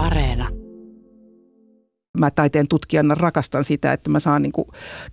Areena. 0.00 0.48
Mä 2.18 2.30
taiteen 2.30 2.68
tutkijana 2.68 3.14
rakastan 3.14 3.64
sitä, 3.64 3.92
että 3.92 4.10
mä 4.10 4.20
saan 4.20 4.42
niin 4.42 4.52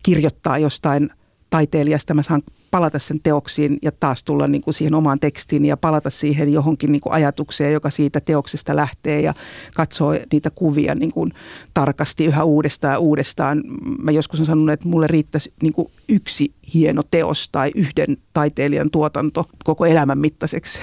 kirjoittaa 0.03 0.57
jostain 0.57 1.09
taiteilijasta, 1.49 2.13
mä 2.13 2.21
saan 2.21 2.41
palata 2.71 2.99
sen 2.99 3.19
teoksiin 3.23 3.77
ja 3.81 3.91
taas 3.91 4.23
tulla 4.23 4.47
niin 4.47 4.61
kuin 4.61 4.73
siihen 4.73 4.95
omaan 4.95 5.19
tekstiin 5.19 5.65
ja 5.65 5.77
palata 5.77 6.09
siihen 6.09 6.53
johonkin 6.53 6.91
niin 6.91 7.01
kuin 7.01 7.13
ajatukseen, 7.13 7.73
joka 7.73 7.89
siitä 7.89 8.21
teoksesta 8.21 8.75
lähtee 8.75 9.21
ja 9.21 9.33
katsoo 9.75 10.15
niitä 10.31 10.49
kuvia 10.49 10.95
niin 10.95 11.13
kuin 11.13 11.31
tarkasti 11.73 12.25
yhä 12.25 12.43
uudestaan 12.43 12.93
ja 12.93 12.99
uudestaan. 12.99 13.63
Mä 14.03 14.11
joskus 14.11 14.39
on 14.39 14.45
sanonut, 14.45 14.73
että 14.73 14.87
mulle 14.87 15.07
riittäisi 15.07 15.53
niin 15.61 15.73
kuin 15.73 15.91
yksi 16.09 16.53
hieno 16.73 17.01
teos 17.11 17.49
tai 17.49 17.71
yhden 17.75 18.17
taiteilijan 18.33 18.91
tuotanto 18.91 19.49
koko 19.63 19.85
elämän 19.85 20.17
mittaiseksi 20.17 20.79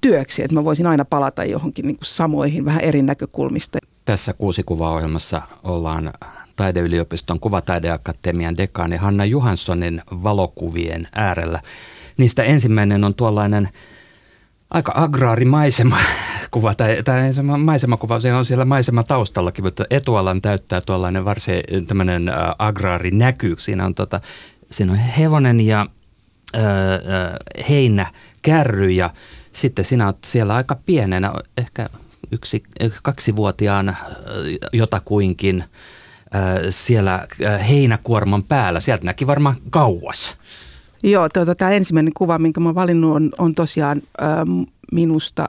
työksi, 0.00 0.42
että 0.42 0.54
mä 0.54 0.64
voisin 0.64 0.86
aina 0.86 1.04
palata 1.04 1.44
johonkin 1.44 1.86
niin 1.86 1.96
kuin 1.96 2.06
samoihin 2.06 2.64
vähän 2.64 2.80
eri 2.80 3.02
näkökulmista. 3.02 3.78
Tässä 4.04 4.32
kuusi 4.32 4.62
kuvaohjelmassa 4.62 5.42
ollaan 5.62 6.12
Taideyliopiston 6.56 7.40
kuvataideakatemian 7.40 8.56
dekaani 8.56 8.96
Hanna 8.96 9.24
Johanssonin 9.24 10.02
valokuvien 10.10 11.08
äärellä. 11.12 11.60
Niistä 12.16 12.42
ensimmäinen 12.42 13.04
on 13.04 13.14
tuollainen 13.14 13.68
aika 14.70 14.92
agraarimaisema 14.94 15.98
kuva, 16.50 16.74
tai, 16.74 17.02
tai 17.02 17.22
maisemakuva, 17.58 18.20
se 18.20 18.34
on 18.34 18.44
siellä 18.44 18.64
maisema 18.64 19.02
taustallakin, 19.02 19.64
mutta 19.64 19.84
etualan 19.90 20.42
täyttää 20.42 20.80
tuollainen 20.80 21.24
varsin 21.24 21.62
tämmöinen 21.86 22.32
agraarinäky. 22.58 23.56
Siinä 23.58 23.84
on, 23.84 23.94
tota, 23.94 24.20
siinä 24.70 24.92
on 24.92 24.98
hevonen 24.98 25.60
ja 25.60 25.86
ö, 26.56 26.58
heinä, 27.68 28.06
kärry 28.42 28.90
ja 28.90 29.10
sitten 29.60 29.84
sinä 29.84 30.06
olet 30.06 30.24
siellä 30.26 30.54
aika 30.54 30.76
pienenä, 30.86 31.32
ehkä 31.56 31.88
yksi, 32.32 32.62
kaksivuotiaana 33.02 33.94
jotakuinkin– 34.72 35.64
siellä 36.70 37.26
heinäkuorman 37.68 38.42
päällä. 38.42 38.80
Sieltä 38.80 39.04
näki 39.04 39.26
varmaan 39.26 39.56
kauas. 39.70 40.36
Joo, 41.04 41.28
tuota, 41.28 41.54
tämä 41.54 41.70
ensimmäinen 41.70 42.12
kuva, 42.14 42.38
minkä 42.38 42.60
mä 42.60 42.74
valinnut, 42.74 43.16
on, 43.16 43.30
on 43.38 43.54
tosiaan 43.54 44.02
ä, 44.20 44.24
minusta 44.92 45.48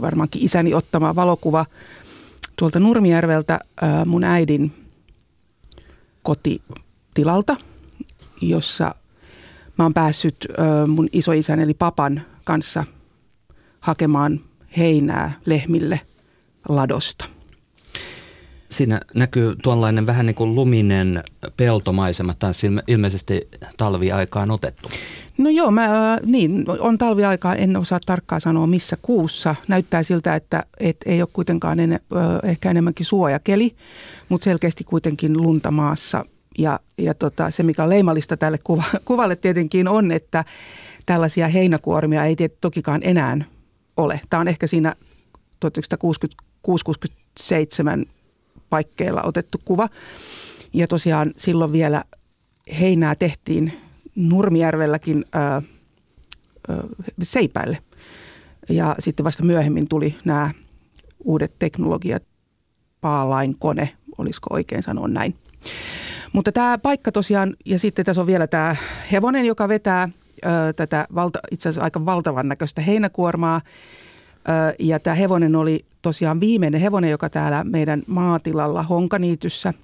varmaankin 0.00 0.44
isäni 0.44 0.74
ottama 0.74 1.16
valokuva 1.16 1.66
tuolta 2.56 2.80
Nurmijärveltä 2.80 3.54
ä, 3.54 4.04
mun 4.04 4.24
äidin 4.24 4.72
kotitilalta, 6.22 7.56
jossa 8.40 8.94
mä 9.78 9.84
oon 9.84 9.94
päässyt 9.94 10.36
ä, 10.50 10.86
mun 10.86 11.08
isoisän 11.12 11.60
eli 11.60 11.74
papan 11.74 12.22
kanssa 12.48 12.84
hakemaan 13.80 14.40
heinää 14.76 15.32
lehmille 15.46 16.00
ladosta– 16.68 17.24
Siinä 18.68 19.00
näkyy 19.14 19.56
tuollainen 19.62 20.06
vähän 20.06 20.26
niin 20.26 20.34
kuin 20.34 20.54
luminen 20.54 21.22
peltomaisema, 21.56 22.34
taas 22.34 22.62
ilmeisesti 22.86 23.48
talviaikaan 23.76 24.50
otettu. 24.50 24.88
No 25.38 25.50
joo, 25.50 25.70
mä, 25.70 25.84
äh, 25.84 26.20
niin, 26.26 26.64
on 26.80 26.98
talviaikaa, 26.98 27.54
en 27.54 27.76
osaa 27.76 28.00
tarkkaan 28.06 28.40
sanoa 28.40 28.66
missä 28.66 28.96
kuussa. 29.02 29.54
Näyttää 29.68 30.02
siltä, 30.02 30.34
että 30.34 30.64
et 30.80 30.96
ei 31.06 31.22
ole 31.22 31.28
kuitenkaan 31.32 31.80
en, 31.80 31.92
äh, 31.92 32.00
ehkä 32.42 32.70
enemmänkin 32.70 33.06
suojakeli, 33.06 33.74
mutta 34.28 34.44
selkeästi 34.44 34.84
kuitenkin 34.84 35.42
lunta 35.42 35.70
maassa. 35.70 36.24
Ja, 36.58 36.80
ja 36.98 37.14
tota, 37.14 37.50
se, 37.50 37.62
mikä 37.62 37.82
on 37.82 37.90
leimallista 37.90 38.36
tälle 38.36 38.58
kuva, 38.58 38.84
kuvalle 39.04 39.36
tietenkin 39.36 39.88
on, 39.88 40.12
että 40.12 40.44
tällaisia 41.08 41.48
heinäkuormia 41.48 42.24
ei 42.24 42.36
tokikaan 42.60 43.00
enää 43.04 43.36
ole. 43.96 44.20
Tämä 44.30 44.40
on 44.40 44.48
ehkä 44.48 44.66
siinä 44.66 44.94
1966-67 45.66 45.70
paikkeilla 48.70 49.22
otettu 49.22 49.58
kuva. 49.64 49.88
Ja 50.72 50.86
tosiaan 50.86 51.32
silloin 51.36 51.72
vielä 51.72 52.04
heinää 52.80 53.14
tehtiin 53.14 53.72
Nurmijärvelläkin 54.14 55.24
ää, 55.32 55.52
ää, 55.52 55.62
seipäille. 57.22 57.78
Ja 58.68 58.94
sitten 58.98 59.24
vasta 59.24 59.44
myöhemmin 59.44 59.88
tuli 59.88 60.14
nämä 60.24 60.50
uudet 61.24 61.52
teknologiat, 61.58 62.22
paalain 63.00 63.56
kone, 63.58 63.90
olisiko 64.18 64.46
oikein 64.50 64.82
sanoa 64.82 65.08
näin. 65.08 65.34
Mutta 66.32 66.52
tämä 66.52 66.78
paikka 66.78 67.12
tosiaan, 67.12 67.56
ja 67.64 67.78
sitten 67.78 68.04
tässä 68.04 68.20
on 68.20 68.26
vielä 68.26 68.46
tämä 68.46 68.76
hevonen, 69.12 69.46
joka 69.46 69.68
vetää 69.68 70.08
ö, 70.44 70.72
tätä 70.72 71.06
valta, 71.14 71.38
itse 71.50 71.68
asiassa 71.68 71.84
aika 71.84 72.04
valtavan 72.06 72.48
näköistä 72.48 72.80
heinäkuormaa. 72.80 73.60
Ö, 74.36 74.74
ja 74.78 75.00
tämä 75.00 75.14
hevonen 75.14 75.56
oli 75.56 75.84
tosiaan 76.02 76.40
viimeinen 76.40 76.80
hevonen, 76.80 77.10
joka 77.10 77.30
täällä 77.30 77.64
meidän 77.64 78.02
maatilalla 78.06 78.82
Honkaniityssä 78.82 79.74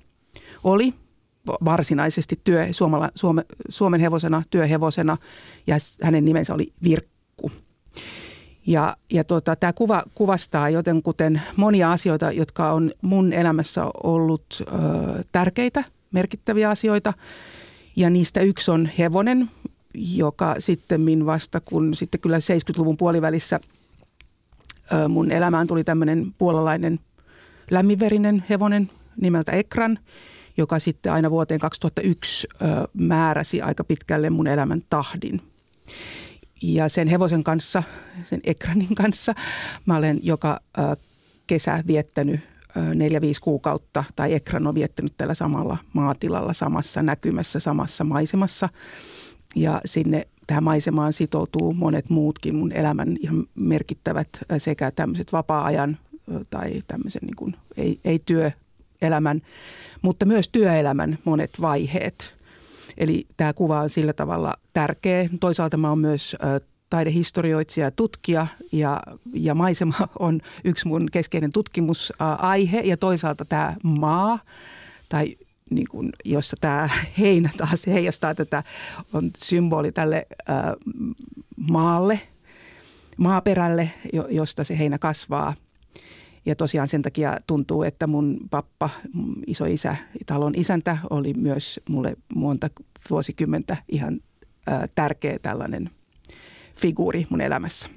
oli 0.64 0.94
varsinaisesti 1.64 2.40
työ, 2.44 2.68
suomala, 2.70 3.10
suome, 3.14 3.44
Suomen 3.68 4.00
hevosena, 4.00 4.42
työhevosena 4.50 5.16
ja 5.66 5.76
hänen 6.02 6.24
nimensä 6.24 6.54
oli 6.54 6.72
Virkku. 6.84 7.50
Ja, 8.66 8.96
ja 9.12 9.24
tota, 9.24 9.56
tämä 9.56 9.72
kuva 9.72 10.02
kuvastaa 10.14 10.70
joten 10.70 11.02
kuten 11.02 11.42
monia 11.56 11.92
asioita, 11.92 12.32
jotka 12.32 12.72
on 12.72 12.90
mun 13.02 13.32
elämässä 13.32 13.84
ollut 14.04 14.44
ö, 14.60 14.64
tärkeitä, 15.32 15.84
merkittäviä 16.12 16.70
asioita. 16.70 17.12
Ja 17.96 18.10
niistä 18.10 18.40
yksi 18.40 18.70
on 18.70 18.88
hevonen, 18.98 19.50
joka 19.94 20.56
sitten 20.58 21.26
vasta 21.26 21.60
kun 21.60 21.94
sitten 21.94 22.20
kyllä 22.20 22.38
70-luvun 22.38 22.96
puolivälissä– 22.96 23.60
mun 25.08 25.30
elämään 25.30 25.66
tuli 25.66 25.84
tämmöinen 25.84 26.34
puolalainen 26.38 27.00
lämminverinen 27.70 28.44
hevonen 28.50 28.90
nimeltä 29.20 29.52
Ekran, 29.52 29.98
joka 30.56 30.78
sitten 30.78 31.12
aina 31.12 31.30
vuoteen 31.30 31.60
2001 31.60 32.48
määräsi 32.92 33.62
aika 33.62 33.84
pitkälle 33.84 34.30
mun 34.30 34.46
elämän 34.46 34.82
tahdin. 34.90 35.40
Ja 36.62 36.88
sen 36.88 37.08
hevosen 37.08 37.44
kanssa, 37.44 37.82
sen 38.24 38.40
Ekranin 38.44 38.94
kanssa, 38.94 39.34
mä 39.86 39.96
olen 39.96 40.20
joka 40.22 40.60
kesä 41.46 41.84
viettänyt 41.86 42.40
neljä, 42.94 43.20
viisi 43.20 43.40
kuukautta, 43.40 44.04
tai 44.16 44.34
Ekran 44.34 44.66
on 44.66 44.74
viettänyt 44.74 45.14
tällä 45.16 45.34
samalla 45.34 45.76
maatilalla, 45.92 46.52
samassa 46.52 47.02
näkymässä, 47.02 47.60
samassa 47.60 48.04
maisemassa. 48.04 48.68
Ja 49.56 49.80
sinne 49.84 50.26
tähän 50.46 50.64
maisemaan 50.64 51.12
sitoutuu 51.12 51.74
monet 51.74 52.10
muutkin 52.10 52.56
mun 52.56 52.72
elämän 52.72 53.16
ihan 53.20 53.46
merkittävät 53.54 54.28
sekä 54.58 54.90
tämmöiset 54.90 55.32
vapaa-ajan 55.32 55.98
tai 56.50 56.80
tämmöisen 56.86 57.22
niin 57.22 57.36
kuin, 57.36 57.56
ei, 57.76 58.00
ei 58.04 58.22
työelämän, 58.26 59.42
mutta 60.02 60.26
myös 60.26 60.48
työelämän 60.48 61.18
monet 61.24 61.60
vaiheet. 61.60 62.36
Eli 62.96 63.26
tämä 63.36 63.52
kuva 63.52 63.80
on 63.80 63.88
sillä 63.88 64.12
tavalla 64.12 64.54
tärkeä. 64.72 65.28
Toisaalta 65.40 65.76
mä 65.76 65.88
oon 65.88 65.98
myös 65.98 66.36
taidehistorioitsija 66.90 67.86
ja 67.86 67.90
tutkija 67.90 68.46
ja, 68.72 69.00
ja 69.32 69.54
maisema 69.54 69.94
on 70.18 70.40
yksi 70.64 70.88
mun 70.88 71.08
keskeinen 71.12 71.52
tutkimusaihe 71.52 72.80
ja 72.80 72.96
toisaalta 72.96 73.44
tämä 73.44 73.76
maa 73.82 74.38
tai 75.08 75.36
niin 75.70 75.86
kuin, 75.90 76.12
jossa 76.24 76.56
tämä 76.60 76.88
heinä 77.18 77.50
taas 77.56 77.86
heijastaa 77.86 78.34
tätä, 78.34 78.62
on 79.12 79.30
symboli 79.36 79.92
tälle 79.92 80.26
ää, 80.46 80.74
maalle, 81.70 82.20
maaperälle, 83.18 83.90
josta 84.30 84.64
se 84.64 84.78
heinä 84.78 84.98
kasvaa. 84.98 85.54
Ja 86.46 86.56
tosiaan 86.56 86.88
sen 86.88 87.02
takia 87.02 87.38
tuntuu, 87.46 87.82
että 87.82 88.06
mun 88.06 88.40
pappa, 88.50 88.90
mun 89.12 89.36
isoisä, 89.46 89.96
talon 90.26 90.54
isäntä 90.56 90.98
oli 91.10 91.34
myös 91.36 91.80
mulle 91.88 92.16
monta 92.34 92.70
vuosikymmentä 93.10 93.76
ihan 93.88 94.20
ää, 94.66 94.88
tärkeä 94.94 95.38
tällainen 95.38 95.90
figuuri 96.76 97.26
mun 97.30 97.40
elämässä. 97.40 97.88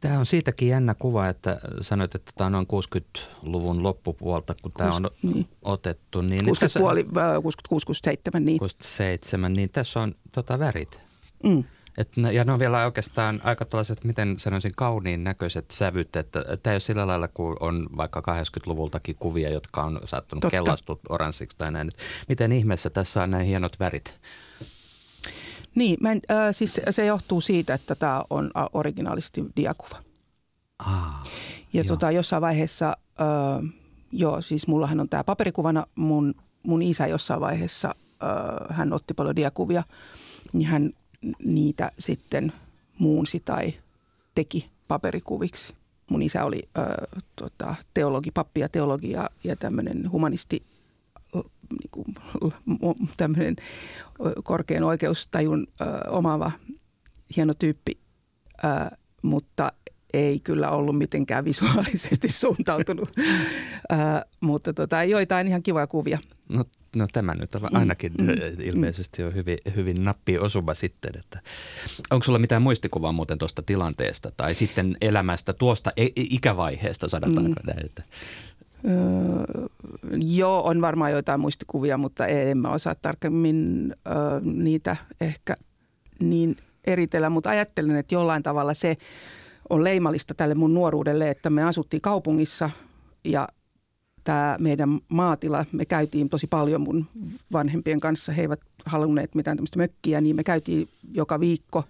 Tämä 0.00 0.18
on 0.18 0.26
siitäkin 0.26 0.68
jännä 0.68 0.94
kuva, 0.94 1.28
että 1.28 1.60
sanoit, 1.80 2.14
että 2.14 2.32
tämä 2.36 2.46
on 2.46 2.52
noin 2.52 2.66
60-luvun 2.66 3.82
loppupuolta, 3.82 4.54
kun 4.62 4.72
tämä 4.72 4.94
on 4.94 5.10
niin. 5.22 5.48
otettu. 5.62 6.20
Niin 6.20 6.44
60 6.44 6.78
puoli, 6.78 7.04
66, 7.42 7.86
67, 7.86 8.44
niin. 8.44 8.58
67, 8.58 9.52
niin 9.52 9.70
tässä 9.70 10.00
on 10.00 10.14
tota, 10.32 10.58
värit. 10.58 11.00
Mm. 11.44 11.64
Et, 11.98 12.08
ja 12.32 12.44
ne 12.44 12.52
on 12.52 12.58
vielä 12.58 12.84
oikeastaan 12.84 13.40
aika 13.44 13.64
tällaiset, 13.64 14.04
miten 14.04 14.38
sanoisin, 14.38 14.72
kauniin 14.76 15.24
näköiset 15.24 15.70
sävyt. 15.70 16.16
Että 16.16 16.44
tämä 16.62 16.72
ei 16.72 16.74
ole 16.74 16.80
sillä 16.80 17.06
lailla, 17.06 17.28
kun 17.28 17.56
on 17.60 17.88
vaikka 17.96 18.20
80-luvultakin 18.20 19.16
kuvia, 19.18 19.50
jotka 19.50 19.82
on 19.82 20.00
saattanut 20.04 20.44
kellastua 20.50 20.98
oranssiksi 21.08 21.58
tai 21.58 21.72
näin. 21.72 21.92
Miten 22.28 22.52
ihmeessä 22.52 22.90
tässä 22.90 23.22
on 23.22 23.30
näin 23.30 23.46
hienot 23.46 23.80
värit? 23.80 24.20
Niin, 25.76 25.96
mä 26.00 26.12
en, 26.12 26.20
äh, 26.30 26.48
siis 26.52 26.80
se 26.90 27.06
johtuu 27.06 27.40
siitä, 27.40 27.74
että 27.74 27.94
tämä 27.94 28.24
on 28.30 28.50
originaalisesti 28.72 29.44
diakuva. 29.56 30.02
Ah, 30.78 31.30
ja 31.72 31.84
tota, 31.84 32.10
jossain 32.10 32.42
vaiheessa, 32.42 32.96
äh, 33.20 33.72
joo, 34.12 34.42
siis 34.42 34.66
mullahan 34.66 35.00
on 35.00 35.08
tämä 35.08 35.24
paperikuvana, 35.24 35.86
mun, 35.94 36.34
mun 36.62 36.82
isä 36.82 37.06
jossain 37.06 37.40
vaiheessa, 37.40 37.94
äh, 38.22 38.76
hän 38.76 38.92
otti 38.92 39.14
paljon 39.14 39.36
diakuvia, 39.36 39.82
niin 40.52 40.68
hän 40.68 40.92
niitä 41.44 41.92
sitten 41.98 42.52
muunsi 42.98 43.42
tai 43.44 43.74
teki 44.34 44.70
paperikuviksi. 44.88 45.74
mun 46.10 46.22
isä 46.22 46.44
oli 46.44 46.68
ö, 46.78 47.06
tota, 47.36 47.74
teologi, 47.94 48.30
pappi 48.30 48.60
ja 48.60 48.68
teologi 48.68 49.10
ja, 49.10 49.30
ja 49.44 49.56
tämmöinen 49.56 50.10
humanisti, 50.10 50.62
niin 51.70 51.90
kuin, 51.90 52.06
tämmöinen 53.16 53.56
korkean 54.44 54.84
oikeustajun 54.84 55.66
ö, 55.80 56.10
omaava 56.10 56.52
hieno 57.36 57.54
tyyppi, 57.54 57.98
ö, 58.64 58.96
mutta 59.22 59.72
ei 60.16 60.40
kyllä 60.40 60.70
ollut 60.70 60.98
mitenkään 60.98 61.44
visuaalisesti 61.44 62.28
suuntautunut, 62.42 63.08
uh, 63.08 63.96
mutta 64.40 64.72
tota, 64.72 65.04
joitain 65.04 65.48
ihan 65.48 65.62
kivoja 65.62 65.86
kuvia. 65.86 66.18
No, 66.48 66.64
no 66.96 67.06
tämä 67.12 67.34
nyt 67.34 67.54
on 67.54 67.62
mm. 67.62 67.68
ainakin 67.72 68.12
mm. 68.20 68.28
ilmeisesti 68.62 69.22
on 69.22 69.34
hyvin, 69.34 69.58
hyvin 69.76 70.04
nappi 70.04 70.38
osuma 70.38 70.74
sitten. 70.74 71.12
Että 71.18 71.40
onko 72.10 72.24
sulla 72.24 72.38
mitään 72.38 72.62
muistikuvaa 72.62 73.12
muuten 73.12 73.38
tuosta 73.38 73.62
tilanteesta 73.62 74.30
tai 74.36 74.54
sitten 74.54 74.96
elämästä 75.00 75.52
tuosta 75.52 75.92
ikävaiheesta 76.16 77.08
sanotaanko 77.08 77.60
mm. 77.62 77.74
näin? 77.74 77.90
Öö, 78.86 79.66
joo, 80.36 80.64
on 80.64 80.80
varmaan 80.80 81.12
joitain 81.12 81.40
muistikuvia, 81.40 81.98
mutta 81.98 82.26
en 82.26 82.58
mä 82.58 82.72
osaa 82.72 82.94
tarkemmin 82.94 83.92
öö, 84.06 84.40
niitä 84.42 84.96
ehkä 85.20 85.54
niin 86.20 86.56
eritellä, 86.84 87.30
mutta 87.30 87.50
ajattelen, 87.50 87.96
että 87.96 88.14
jollain 88.14 88.42
tavalla 88.42 88.74
se 88.74 88.96
on 89.70 89.84
leimallista 89.84 90.34
tälle 90.34 90.54
mun 90.54 90.74
nuoruudelle, 90.74 91.30
että 91.30 91.50
me 91.50 91.62
asuttiin 91.62 92.00
kaupungissa 92.00 92.70
ja 93.24 93.48
tämä 94.26 94.56
meidän 94.60 95.00
maatila, 95.08 95.64
me 95.72 95.84
käytiin 95.84 96.28
tosi 96.28 96.46
paljon 96.46 96.80
mun 96.80 97.06
vanhempien 97.52 98.00
kanssa, 98.00 98.32
he 98.32 98.42
eivät 98.42 98.60
halunneet 98.86 99.34
mitään 99.34 99.56
tämmöistä 99.56 99.78
mökkiä, 99.78 100.20
niin 100.20 100.36
me 100.36 100.44
käytiin 100.44 100.88
joka 101.12 101.40
viikko. 101.40 101.84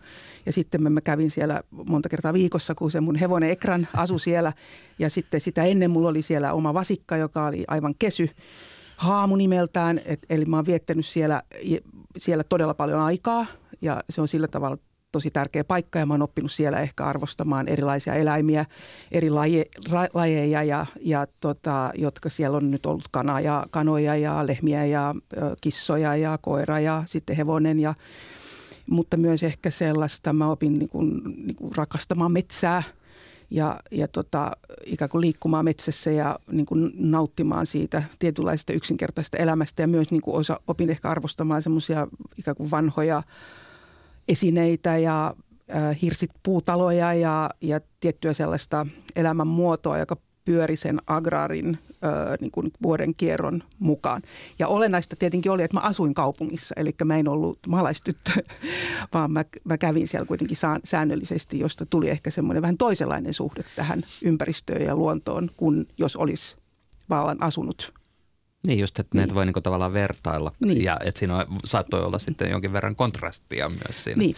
Ja 0.46 0.52
sitten 0.52 0.92
mä, 0.92 1.00
kävin 1.00 1.30
siellä 1.30 1.62
monta 1.88 2.08
kertaa 2.08 2.32
viikossa, 2.32 2.74
kun 2.74 2.90
se 2.90 3.00
mun 3.00 3.16
hevonen 3.16 3.50
Ekran 3.50 3.88
asui 3.96 4.20
siellä. 4.20 4.52
Ja 4.98 5.10
sitten 5.10 5.40
sitä 5.40 5.64
ennen 5.64 5.90
mulla 5.90 6.08
oli 6.08 6.22
siellä 6.22 6.52
oma 6.52 6.74
vasikka, 6.74 7.16
joka 7.16 7.46
oli 7.46 7.64
aivan 7.68 7.94
kesy 7.98 8.30
haamu 8.96 9.36
nimeltään, 9.36 10.00
et, 10.04 10.20
eli 10.30 10.44
mä 10.44 10.56
oon 10.56 10.66
viettänyt 10.66 11.06
siellä, 11.06 11.42
siellä 12.16 12.44
todella 12.44 12.74
paljon 12.74 13.00
aikaa. 13.00 13.46
Ja 13.80 14.04
se 14.10 14.20
on 14.20 14.28
sillä 14.28 14.48
tavalla 14.48 14.78
tosi 15.16 15.30
tärkeä 15.30 15.64
paikka 15.64 15.98
ja 15.98 16.06
mä 16.06 16.14
oon 16.14 16.22
oppinut 16.22 16.52
siellä 16.52 16.80
ehkä 16.80 17.04
arvostamaan 17.04 17.68
erilaisia 17.68 18.14
eläimiä, 18.14 18.66
eri 19.12 19.30
laje, 19.30 19.64
ra, 19.90 20.06
lajeja, 20.14 20.62
ja, 20.62 20.86
ja 21.00 21.26
tota, 21.40 21.90
jotka 21.94 22.28
siellä 22.28 22.56
on 22.56 22.70
nyt 22.70 22.86
ollut 22.86 23.08
kana 23.10 23.40
ja, 23.40 23.66
kanoja 23.70 24.16
ja 24.16 24.46
lehmiä 24.46 24.84
ja 24.84 25.14
kissoja 25.60 26.16
ja 26.16 26.38
koira 26.38 26.80
ja 26.80 27.02
sitten 27.06 27.36
hevonen 27.36 27.80
ja 27.80 27.94
mutta 28.90 29.16
myös 29.16 29.42
ehkä 29.42 29.70
sellaista, 29.70 30.32
mä 30.32 30.50
opin 30.50 30.78
niin 30.78 30.88
kuin, 30.88 31.22
niin 31.24 31.56
kuin 31.56 31.76
rakastamaan 31.76 32.32
metsää 32.32 32.82
ja, 33.50 33.80
ja 33.90 34.08
tota, 34.08 34.50
ikään 34.84 35.08
kuin 35.08 35.20
liikkumaan 35.20 35.64
metsässä 35.64 36.10
ja 36.10 36.38
niin 36.52 36.66
kuin 36.66 36.92
nauttimaan 36.94 37.66
siitä 37.66 38.02
tietynlaisesta 38.18 38.72
yksinkertaisesta 38.72 39.36
elämästä 39.36 39.82
ja 39.82 39.88
myös 39.88 40.10
niin 40.10 40.22
kuin 40.22 40.36
osa, 40.36 40.60
opin 40.66 40.90
ehkä 40.90 41.08
arvostamaan 41.08 41.62
semmoisia 41.62 42.06
ikään 42.38 42.56
kuin 42.56 42.70
vanhoja 42.70 43.22
esineitä 44.28 44.96
ja 44.96 45.34
hirsit 46.02 46.30
puutaloja 46.42 47.14
ja, 47.14 47.50
ja 47.60 47.80
tiettyä 48.00 48.32
sellaista 48.32 48.86
elämänmuotoa, 49.16 49.98
joka 49.98 50.16
pyöri 50.44 50.76
sen 50.76 51.00
agraarin 51.06 51.78
niin 52.40 52.50
kuin 52.50 52.70
vuoden 52.82 53.14
kierron 53.14 53.62
mukaan. 53.78 54.22
Ja 54.58 54.68
olennaista 54.68 55.16
tietenkin 55.16 55.52
oli, 55.52 55.62
että 55.62 55.76
mä 55.76 55.80
asuin 55.80 56.14
kaupungissa, 56.14 56.74
eli 56.78 56.94
mä 57.04 57.16
en 57.16 57.28
ollut 57.28 57.58
maalaistyttö, 57.68 58.30
vaan 59.14 59.32
mä, 59.32 59.44
mä 59.64 59.78
kävin 59.78 60.08
siellä 60.08 60.26
kuitenkin 60.26 60.56
saan, 60.56 60.80
säännöllisesti, 60.84 61.58
josta 61.58 61.86
tuli 61.86 62.08
ehkä 62.08 62.30
semmoinen 62.30 62.62
vähän 62.62 62.76
toisenlainen 62.76 63.34
suhde 63.34 63.62
tähän 63.76 64.02
ympäristöön 64.22 64.82
ja 64.82 64.96
luontoon, 64.96 65.50
kuin 65.56 65.88
jos 65.98 66.16
olisi 66.16 66.56
vallan 67.10 67.42
asunut 67.42 67.92
niin 68.66 68.78
just, 68.78 68.98
että 68.98 69.14
niin. 69.14 69.20
näitä 69.20 69.34
voi 69.34 69.46
niinku 69.46 69.60
tavallaan 69.60 69.92
vertailla 69.92 70.50
niin. 70.60 70.84
ja 70.84 70.96
että 71.04 71.18
siinä 71.18 71.36
on, 71.36 71.46
saattoi 71.64 72.02
olla 72.02 72.18
sitten 72.18 72.50
jonkin 72.50 72.72
verran 72.72 72.96
kontrastia 72.96 73.68
myös 73.68 74.04
siinä. 74.04 74.18
Niin. 74.18 74.36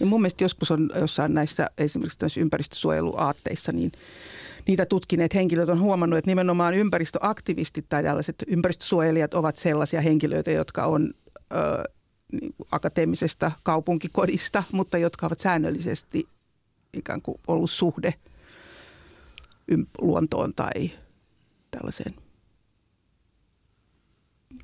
Ja 0.00 0.06
mun 0.06 0.20
mielestä 0.20 0.44
joskus 0.44 0.70
on 0.70 0.90
jossain 1.00 1.34
näissä 1.34 1.70
esimerkiksi 1.78 2.40
ympäristösuojeluaatteissa, 2.40 3.72
niin 3.72 3.92
niitä 4.66 4.86
tutkineet 4.86 5.34
henkilöt 5.34 5.68
on 5.68 5.80
huomannut, 5.80 6.18
että 6.18 6.30
nimenomaan 6.30 6.74
ympäristöaktivistit 6.74 7.86
tai 7.88 8.02
tällaiset 8.02 8.44
ympäristösuojelijat 8.46 9.34
ovat 9.34 9.56
sellaisia 9.56 10.00
henkilöitä, 10.00 10.50
jotka 10.50 10.84
on 10.84 11.14
ö, 11.52 11.84
niin 12.32 12.54
akateemisesta 12.70 13.52
kaupunkikodista, 13.62 14.62
mutta 14.72 14.98
jotka 14.98 15.26
ovat 15.26 15.38
säännöllisesti 15.38 16.26
ikään 16.92 17.22
kuin 17.22 17.40
ollut 17.46 17.70
suhde 17.70 18.14
luontoon 19.98 20.54
tai 20.54 20.90
tällaiseen 21.70 22.14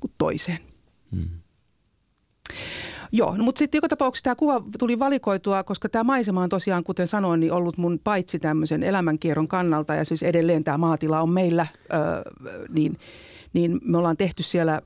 kuin 0.01 0.13
toiseen. 0.17 0.59
Hmm. 1.11 1.29
Joo, 3.11 3.37
no, 3.37 3.43
mutta 3.43 3.59
sitten 3.59 3.77
joka 3.77 3.87
tapauksessa 3.87 4.23
tämä 4.23 4.35
kuva 4.35 4.63
tuli 4.79 4.99
valikoitua, 4.99 5.63
koska 5.63 5.89
tämä 5.89 6.03
maisema 6.03 6.43
on 6.43 6.49
tosiaan, 6.49 6.83
kuten 6.83 7.07
sanoin, 7.07 7.39
niin 7.39 7.51
ollut 7.51 7.77
mun 7.77 7.99
paitsi 8.03 8.39
tämmöisen 8.39 8.83
elämänkierron 8.83 9.47
kannalta 9.47 9.95
ja 9.95 10.05
siis 10.05 10.23
edelleen 10.23 10.63
tämä 10.63 10.77
maatila 10.77 11.21
on 11.21 11.29
meillä, 11.29 11.67
ö, 11.93 11.97
niin, 12.69 12.97
niin 13.53 13.79
me 13.83 13.97
ollaan 13.97 14.17
tehty 14.17 14.43
siellä 14.43 14.81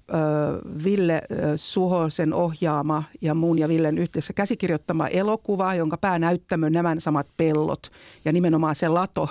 Ville 0.83 1.21
Suhosen 1.55 2.33
ohjaama 2.33 3.03
ja 3.21 3.33
muun 3.33 3.59
ja 3.59 3.67
Villen 3.67 3.97
yhteydessä 3.97 4.33
käsikirjoittama 4.33 5.07
elokuva, 5.07 5.75
jonka 5.75 5.97
päänäyttämö 5.97 6.69
nämä 6.69 6.95
samat 6.99 7.27
pellot 7.37 7.91
ja 8.25 8.31
nimenomaan 8.31 8.75
se 8.75 8.87
lato, 8.87 9.29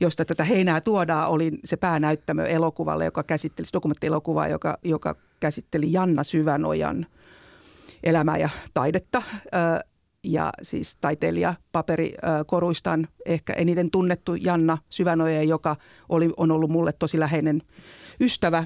josta 0.00 0.24
tätä 0.24 0.44
heinää 0.44 0.80
tuodaan, 0.80 1.28
oli 1.28 1.52
se 1.64 1.76
päänäyttämö 1.76 2.44
elokuvalle, 2.44 3.04
joka 3.04 3.22
käsitteli, 3.22 3.68
dokumenttielokuvaa, 3.72 4.48
joka, 4.48 4.78
joka 4.84 5.16
käsitteli 5.40 5.92
Janna 5.92 6.24
Syvänojan– 6.24 7.06
elämää 8.02 8.38
ja 8.38 8.48
taidetta. 8.74 9.22
Ja 10.24 10.52
siis 10.62 10.96
taiteilija 10.96 11.54
paperikoruistaan 11.72 13.08
ehkä 13.26 13.52
eniten 13.52 13.90
tunnettu 13.90 14.34
Janna 14.34 14.78
Syvänoja, 14.90 15.42
joka 15.42 15.76
oli, 16.08 16.30
on 16.36 16.50
ollut 16.50 16.70
mulle 16.70 16.92
tosi 16.92 17.20
läheinen 17.20 17.62
ystävä 18.20 18.64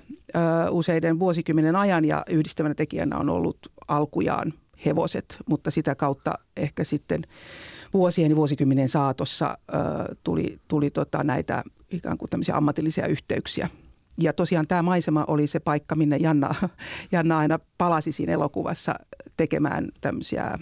useiden 0.70 1.18
vuosikymmenen 1.18 1.76
ajan 1.76 2.04
ja 2.04 2.24
yhdistävänä 2.30 2.74
tekijänä 2.74 3.18
on 3.18 3.30
ollut 3.30 3.58
alkujaan 3.88 4.54
hevoset, 4.84 5.36
mutta 5.46 5.70
sitä 5.70 5.94
kautta 5.94 6.32
ehkä 6.56 6.84
sitten 6.84 7.22
vuosien 7.94 8.30
ja 8.30 8.36
vuosikymmenen 8.36 8.88
saatossa 8.88 9.58
tuli, 10.24 10.58
tuli 10.68 10.90
tota 10.90 11.24
näitä 11.24 11.62
ikään 11.90 12.18
kuin 12.18 12.30
tämmöisiä 12.30 12.56
ammatillisia 12.56 13.06
yhteyksiä 13.06 13.68
ja 14.20 14.32
tosiaan 14.32 14.66
tämä 14.66 14.82
maisema 14.82 15.24
oli 15.28 15.46
se 15.46 15.60
paikka, 15.60 15.94
minne 15.94 16.16
Janna, 16.16 16.54
Janna 17.12 17.38
aina 17.38 17.58
palasi 17.78 18.12
siinä 18.12 18.32
elokuvassa 18.32 18.94
tekemään 19.36 19.88
tämmöisiä, 20.00 20.58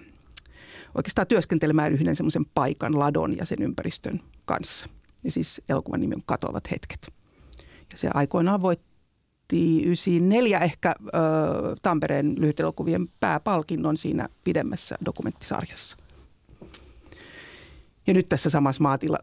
oikeastaan 0.95 1.27
työskentelemään 1.27 1.93
yhden 1.93 2.17
semmoisen 2.17 2.45
paikan, 2.55 2.99
ladon 2.99 3.37
ja 3.37 3.45
sen 3.45 3.63
ympäristön 3.63 4.21
kanssa. 4.45 4.87
Ja 5.25 5.31
siis 5.31 5.63
elokuvan 5.69 6.01
nimi 6.01 6.15
on 6.15 6.23
Katoavat 6.27 6.71
hetket. 6.71 7.22
Se 7.95 8.11
aikoinaan 8.15 8.63
voitti 8.63 9.83
94 9.83 10.59
ehkä 10.59 10.95
ö, 11.01 11.11
Tampereen 11.83 12.35
lyhytelokuvien 12.39 13.09
pääpalkinnon 13.21 13.97
siinä 13.97 14.29
pidemmässä 14.45 14.97
dokumenttisarjassa. 15.05 15.97
Ja 18.07 18.15
nyt 18.15 18.29
tässä 18.29 18.51
samassa 18.51 18.83
maatila, 18.83 19.19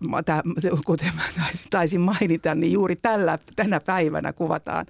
kuten 0.85 1.15
mä 1.15 1.21
taisin 1.69 2.01
mainita, 2.01 2.55
niin 2.55 2.71
juuri 2.71 2.95
tällä, 2.95 3.39
tänä 3.55 3.79
päivänä 3.79 4.33
kuvataan 4.33 4.85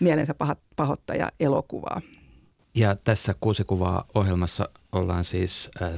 mielensä 0.00 0.34
pahoittaja 0.76 1.30
elokuvaa. 1.40 2.00
Ja 2.74 2.96
tässä 2.96 3.34
kuusi 3.40 3.64
kuvaa 3.64 4.04
ohjelmassa 4.14 4.68
ollaan 4.92 5.24
siis 5.24 5.70
äh, 5.82 5.90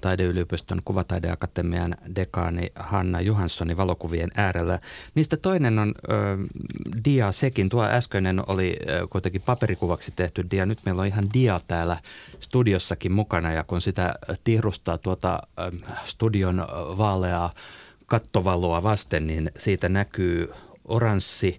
Taideyliopiston 0.00 0.82
kuvataideakatemian 0.84 1.96
dekaani 2.16 2.72
Hanna 2.74 3.20
Johanssonin 3.20 3.76
valokuvien 3.76 4.30
äärellä. 4.36 4.78
Niistä 5.14 5.36
toinen 5.36 5.78
on 5.78 5.94
ö, 6.10 6.12
dia 7.04 7.32
sekin. 7.32 7.68
Tuo 7.68 7.84
äskeinen 7.84 8.42
oli 8.46 8.76
ö, 8.88 9.08
kuitenkin 9.10 9.42
paperikuvaksi 9.42 10.12
tehty 10.16 10.46
dia. 10.50 10.66
Nyt 10.66 10.78
meillä 10.84 11.00
on 11.02 11.06
ihan 11.06 11.24
dia 11.34 11.60
täällä 11.68 11.96
studiossakin 12.40 13.12
mukana 13.12 13.52
ja 13.52 13.64
kun 13.64 13.80
sitä 13.80 14.14
tihrustaa 14.44 14.98
tuota 14.98 15.38
ö, 15.58 15.72
studion 16.04 16.66
vaaleaa 16.98 17.52
kattovaloa 18.06 18.82
vasten, 18.82 19.26
niin 19.26 19.50
siitä 19.56 19.88
näkyy 19.88 20.52
oranssi 20.84 21.58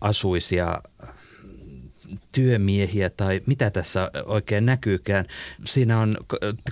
asuisia 0.00 0.82
työmiehiä 2.32 3.10
tai 3.10 3.40
mitä 3.46 3.70
tässä 3.70 4.10
oikein 4.26 4.66
näkyykään. 4.66 5.24
Siinä 5.64 6.00
on, 6.00 6.16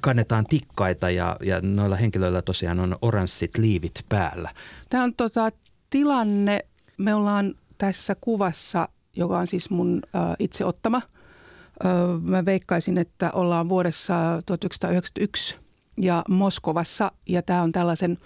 kannetaan 0.03 0.47
tikkaita 0.47 1.11
ja, 1.11 1.37
ja 1.43 1.61
noilla 1.61 1.97
henkilöillä 1.97 2.43
tosiaan 2.43 2.81
on 2.81 2.97
oranssit 3.03 3.59
liivit 3.59 4.05
päällä. 4.09 4.51
Tämä 4.91 5.05
on 5.05 5.15
tota, 5.15 5.51
tilanne, 5.91 6.61
me 6.99 7.15
ollaan 7.15 7.55
tässä 7.79 8.17
kuvassa, 8.21 8.89
joka 9.17 9.39
on 9.39 9.47
siis 9.47 9.71
mun 9.71 10.03
äh, 10.15 10.23
itse 10.39 10.65
ottama. 10.65 10.97
Äh, 10.97 12.23
mä 12.23 12.45
veikkaisin, 12.45 12.99
että 12.99 13.31
ollaan 13.31 13.69
vuodessa 13.69 14.43
1991 14.47 15.57
ja 16.01 16.25
Moskovassa 16.29 17.13
ja 17.27 17.43
tämä 17.43 17.63
on 17.63 17.73
tällaisen 17.73 18.19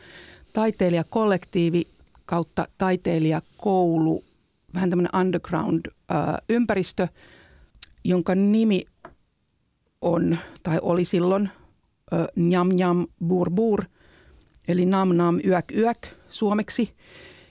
taiteilijakollektiivi 0.52 1.86
kautta 2.26 2.68
taiteilijakoulu, 2.78 4.24
vähän 4.74 4.90
tämmöinen 4.90 5.20
underground-ympäristö, 5.20 7.08
jonka 8.04 8.34
nimi 8.34 8.84
on 10.00 10.38
tai 10.62 10.78
oli 10.82 11.04
silloin 11.04 11.50
Njam 12.36 12.68
Njam 12.68 13.06
Bur 13.24 13.50
Bur, 13.50 13.84
eli 14.68 14.86
Nam 14.86 15.16
Nam 15.16 15.38
Yök 15.44 15.72
Yök 15.72 16.06
suomeksi. 16.30 16.94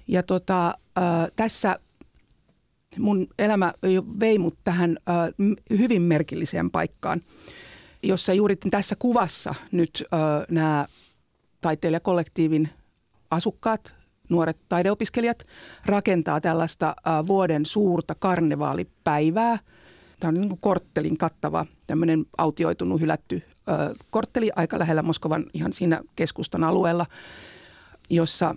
Ja 0.08 0.24
tota, 0.24 0.78
tässä 1.36 1.80
mun 2.98 3.28
elämä 3.40 3.74
vei 4.20 4.40
mut 4.40 4.58
tähän 4.64 4.98
hyvin 5.70 6.02
merkilliseen 6.02 6.72
paikkaan, 6.72 7.22
jossa 8.04 8.34
juuri 8.34 8.56
tässä 8.56 8.96
kuvassa 8.96 9.56
nyt 9.72 10.04
nämä 10.50 10.86
taiteilijakollektiivin 11.62 12.70
asukkaat, 13.32 13.96
nuoret 14.30 14.58
taideopiskelijat 14.70 15.48
rakentaa 15.86 16.42
tällaista 16.42 16.96
vuoden 17.28 17.66
suurta 17.66 18.16
karnevaalipäivää. 18.16 19.60
Tämä 20.20 20.30
on 20.30 20.34
niin 20.34 20.50
kuin 20.50 20.62
korttelin 20.62 21.18
kattava, 21.18 21.66
tämmöinen 21.88 22.26
autioitunut, 22.38 23.02
hylätty 23.02 23.42
kortteli 24.10 24.52
aika 24.56 24.80
lähellä 24.80 25.02
Moskovan 25.02 25.46
ihan 25.54 25.74
siinä 25.74 26.02
keskustan 26.16 26.64
alueella, 26.64 27.06
jossa 28.10 28.56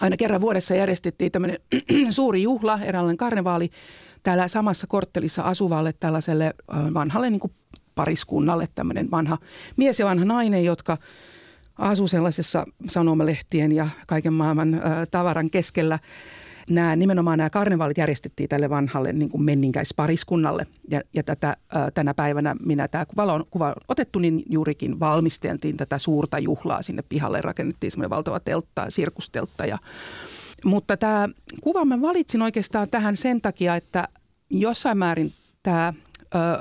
aina 0.00 0.16
kerran 0.16 0.40
vuodessa 0.40 0.74
järjestettiin 0.74 1.32
tämmöinen 1.32 1.58
suuri 2.10 2.42
juhla, 2.42 2.80
eräänlainen 2.82 3.16
karnevaali 3.16 3.70
täällä 4.22 4.48
samassa 4.48 4.86
korttelissa 4.86 5.42
asuvalle 5.42 5.92
tällaiselle 6.00 6.54
vanhalle 6.94 7.30
niin 7.30 7.40
kuin 7.40 7.52
pariskunnalle, 7.94 8.68
tämmöinen 8.74 9.10
vanha 9.10 9.38
mies 9.76 10.00
ja 10.00 10.06
vanha 10.06 10.24
nainen, 10.24 10.64
jotka– 10.64 10.96
asui 11.78 12.08
sellaisessa 12.08 12.64
sanomalehtien 12.88 13.72
ja 13.72 13.88
kaiken 14.06 14.32
maailman 14.32 14.80
tavaran 15.10 15.50
keskellä. 15.50 15.98
Nämä, 16.70 16.96
nimenomaan 16.96 17.38
nämä 17.38 17.50
karnevaalit 17.50 17.98
järjestettiin 17.98 18.48
tälle 18.48 18.70
vanhalle 18.70 19.12
niin 19.12 19.30
kuin 19.30 19.42
menninkäispariskunnalle. 19.42 20.66
Ja, 20.90 21.00
ja 21.14 21.22
tätä, 21.22 21.56
tänä 21.94 22.14
päivänä 22.14 22.56
minä 22.66 22.88
tämä 22.88 23.06
kuva 23.06 23.32
on, 23.32 23.44
kuva 23.50 23.68
on 23.68 23.74
otettu, 23.88 24.18
niin 24.18 24.42
juurikin 24.48 25.00
valmisteltiin 25.00 25.76
tätä 25.76 25.98
suurta 25.98 26.38
juhlaa 26.38 26.82
sinne 26.82 27.04
pihalle. 27.08 27.40
Rakennettiin 27.40 27.90
semmoinen 27.90 28.10
valtava 28.10 28.40
teltta, 28.40 28.86
sirkusteltta. 28.88 29.66
Ja, 29.66 29.78
mutta 30.64 30.96
tämä 30.96 31.28
kuva 31.62 31.84
mä 31.84 32.00
valitsin 32.00 32.42
oikeastaan 32.42 32.88
tähän 32.90 33.16
sen 33.16 33.40
takia, 33.40 33.76
että 33.76 34.08
jossain 34.50 34.98
määrin 34.98 35.32
tämä, 35.62 35.92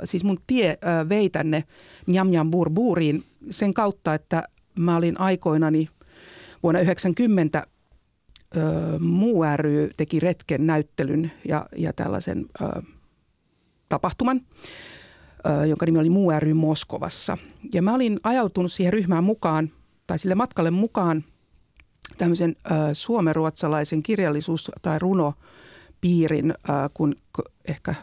siis 0.04 0.24
mun 0.24 0.38
tie 0.48 0.78
vei 1.10 1.30
tänne 1.30 1.64
Njam 2.08 2.28
Njam 2.28 2.52
Burburiin 2.52 3.24
sen 3.50 3.74
kautta, 3.74 4.14
että 4.14 4.44
mä 4.80 4.98
olin 4.98 5.20
aikoinani 5.20 5.90
vuonna 6.64 6.80
1990 6.80 7.68
Muu 9.00 9.44
ry 9.56 9.90
teki 9.98 10.20
retken 10.20 10.66
näyttelyn 10.66 11.32
ja, 11.48 11.66
ja 11.78 11.94
tällaisen 11.94 12.46
ö, 12.62 12.82
tapahtuman, 13.90 14.42
ö, 15.62 15.66
jonka 15.66 15.86
nimi 15.86 16.00
oli 16.00 16.10
Muu 16.10 16.32
ry 16.40 16.54
Moskovassa. 16.54 17.38
Ja 17.74 17.82
mä 17.82 17.94
olin 17.94 18.20
ajautunut 18.24 18.72
siihen 18.72 18.94
ryhmään 18.94 19.24
mukaan, 19.24 19.72
tai 20.08 20.20
sille 20.20 20.36
matkalle 20.36 20.72
mukaan, 20.72 21.24
tämmöisen 22.18 22.56
ö, 22.66 22.70
suomeruotsalaisen 22.94 24.04
kirjallisuus- 24.04 24.72
tai 24.82 25.00
runopiirin, 25.00 26.52
ö, 26.52 26.74
kun 26.94 27.16
ehkä 27.66 27.96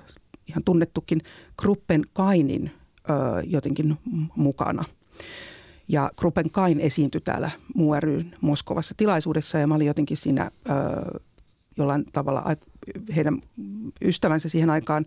ihan 0.46 0.64
tunnettukin 0.64 1.22
Kruppen 1.60 2.04
Kainin 2.12 2.70
ö, 3.10 3.12
jotenkin 3.46 3.98
mukana– 4.36 4.84
ja 5.90 6.10
Gruppen 6.16 6.50
Kain 6.50 6.80
esiintyi 6.80 7.20
täällä 7.20 7.50
MURYn 7.74 8.34
Moskovassa 8.40 8.94
tilaisuudessa 8.96 9.58
ja 9.58 9.66
mä 9.66 9.74
olin 9.74 9.86
jotenkin 9.86 10.16
siinä 10.16 10.50
ö, 10.70 11.20
jollain 11.76 12.04
tavalla 12.12 12.56
heidän 13.16 13.42
ystävänsä 14.02 14.48
siihen 14.48 14.70
aikaan. 14.70 15.06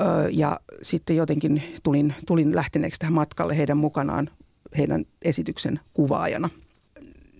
Ö, 0.00 0.04
ja 0.30 0.60
sitten 0.82 1.16
jotenkin 1.16 1.62
tulin, 1.82 2.14
tulin 2.26 2.56
lähteneeksi 2.56 2.98
tähän 2.98 3.12
matkalle 3.12 3.56
heidän 3.56 3.76
mukanaan 3.76 4.30
heidän 4.78 5.04
esityksen 5.22 5.80
kuvaajana. 5.94 6.50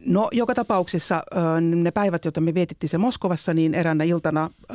No 0.07 0.29
joka 0.33 0.55
tapauksessa 0.55 1.23
ö, 1.33 1.61
ne 1.61 1.91
päivät, 1.91 2.25
joita 2.25 2.41
me 2.41 2.55
vietittiin 2.55 2.91
se 2.91 2.99
Moskovassa, 2.99 3.55
niin 3.55 3.75
eräänä 3.75 4.05
iltana 4.05 4.51
ö, 4.61 4.75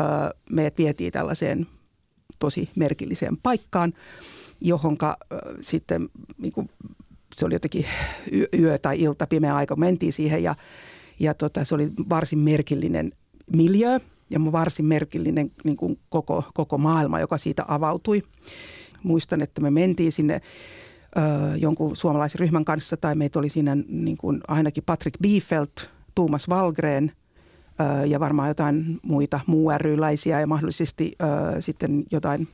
meidät 0.49 0.77
vietiin 0.77 1.11
tällaiseen 1.11 1.67
tosi 2.39 2.69
merkilliseen 2.75 3.37
paikkaan, 3.37 3.93
johonka 4.61 5.17
ö, 5.31 5.35
sitten 5.61 6.09
niin 6.37 6.53
kuin 6.53 6.69
se 7.33 7.45
oli 7.45 7.55
jotenkin 7.55 7.85
yö 8.59 8.77
tai 8.77 9.01
ilta, 9.01 9.27
pimeä 9.27 9.55
aika, 9.55 9.75
mentiin 9.75 10.13
siihen 10.13 10.43
ja, 10.43 10.55
ja 11.19 11.33
tota, 11.33 11.65
se 11.65 11.75
oli 11.75 11.89
varsin 12.09 12.39
merkillinen 12.39 13.11
miljö 13.55 13.99
ja 14.29 14.51
varsin 14.51 14.85
merkillinen 14.85 15.51
niin 15.63 15.77
kuin 15.77 15.99
koko, 16.09 16.43
koko 16.53 16.77
maailma, 16.77 17.19
joka 17.19 17.37
siitä 17.37 17.65
avautui. 17.67 18.23
Muistan, 19.03 19.41
että 19.41 19.61
me 19.61 19.71
mentiin 19.71 20.11
sinne 20.11 20.41
ö, 21.17 21.57
jonkun 21.57 21.95
suomalaisen 21.95 22.39
ryhmän 22.39 22.65
kanssa 22.65 22.97
tai 22.97 23.15
meitä 23.15 23.39
oli 23.39 23.49
siinä 23.49 23.77
niin 23.87 24.17
kuin 24.17 24.41
ainakin 24.47 24.83
Patrick 24.85 25.21
Biefeld, 25.21 25.67
Tuumas 26.15 26.49
Valgren 26.49 27.11
ja 28.07 28.19
varmaan 28.19 28.47
jotain 28.47 28.99
muita 29.03 29.39
muu 29.45 29.71
läisiä 29.95 30.39
ja 30.39 30.47
mahdollisesti 30.47 31.11
ö, 31.21 31.61
sitten 31.61 32.03
jotain. 32.11 32.47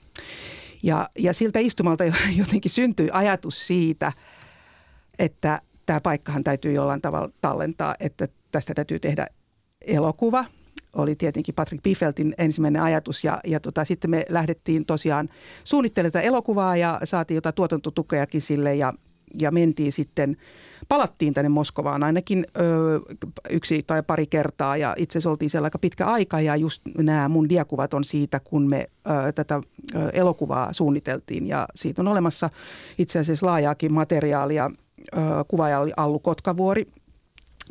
Ja, 0.84 1.10
ja 1.20 1.34
siltä 1.34 1.60
istumalta 1.60 2.04
jotenkin 2.42 2.72
syntyi 2.72 3.10
ajatus 3.12 3.68
siitä– 3.68 4.12
että 5.20 5.62
tämä 5.86 6.02
paikkahan 6.02 6.44
täytyy 6.44 6.72
jollain 6.72 7.02
tavalla 7.02 7.30
tallentaa, 7.42 7.96
että 8.00 8.28
tästä 8.52 8.74
täytyy 8.74 9.00
tehdä 9.00 9.28
elokuva. 9.82 10.46
Oli 10.94 11.16
tietenkin 11.16 11.56
Patrick 11.56 11.84
Biffeltin 11.84 12.36
ensimmäinen 12.38 12.82
ajatus 12.82 13.24
ja, 13.24 13.40
ja 13.46 13.60
tota, 13.60 13.86
sitten 13.86 14.12
me 14.12 14.26
lähdettiin 14.30 14.86
tosiaan 14.86 15.30
suunnittelemaan 15.64 16.26
elokuvaa 16.26 16.78
ja 16.78 17.00
saatiin 17.04 17.36
jotain 17.36 17.56
tuotantotukeakin 17.56 18.42
sille 18.42 18.76
ja, 18.76 18.94
ja 19.40 19.52
mentiin 19.52 19.92
sitten, 19.92 20.38
palattiin 20.88 21.34
tänne 21.34 21.50
Moskovaan 21.50 22.04
ainakin 22.04 22.46
ö, 22.58 23.00
yksi 23.50 23.84
tai 23.88 24.04
pari 24.04 24.28
kertaa 24.28 24.78
ja 24.78 24.96
itse 24.98 25.18
asiassa 25.18 25.30
oltiin 25.30 25.50
siellä 25.50 25.66
aika 25.66 25.80
pitkä 25.80 26.06
aika 26.06 26.42
ja 26.42 26.56
just 26.56 26.82
nämä 26.98 27.30
mun 27.30 27.50
diakuvat 27.50 27.94
on 27.94 28.04
siitä, 28.04 28.40
kun 28.40 28.68
me 28.70 28.86
ö, 29.28 29.32
tätä 29.32 29.62
ö, 29.96 30.10
elokuvaa 30.14 30.74
suunniteltiin 30.74 31.48
ja 31.48 31.68
siitä 31.76 32.02
on 32.02 32.08
olemassa 32.08 32.50
itse 32.98 33.20
asiassa 33.20 33.46
laajaakin 33.46 33.94
materiaalia– 33.94 34.72
kuvaaja 35.48 35.80
oli 35.80 35.92
Allu 35.98 36.20
Kotkavuori, 36.20 36.86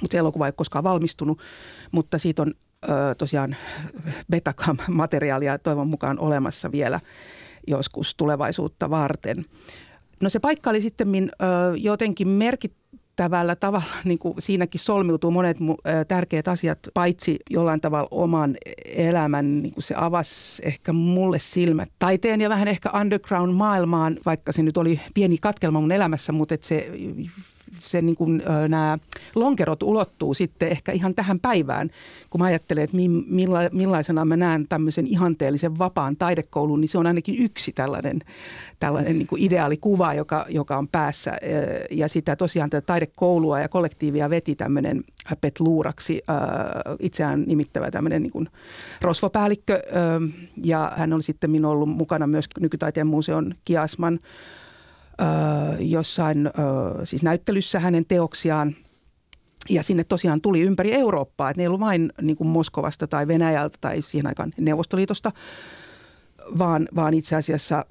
mutta 0.03 0.15
se 0.15 0.19
elokuva 0.19 0.47
ei 0.47 0.49
ole 0.49 0.55
koskaan 0.57 0.85
valmistunut, 0.85 1.41
mutta 1.93 2.19
siitä 2.19 2.43
on 2.43 2.55
tosiaan 3.19 3.57
Betacam-materiaalia 4.33 5.59
toivon 5.63 5.89
mukaan 5.89 6.19
olemassa 6.19 6.73
vielä 6.73 7.01
joskus 7.67 8.15
tulevaisuutta 8.15 8.91
varten. 8.91 9.43
No 10.21 10.29
se 10.29 10.39
paikka 10.39 10.71
oli 10.71 10.81
sitten 10.81 11.09
jotenkin 11.77 12.29
merkittävällä 13.17 13.57
tavalla, 13.57 13.87
niin 14.05 14.19
kuin 14.19 14.35
siinäkin 14.39 14.81
solmiutuu 14.81 15.31
monet 15.31 15.57
tärkeät 16.09 16.49
asiat, 16.49 16.79
paitsi 16.95 17.37
jollain 17.51 17.81
tavalla 17.81 18.09
oman 18.11 18.57
elämän, 18.85 19.63
niin 19.63 19.75
kuin 19.75 19.83
se 19.83 19.95
avasi 19.99 20.63
ehkä 20.65 20.93
mulle 20.93 21.39
silmät 21.39 21.93
taiteen 21.99 22.41
ja 22.41 22.49
vähän 22.49 22.69
ehkä 22.69 22.91
underground-maailmaan, 23.01 24.19
vaikka 24.27 24.53
se 24.53 24.63
nyt 24.63 24.77
oli 24.77 25.01
pieni 25.15 25.37
katkelma 25.41 25.81
mun 25.81 25.93
elämässä, 25.93 26.33
mutta 26.33 26.55
että 26.55 26.67
se 26.67 26.91
se 27.79 28.03
niin 28.03 28.17
kuin, 28.17 28.43
nämä 28.69 28.99
lonkerot 29.35 29.83
ulottuu 29.83 30.35
sitten 30.35 30.69
ehkä 30.69 30.93
ihan 30.93 31.15
tähän 31.15 31.41
päivään. 31.41 31.91
Kun 32.31 32.41
mä 32.41 32.45
ajattelen, 32.45 32.85
että 32.85 32.97
milla, 33.29 33.59
millaisena 33.73 34.25
mä 34.25 34.37
näen 34.37 34.69
tämmöisen 34.69 35.07
ihanteellisen 35.07 35.79
vapaan 35.79 36.17
taidekoulun, 36.17 36.81
niin 36.81 36.89
se 36.89 36.99
on 36.99 37.07
ainakin 37.07 37.43
yksi 37.43 37.73
tällainen, 37.73 38.21
tällainen 38.79 39.19
niin 39.19 39.27
kuin 39.27 39.43
ideaalikuva, 39.43 40.15
joka, 40.15 40.47
joka 40.49 40.77
on 40.77 40.89
päässä. 40.89 41.33
Ja 41.91 42.09
sitä 42.09 42.37
tosiaan 42.37 42.71
tätä 42.71 42.87
taidekoulua 42.87 43.61
ja 43.61 43.69
kollektiivia 43.69 44.31
veti 44.31 44.55
tämmöinen 44.55 45.05
Pet 45.41 45.61
Luuraksi 45.61 46.23
itseään 47.01 47.45
nimittävä 47.47 47.91
tämmöinen 47.91 48.23
niin 48.23 48.33
kuin 48.33 48.49
rosvopäällikkö. 49.03 49.83
Ja 50.65 50.93
hän 50.97 51.13
on 51.13 51.23
sitten 51.23 51.65
ollut 51.65 51.89
mukana 51.89 52.27
myös 52.27 52.49
Nykytaiteen 52.61 53.07
museon 53.07 53.55
Kiasman 53.65 54.21
jossain 55.79 56.51
siis 57.05 57.23
näyttelyssä 57.23 57.81
hänen 57.81 58.05
teoksiaan. 58.07 58.77
Ja 59.69 59.83
sinne 59.83 60.05
tosiaan 60.05 60.41
tuli 60.41 60.61
ympäri 60.61 60.93
Eurooppaa, 60.93 61.51
että 61.51 61.59
ne 61.59 61.63
ei 61.63 61.67
ollut 61.67 61.81
vain 61.81 62.13
niin 62.23 62.37
kuin 62.37 62.49
Moskovasta 62.49 63.07
tai 63.07 63.29
Venäjältä 63.29 63.79
tai 63.81 64.03
siihen 64.03 64.27
aikaan 64.27 64.53
Neuvostoliitosta, 64.61 65.33
vaan, 66.59 66.89
vaan 66.95 67.15
itse 67.15 67.37
asiassa 67.37 67.85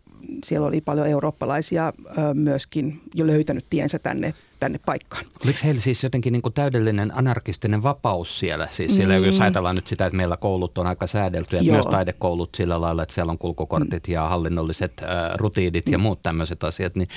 siellä 0.43 0.67
oli 0.67 0.81
paljon 0.81 1.07
eurooppalaisia 1.07 1.93
myöskin 2.33 3.01
jo 3.15 3.27
löytänyt 3.27 3.65
tiensä 3.69 3.99
tänne, 3.99 4.33
tänne 4.59 4.79
paikkaan. 4.85 5.25
Oliko 5.45 5.59
heillä 5.63 5.81
siis 5.81 6.03
jotenkin 6.03 6.33
niin 6.33 6.41
kuin 6.41 6.53
täydellinen 6.53 7.17
anarkistinen 7.17 7.83
vapaus 7.83 8.39
siellä? 8.39 8.67
Siis 8.71 8.95
siellä, 8.95 9.19
mm. 9.19 9.23
jos 9.23 9.41
ajatellaan 9.41 9.75
nyt 9.75 9.87
sitä, 9.87 10.05
että 10.05 10.17
meillä 10.17 10.37
koulut 10.37 10.77
on 10.77 10.87
aika 10.87 11.07
säädelty 11.07 11.57
ja 11.57 11.63
myös 11.63 11.85
taidekoulut 11.85 12.55
sillä 12.55 12.81
lailla, 12.81 13.03
että 13.03 13.15
siellä 13.15 13.31
on 13.31 13.37
kulkukortit 13.37 14.07
mm. 14.07 14.13
ja 14.13 14.27
hallinnolliset 14.27 15.01
äh, 15.01 15.09
rutiinit 15.35 15.85
mm. 15.85 15.91
ja 15.91 15.97
muut 15.97 16.21
tämmöiset 16.21 16.63
asiat, 16.63 16.95
niin 16.95 17.07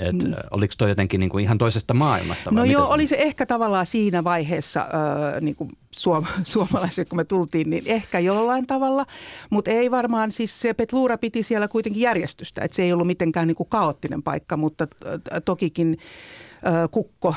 Et, 0.00 0.22
mm. 0.22 0.32
Oliko 0.50 0.74
toi 0.78 0.88
jotenkin 0.88 1.20
niin 1.20 1.30
kuin 1.30 1.44
ihan 1.44 1.58
toisesta 1.58 1.94
maailmasta? 1.94 2.50
No 2.50 2.64
joo, 2.64 2.88
oli 2.88 3.06
se 3.06 3.16
ehkä 3.16 3.46
tavallaan 3.46 3.86
siinä 3.86 4.24
vaiheessa 4.24 4.80
äh, 4.80 5.40
niin 5.40 5.56
kuin 5.56 5.70
suom- 5.90 6.26
suomalaiset, 6.52 7.08
kun 7.08 7.16
me 7.16 7.24
tultiin, 7.24 7.70
niin 7.70 7.82
ehkä 7.86 8.18
jollain 8.18 8.66
tavalla. 8.66 9.06
Mutta 9.50 9.70
ei 9.70 9.90
varmaan, 9.90 10.32
siis 10.32 10.60
se 10.60 10.74
Petluura 10.74 11.18
piti 11.18 11.42
siellä 11.42 11.68
kuitenkin 11.68 12.02
järjestystä. 12.02 12.62
Että 12.64 12.74
se 12.74 12.82
ei 12.82 12.92
ollut 12.92 13.06
mitenkään 13.06 13.46
niin 13.46 13.56
kuin 13.56 13.68
kaoottinen 13.68 14.22
paikka, 14.22 14.56
mutta 14.56 14.86
tokikin 15.44 15.98
kukko 16.90 17.34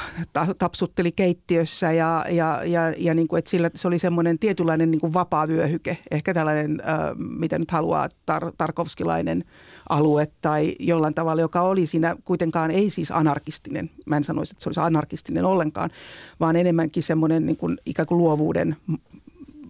tapsutteli 0.57 1.11
keittiössä 1.11 1.91
ja, 1.91 2.25
ja, 2.29 2.61
ja, 2.65 2.93
ja 2.97 3.13
niin 3.13 3.27
kuin, 3.27 3.39
että 3.39 3.51
sillä 3.51 3.69
se 3.75 3.87
oli 3.87 3.99
semmoinen 3.99 4.39
tietynlainen 4.39 4.91
niin 4.91 5.01
kuin 5.01 5.13
vapaa 5.13 5.47
vyöhyke, 5.47 5.97
ehkä 6.11 6.33
tällainen, 6.33 6.81
mitä 7.15 7.59
nyt 7.59 7.71
haluaa, 7.71 8.09
tar, 8.25 8.51
tarkovskilainen 8.57 9.45
alue 9.89 10.27
tai 10.41 10.75
jollain 10.79 11.13
tavalla, 11.13 11.41
joka 11.41 11.61
oli 11.61 11.85
siinä 11.85 12.15
kuitenkaan 12.25 12.71
ei 12.71 12.89
siis 12.89 13.11
anarkistinen. 13.11 13.89
Mä 14.05 14.17
en 14.17 14.23
sanoisi, 14.23 14.53
että 14.53 14.63
se 14.63 14.69
olisi 14.69 14.79
anarkistinen 14.79 15.45
ollenkaan, 15.45 15.89
vaan 16.39 16.55
enemmänkin 16.55 17.03
semmoinen 17.03 17.45
niin 17.45 17.57
kuin, 17.57 17.77
ikään 17.85 18.07
kuin 18.07 18.17
luovuuden 18.17 18.75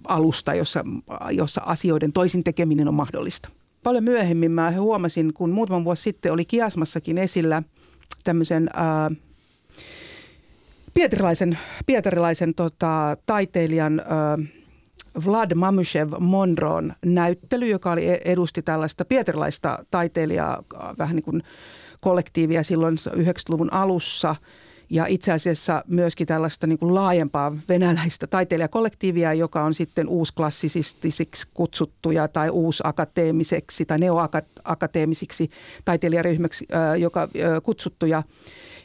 alusta, 0.08 0.54
jossa, 0.54 0.84
jossa 1.32 1.62
asioiden 1.66 2.14
toisin 2.14 2.44
tekeminen 2.44 2.88
on 2.88 2.94
mahdollista. 2.94 3.50
Paljon 3.84 4.04
myöhemmin 4.04 4.52
mä 4.52 4.72
huomasin, 4.72 5.34
kun 5.34 5.50
muutaman 5.50 5.86
vuosi 5.86 6.02
sitten 6.02 6.34
oli 6.34 6.46
Kiasmassakin 6.46 7.18
esillä 7.18 7.64
tämmöisen 8.24 8.70
ää, 8.74 9.12
pietarilaisen, 10.94 11.58
pietarilaisen 11.86 12.54
tota, 12.56 13.18
taiteilijan 13.26 14.00
ää, 14.00 14.38
Vlad 15.26 15.56
Mamushev 15.56 16.14
Monroon 16.20 16.94
näyttely, 17.06 17.68
joka 17.68 17.92
oli, 17.92 18.10
e-, 18.10 18.22
edusti 18.26 18.62
tällaista 18.62 19.06
pietarilaista 19.06 19.86
taiteilijaa, 19.92 20.64
vähän 20.98 21.16
niin 21.16 21.24
kuin 21.24 21.44
kollektiivia 22.02 22.64
silloin 22.64 22.96
90-luvun 22.98 23.74
alussa– 23.74 24.36
ja 24.94 25.06
itse 25.06 25.32
asiassa 25.32 25.84
myöskin 25.88 26.28
tällaista 26.28 26.68
niin 26.68 26.80
kuin 26.80 26.96
laajempaa 26.96 27.56
venäläistä 27.70 28.28
taiteilijakollektiivia, 28.28 29.34
joka 29.34 29.64
on 29.64 29.74
sitten 29.74 30.08
uusklassisistisiksi 30.08 31.48
kutsuttuja 31.54 32.28
tai 32.28 32.50
uusakateemiseksi 32.50 33.86
tai 33.86 33.98
neoakateemisiksi 33.98 35.50
taiteilijaryhmäksi, 35.86 36.68
joka 37.00 37.28
kutsuttuja 37.64 38.24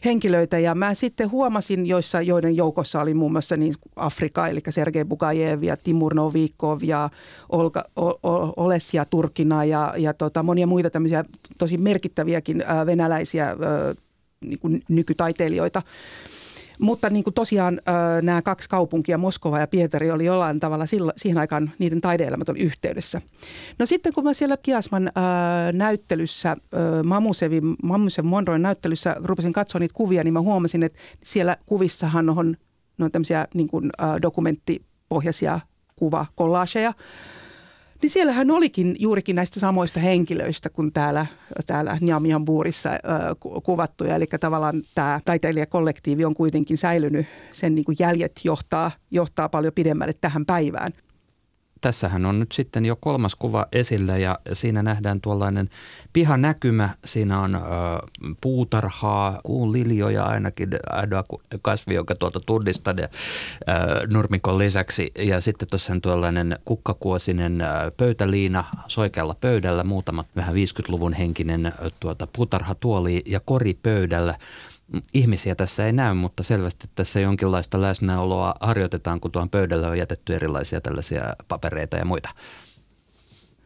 henkilöitä. 0.04 0.58
Ja 0.58 0.74
mä 0.74 0.94
sitten 0.94 1.30
huomasin, 1.30 1.86
joissa, 1.86 2.20
joiden 2.20 2.56
joukossa 2.56 3.00
oli 3.00 3.14
muun 3.14 3.32
muassa 3.32 3.56
niin 3.56 3.74
Afrika, 3.96 4.48
eli 4.48 4.60
Sergei 4.70 5.04
Bugajev 5.04 5.62
ja 5.62 5.76
Timur 5.76 6.14
Novikov 6.14 6.78
ja 6.82 7.10
Olga, 7.48 7.84
o, 7.96 8.18
Olesia 8.56 9.04
Turkina 9.04 9.64
ja, 9.64 9.94
ja 9.96 10.14
tota, 10.14 10.42
monia 10.42 10.66
muita 10.66 10.90
tämmöisiä 10.90 11.24
tosi 11.58 11.78
merkittäviäkin 11.78 12.64
venäläisiä 12.86 13.56
niin 14.44 14.58
kuin 14.58 14.82
nykytaiteilijoita. 14.88 15.82
Mutta 16.78 17.10
niin 17.10 17.24
kuin 17.24 17.34
tosiaan 17.34 17.80
nämä 18.22 18.42
kaksi 18.42 18.68
kaupunkia, 18.68 19.18
Moskova 19.18 19.58
ja 19.58 19.66
Pietari, 19.66 20.10
oli 20.10 20.24
jollain 20.24 20.60
tavalla 20.60 20.84
siihen 21.16 21.38
aikaan 21.38 21.70
niiden 21.78 22.00
taideelämät 22.00 22.48
oli 22.48 22.58
yhteydessä. 22.58 23.20
No 23.78 23.86
sitten 23.86 24.12
kun 24.14 24.24
mä 24.24 24.34
siellä 24.34 24.56
Kiasman 24.62 25.10
näyttelyssä, 25.72 26.56
Mamusevin, 27.04 27.76
Mamusev 27.82 28.24
Monroen 28.24 28.62
näyttelyssä 28.62 29.16
rupesin 29.24 29.52
katsoa 29.52 29.78
niitä 29.78 29.94
kuvia, 29.94 30.24
niin 30.24 30.34
mä 30.34 30.40
huomasin, 30.40 30.82
että 30.82 30.98
siellä 31.22 31.56
kuvissahan 31.66 32.30
on, 32.30 32.56
on 33.00 33.12
tämmöisiä 33.12 33.46
niin 33.54 33.68
kuin, 33.68 33.90
dokumenttipohjaisia 34.22 35.60
kuvakollageja, 35.96 36.92
niin 38.02 38.10
siellähän 38.10 38.50
olikin 38.50 38.96
juurikin 38.98 39.36
näistä 39.36 39.60
samoista 39.60 40.00
henkilöistä 40.00 40.70
kuin 40.70 40.92
täällä, 40.92 41.26
täällä 41.66 41.98
Njamianbuurissa 42.00 42.90
äh, 42.90 42.98
kuvattuja. 43.62 44.14
Eli 44.14 44.26
tavallaan 44.40 44.82
tämä 44.94 45.20
taiteilijakollektiivi 45.24 46.24
on 46.24 46.34
kuitenkin 46.34 46.76
säilynyt, 46.76 47.26
sen 47.52 47.74
niin 47.74 47.84
kuin 47.84 47.96
jäljet 48.00 48.40
johtaa, 48.44 48.90
johtaa 49.10 49.48
paljon 49.48 49.72
pidemmälle 49.72 50.12
tähän 50.20 50.46
päivään 50.46 50.92
tässähän 51.80 52.26
on 52.26 52.40
nyt 52.40 52.52
sitten 52.52 52.86
jo 52.86 52.96
kolmas 52.96 53.34
kuva 53.34 53.66
esillä 53.72 54.16
ja 54.16 54.38
siinä 54.52 54.82
nähdään 54.82 55.20
tuollainen 55.20 55.68
pihanäkymä. 56.12 56.90
Siinä 57.04 57.40
on 57.40 57.54
ö, 57.54 57.58
puutarhaa, 58.40 59.40
kuun 59.42 59.72
liljoja 59.72 60.24
ainakin, 60.24 60.68
ainoa 60.90 61.24
kasvi, 61.62 61.94
joka 61.94 62.14
tuolta 62.14 62.40
tunnistan 62.40 62.98
ja, 62.98 63.08
ö, 63.68 64.06
nurmikon 64.12 64.58
lisäksi. 64.58 65.12
Ja 65.18 65.40
sitten 65.40 65.68
tuossa 65.68 65.92
on 65.92 66.00
tuollainen 66.00 66.58
kukkakuosinen 66.64 67.60
ö, 67.60 67.64
pöytäliina 67.96 68.64
soikealla 68.88 69.36
pöydällä, 69.40 69.84
muutama 69.84 70.24
vähän 70.36 70.54
50-luvun 70.54 71.12
henkinen 71.12 71.66
ö, 71.66 71.90
tuota, 72.00 72.26
puutarhatuoli 72.26 73.22
ja 73.26 73.40
kori 73.40 73.74
pöydällä 73.82 74.34
ihmisiä 75.14 75.54
tässä 75.54 75.86
ei 75.86 75.92
näy, 75.92 76.14
mutta 76.14 76.42
selvästi 76.42 76.90
tässä 76.94 77.20
jonkinlaista 77.20 77.80
läsnäoloa 77.80 78.54
harjoitetaan, 78.60 79.20
kun 79.20 79.30
tuohon 79.30 79.50
pöydälle 79.50 79.86
on 79.86 79.98
jätetty 79.98 80.34
erilaisia 80.34 80.80
tällaisia 80.80 81.22
papereita 81.48 81.96
ja 81.96 82.04
muita. 82.04 82.28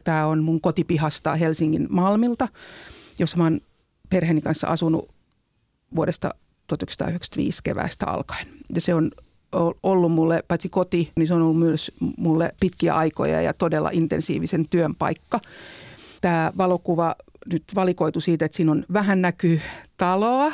Tämä 0.03 0.25
on 0.25 0.43
mun 0.43 0.61
kotipihasta 0.61 1.35
Helsingin 1.35 1.87
Malmilta, 1.89 2.47
jossa 3.19 3.37
mä 3.37 3.43
oon 3.43 3.61
perheeni 4.09 4.41
kanssa 4.41 4.67
asunut 4.67 5.09
vuodesta 5.95 6.33
1995 6.67 7.59
keväästä 7.63 8.05
alkaen. 8.07 8.47
Ja 8.75 8.81
se 8.81 8.93
on 8.93 9.11
ollut 9.83 10.11
mulle, 10.11 10.43
paitsi 10.47 10.69
koti, 10.69 11.11
niin 11.15 11.27
se 11.27 11.33
on 11.33 11.41
ollut 11.41 11.59
myös 11.59 11.91
mulle 12.17 12.55
pitkiä 12.59 12.95
aikoja 12.95 13.41
ja 13.41 13.53
todella 13.53 13.89
intensiivisen 13.93 14.69
työn 14.69 14.95
paikka. 14.95 15.39
Tämä 16.21 16.51
valokuva 16.57 17.15
nyt 17.51 17.63
valikoitu 17.75 18.21
siitä, 18.21 18.45
että 18.45 18.55
siinä 18.55 18.71
on 18.71 18.85
vähän 18.93 19.21
näkyy 19.21 19.61
taloa 19.97 20.53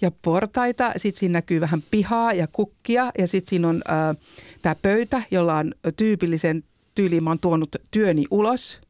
ja 0.00 0.10
portaita, 0.22 0.92
sitten 0.96 1.20
siinä 1.20 1.32
näkyy 1.32 1.60
vähän 1.60 1.82
pihaa 1.90 2.32
ja 2.32 2.46
kukkia 2.52 3.12
ja 3.18 3.26
sitten 3.26 3.50
siinä 3.50 3.68
on 3.68 3.82
äh, 3.90 4.16
tämä 4.62 4.74
pöytä, 4.82 5.22
jolla 5.30 5.56
on 5.56 5.74
tyypillisen 5.96 6.64
tyyliin 6.94 7.24
mä 7.24 7.30
oon 7.30 7.38
tuonut 7.38 7.76
työni 7.90 8.24
ulos. 8.30 8.80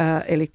Äh, 0.00 0.22
eli 0.28 0.46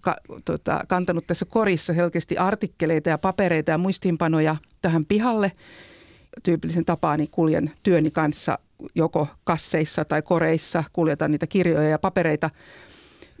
ka, 0.00 0.16
tota, 0.44 0.80
kantanut 0.88 1.26
tässä 1.26 1.44
korissa 1.44 1.94
selkeästi 1.94 2.36
artikkeleita 2.38 3.10
ja 3.10 3.18
papereita 3.18 3.70
ja 3.70 3.78
muistiinpanoja 3.78 4.56
tähän 4.82 5.04
pihalle. 5.04 5.52
Tyypillisen 6.42 6.84
tapaani 6.84 7.26
kuljen 7.26 7.70
työni 7.82 8.10
kanssa 8.10 8.58
joko 8.94 9.28
kasseissa 9.44 10.04
tai 10.04 10.22
koreissa, 10.22 10.84
kuljetan 10.92 11.30
niitä 11.30 11.46
kirjoja 11.46 11.88
ja 11.88 11.98
papereita– 11.98 12.50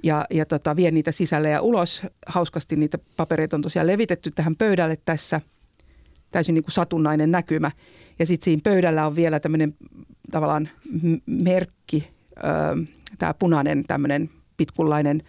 ja, 0.04 0.26
ja 0.30 0.46
tota, 0.46 0.76
vien 0.76 0.94
niitä 0.94 1.12
sisälle 1.12 1.50
ja 1.50 1.60
ulos. 1.60 2.02
Hauskasti 2.26 2.76
niitä 2.76 2.98
papereita 3.16 3.56
on 3.56 3.62
tosiaan 3.62 3.86
levitetty 3.86 4.30
tähän 4.30 4.56
pöydälle 4.56 4.98
tässä. 5.04 5.40
Täysin 6.30 6.54
niin 6.54 6.64
kuin 6.64 6.72
satunnainen 6.72 7.30
näkymä. 7.30 7.70
Ja 8.18 8.26
sitten 8.26 8.44
siinä 8.44 8.60
pöydällä 8.64 9.06
on 9.06 9.16
vielä 9.16 9.40
tämmöinen 9.40 9.74
tavallaan 10.30 10.68
merkki, 11.26 12.08
tämä 13.18 13.34
punainen 13.34 13.84
tämmöinen 13.86 14.30
pitkullainen, 14.56 15.22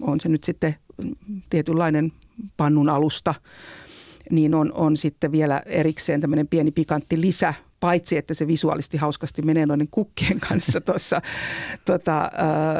on 0.00 0.20
se 0.20 0.28
nyt 0.28 0.44
sitten 0.44 0.76
tietynlainen 1.50 2.12
pannun 2.56 2.88
alusta, 2.88 3.34
niin 4.30 4.54
on, 4.54 4.72
on 4.72 4.96
sitten 4.96 5.32
vielä 5.32 5.62
erikseen 5.66 6.20
tämmöinen 6.20 6.48
pieni 6.48 6.70
pikantti 6.70 7.20
lisä 7.20 7.54
paitsi 7.80 8.16
että 8.16 8.34
se 8.34 8.46
visuaalisesti 8.46 8.96
hauskasti 8.96 9.42
menee 9.42 9.66
noiden 9.66 9.88
kukkien 9.90 10.40
kanssa 10.48 10.80
tuossa 10.80 11.22
tota, 11.84 12.30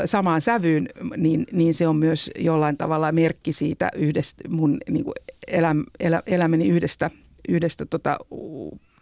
samaan 0.04 0.40
sävyyn, 0.40 0.88
niin, 1.16 1.46
niin 1.52 1.74
se 1.74 1.88
on 1.88 1.96
myös 1.96 2.30
jollain 2.38 2.76
tavalla 2.76 3.12
merkki 3.12 3.52
siitä 3.52 3.90
yhdestä 3.94 4.48
mun 4.48 4.78
niin 4.90 5.04
kuin 5.04 5.14
eläm, 5.46 5.84
elä, 6.00 6.22
elämäni 6.26 6.68
yhdestä, 6.68 7.10
yhdestä 7.48 7.86
tota, 7.86 8.18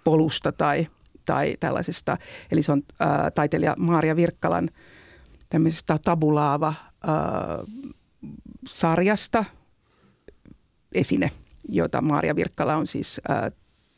polusta 0.05 0.53
tai, 0.53 0.87
tai 1.25 1.57
tällaisesta. 1.61 2.17
Eli 2.53 2.63
se 2.63 2.73
on 2.73 2.83
ää, 3.01 3.31
taiteilija 3.31 3.75
Maaria 3.79 4.17
Virkkalan 4.17 4.71
tämmöisestä 5.49 5.99
tabulaava 6.05 6.75
ää, 7.07 7.17
sarjasta 8.67 9.45
esine, 10.93 11.31
jota 11.69 12.03
Maaria 12.03 12.37
Virkkala 12.37 12.77
on 12.77 12.87
siis 12.87 13.21
ää, 13.29 13.51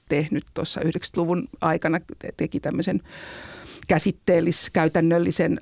tehnyt 0.09 0.45
tuossa 0.55 0.81
90-luvun 0.81 1.49
aikana, 1.61 2.01
teki 2.37 2.61
tämmöisen 2.61 3.01
käsitteellis, 3.89 4.71
käytännöllisen 4.71 5.59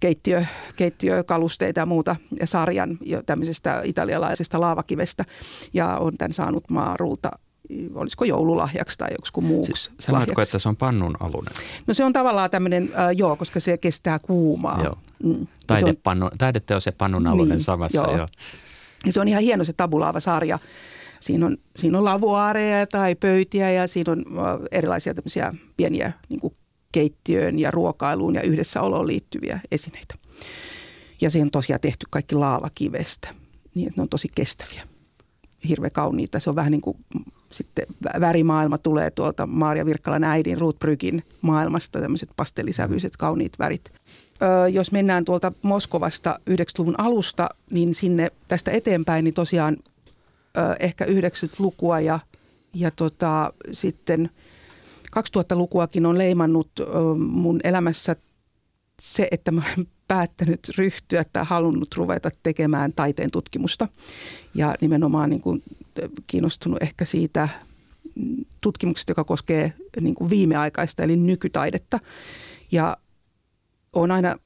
keittiö, 0.00 0.44
keittiökalusteita 0.76 1.80
ja 1.80 1.86
muuta 1.86 2.16
ja 2.40 2.46
sarjan 2.46 2.98
jo 3.00 3.22
tämmöisestä 3.22 3.80
italialaisesta 3.84 4.60
laavakivestä 4.60 5.24
ja 5.72 5.98
on 5.98 6.16
tämän 6.18 6.32
saanut 6.32 6.70
Maarulta 6.70 7.30
olisiko 7.94 8.24
joululahjaksi 8.24 8.98
tai 8.98 9.08
joku 9.10 9.40
muuksi 9.40 9.90
Sanoitko, 10.00 10.42
että 10.42 10.58
se 10.58 10.68
on 10.68 10.76
pannun 10.76 11.16
alunen? 11.20 11.54
No 11.86 11.94
se 11.94 12.04
on 12.04 12.12
tavallaan 12.12 12.50
tämmöinen, 12.50 12.90
äh, 12.98 13.10
joo, 13.16 13.36
koska 13.36 13.60
se 13.60 13.78
kestää 13.78 14.18
kuumaa. 14.18 14.82
Joo. 14.84 14.98
Mm. 15.22 15.46
Taidepannu, 15.66 16.30
taideteos 16.38 16.86
ja 16.86 16.92
pannun 16.92 17.26
alunen 17.26 17.48
niin, 17.48 17.60
samassa, 17.60 17.98
joo. 17.98 18.16
joo. 18.16 18.28
Ja 19.06 19.12
se 19.12 19.20
on 19.20 19.28
ihan 19.28 19.42
hieno 19.42 19.64
se 19.64 19.72
tabulaava-sarja. 19.72 20.58
Siinä 21.24 21.46
on, 21.46 21.56
siinä 21.76 21.98
on 21.98 22.04
lavuaareja 22.04 22.86
tai 22.86 23.14
pöytiä 23.14 23.70
ja 23.70 23.86
siinä 23.86 24.12
on 24.12 24.24
erilaisia 24.70 25.14
tämmöisiä 25.14 25.54
pieniä 25.76 26.12
niin 26.28 26.40
kuin 26.40 26.54
keittiöön 26.92 27.58
ja 27.58 27.70
ruokailuun 27.70 28.34
ja 28.34 28.42
yhdessäoloon 28.42 29.06
liittyviä 29.06 29.60
esineitä. 29.70 30.14
Ja 31.20 31.30
se 31.30 31.42
on 31.42 31.50
tosiaan 31.50 31.80
tehty 31.80 32.06
kaikki 32.10 32.34
laavakivestä, 32.34 33.28
niin 33.74 33.88
että 33.88 34.00
ne 34.00 34.02
on 34.02 34.08
tosi 34.08 34.28
kestäviä. 34.34 34.82
hirveän 35.68 35.92
kauniita. 35.92 36.40
Se 36.40 36.50
on 36.50 36.56
vähän 36.56 36.70
niin 36.70 36.80
kuin 36.80 36.96
sitten 37.52 37.86
värimaailma 38.20 38.78
tulee 38.78 39.10
tuolta 39.10 39.46
Maaria 39.46 39.86
Virkkalan 39.86 40.24
äidin 40.24 40.60
Ruth 40.60 40.78
Brygin 40.78 41.22
maailmasta, 41.42 42.00
tämmöiset 42.00 42.30
pastellisävyiset 42.36 43.16
kauniit 43.16 43.58
värit. 43.58 43.92
Öö, 44.42 44.68
jos 44.68 44.92
mennään 44.92 45.24
tuolta 45.24 45.52
Moskovasta 45.62 46.38
90-luvun 46.50 47.00
alusta, 47.00 47.48
niin 47.70 47.94
sinne 47.94 48.28
tästä 48.48 48.70
eteenpäin, 48.70 49.24
niin 49.24 49.34
tosiaan 49.34 49.76
ehkä 50.80 51.04
90-lukua 51.04 52.00
ja, 52.00 52.20
ja 52.74 52.90
tota, 52.90 53.52
sitten 53.72 54.30
2000-lukuakin 55.16 56.06
on 56.06 56.18
leimannut 56.18 56.70
mun 57.16 57.60
elämässä 57.64 58.16
se, 59.02 59.28
että 59.30 59.50
mä 59.50 59.62
olen 59.76 59.86
päättänyt 60.08 60.60
ryhtyä 60.78 61.24
tai 61.32 61.44
halunnut 61.46 61.94
ruveta 61.96 62.30
tekemään 62.42 62.92
taiteen 62.92 63.30
tutkimusta. 63.30 63.88
Ja 64.54 64.74
nimenomaan 64.80 65.30
niin 65.30 65.40
kuin 65.40 65.62
kiinnostunut 66.26 66.82
ehkä 66.82 67.04
siitä 67.04 67.48
tutkimuksesta, 68.60 69.10
joka 69.10 69.24
koskee 69.24 69.72
niin 70.00 70.14
kuin 70.14 70.30
viimeaikaista 70.30 71.02
eli 71.02 71.16
nykytaidetta. 71.16 72.00
Ja 72.72 72.96
on 73.92 74.10
aina 74.10 74.36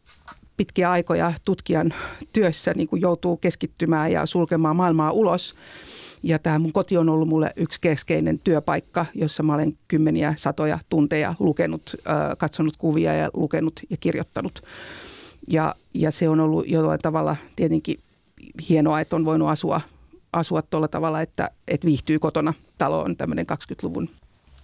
pitkiä 0.59 0.91
aikoja 0.91 1.33
tutkijan 1.45 1.95
työssä 2.33 2.73
niin 2.75 2.89
kuin 2.89 3.03
joutuu 3.03 3.37
keskittymään 3.37 4.13
ja 4.13 4.27
sulkemaan 4.27 4.77
maailmaa 4.77 5.13
ulos. 5.13 5.55
Ja 6.23 6.39
tämä 6.39 6.59
mun 6.59 6.73
koti 6.73 6.97
on 6.97 7.09
ollut 7.09 7.29
mulle 7.29 7.53
yksi 7.57 7.81
keskeinen 7.81 8.39
työpaikka, 8.39 9.07
jossa 9.15 9.43
mä 9.43 9.55
olen 9.55 9.79
kymmeniä, 9.89 10.35
satoja 10.37 10.79
tunteja 10.89 11.35
lukenut, 11.39 11.97
katsonut 12.39 12.77
kuvia 12.77 13.15
ja 13.15 13.31
lukenut 13.35 13.81
ja 13.91 13.97
kirjoittanut. 13.97 14.63
Ja, 15.51 15.75
ja 15.95 16.11
se 16.11 16.29
on 16.29 16.41
ollut 16.41 16.69
jollain 16.69 17.01
tavalla 17.03 17.37
tietenkin 17.57 18.01
hienoa, 18.69 19.01
että 19.01 19.17
on 19.17 19.25
voinut 19.25 19.49
asua 19.49 19.81
asua 20.33 20.63
tuolla 20.63 20.89
tavalla, 20.89 21.21
että, 21.21 21.51
että 21.69 21.87
viihtyy 21.87 22.19
kotona. 22.19 22.55
Talo 22.79 23.03
on 23.03 23.17
tämmöinen 23.17 23.47
20-luvun 23.53 24.09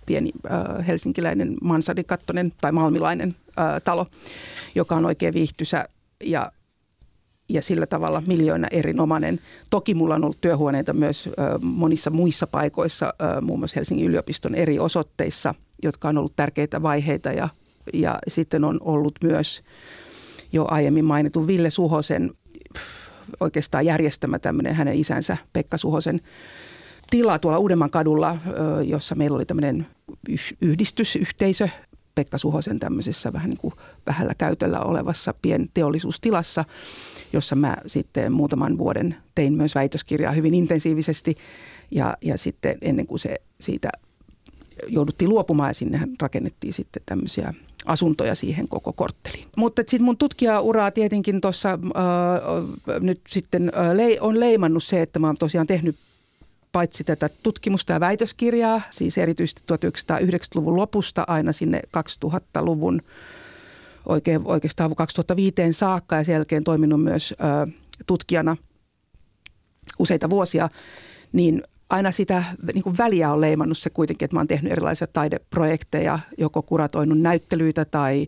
pieni 0.07 0.31
äh, 0.51 0.87
helsinkiläinen 0.87 1.55
mansardikattonen 1.63 2.53
tai 2.61 2.73
malmilainen 2.73 3.37
äh, 3.59 3.83
talo, 3.85 4.07
joka 4.75 4.95
on 4.97 5.07
oikein 5.07 5.35
viihtysä 5.35 5.89
ja, 6.25 6.53
ja 7.49 7.63
sillä 7.63 7.87
tavalla 7.87 8.23
miljoona 8.27 8.69
erinomainen. 8.71 9.41
Toki 9.71 9.95
mulla 9.95 10.15
on 10.15 10.25
ollut 10.25 10.41
työhuoneita 10.41 10.93
myös 10.93 11.29
äh, 11.29 11.61
monissa 11.63 12.11
muissa 12.11 12.47
paikoissa, 12.47 13.07
äh, 13.07 13.43
muun 13.43 13.59
muassa 13.59 13.75
Helsingin 13.77 14.07
yliopiston 14.07 14.55
eri 14.55 14.79
osoitteissa, 14.79 15.55
jotka 15.83 16.09
on 16.09 16.19
ollut 16.19 16.37
tärkeitä 16.37 16.83
vaiheita 16.83 17.33
ja, 17.33 17.49
ja 17.93 18.19
sitten 18.29 18.65
on 18.65 18.79
ollut 18.81 19.15
myös 19.23 19.63
jo 20.53 20.67
aiemmin 20.71 21.05
mainitun 21.05 21.47
Ville 21.47 21.71
Suhosen 21.71 22.31
oikeastaan 23.41 23.87
järjestämä 23.87 24.39
tämmöinen 24.39 24.75
hänen 24.75 24.95
isänsä 24.95 25.37
Pekka 25.53 25.77
Suhosen 25.77 26.21
tila 27.11 27.39
tuolla 27.39 27.59
Uudemman 27.59 27.91
kadulla, 27.91 28.37
jossa 28.85 29.15
meillä 29.15 29.37
oli 29.37 29.45
tämmöinen 29.45 29.87
yhdistysyhteisö 30.61 31.69
Pekka 32.15 32.39
Suhosen 32.39 32.79
tämmöisessä 32.79 33.33
vähän 33.33 33.51
niin 33.51 33.59
kuin 33.59 33.75
vähällä 34.07 34.35
käytöllä 34.35 34.81
olevassa 34.81 35.35
pienteollisuustilassa, 35.43 36.65
jossa 37.33 37.57
mä 37.57 37.77
sitten 37.87 38.33
muutaman 38.33 38.79
vuoden 38.79 39.17
tein 39.35 39.53
myös 39.53 39.75
väitöskirjaa 39.75 40.33
hyvin 40.33 40.55
intensiivisesti 40.55 41.37
ja, 41.91 42.17
ja 42.23 42.39
sitten 42.39 42.79
ennen 42.83 43.07
kuin 43.07 43.19
se 43.19 43.37
siitä 43.61 43.89
jouduttiin 44.89 45.29
luopumaan 45.29 45.71
ja 45.71 45.75
sinnehän 45.75 46.11
rakennettiin 46.21 46.73
sitten 46.73 47.03
tämmöisiä 47.07 47.55
asuntoja 47.85 48.35
siihen 48.35 48.69
koko 48.69 48.93
kortteliin. 48.93 49.45
Mutta 49.57 49.83
sitten 49.83 50.05
mun 50.05 50.19
tutkijauraa 50.19 50.91
tietenkin 50.91 51.41
tuossa 51.41 51.71
äh, 51.71 53.01
nyt 53.01 53.21
sitten 53.29 53.73
äh, 53.77 54.17
on 54.21 54.41
leimannut 54.41 54.85
se, 54.85 55.03
että 55.03 55.19
mä 55.19 55.27
oon 55.27 55.37
tosiaan 55.37 55.67
tehnyt 55.67 55.97
paitsi 56.75 57.05
tätä 57.05 57.31
tutkimusta 57.43 57.93
ja 57.93 58.01
väitöskirjaa, 58.01 58.81
siis 58.91 59.19
erityisesti 59.19 59.63
1990-luvun 59.73 60.77
lopusta 60.77 61.25
aina 61.27 61.53
sinne 61.53 61.83
2000-luvun 62.27 63.03
oikein, 64.07 64.41
oikeastaan 64.45 64.95
2005 64.95 65.55
saakka 65.71 66.17
ja 66.17 66.25
sen 66.25 66.33
jälkeen 66.33 66.65
toiminut 66.65 67.03
myös 67.03 67.35
ö, 67.41 67.73
tutkijana 68.07 68.57
useita 69.99 70.31
vuosia, 70.31 70.69
niin 71.33 71.63
aina 71.91 72.13
sitä 72.13 72.45
niin 72.75 72.83
kuin 72.83 72.99
väliä 72.99 73.33
on 73.33 73.41
leimannut 73.41 73.79
se 73.79 73.91
kuitenkin, 73.91 74.27
että 74.27 74.37
mä 74.37 74.41
oon 74.41 74.49
tehnyt 74.49 74.73
erilaisia 74.73 75.07
taideprojekteja, 75.07 76.19
joko 76.39 76.63
kuratoinut 76.63 77.21
näyttelyitä 77.21 77.85
tai 77.85 78.27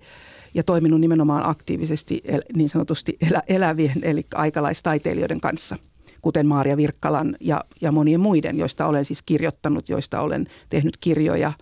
ja 0.54 0.62
toiminut 0.62 1.00
nimenomaan 1.00 1.48
aktiivisesti 1.48 2.22
niin 2.54 2.68
sanotusti 2.68 3.16
elä, 3.30 3.42
elävien 3.48 3.98
eli 4.02 4.26
aikalaistaiteilijoiden 4.34 5.40
kanssa, 5.40 5.76
kuten 6.22 6.48
Maaria 6.48 6.76
Virkkalan 6.76 7.36
ja, 7.40 7.64
ja 7.80 7.92
monien 7.92 8.20
muiden, 8.20 8.58
joista 8.58 8.86
olen 8.86 9.04
siis 9.04 9.22
kirjoittanut, 9.22 9.88
joista 9.88 10.20
olen 10.20 10.46
tehnyt 10.70 10.96
kirjoja, 10.96 11.52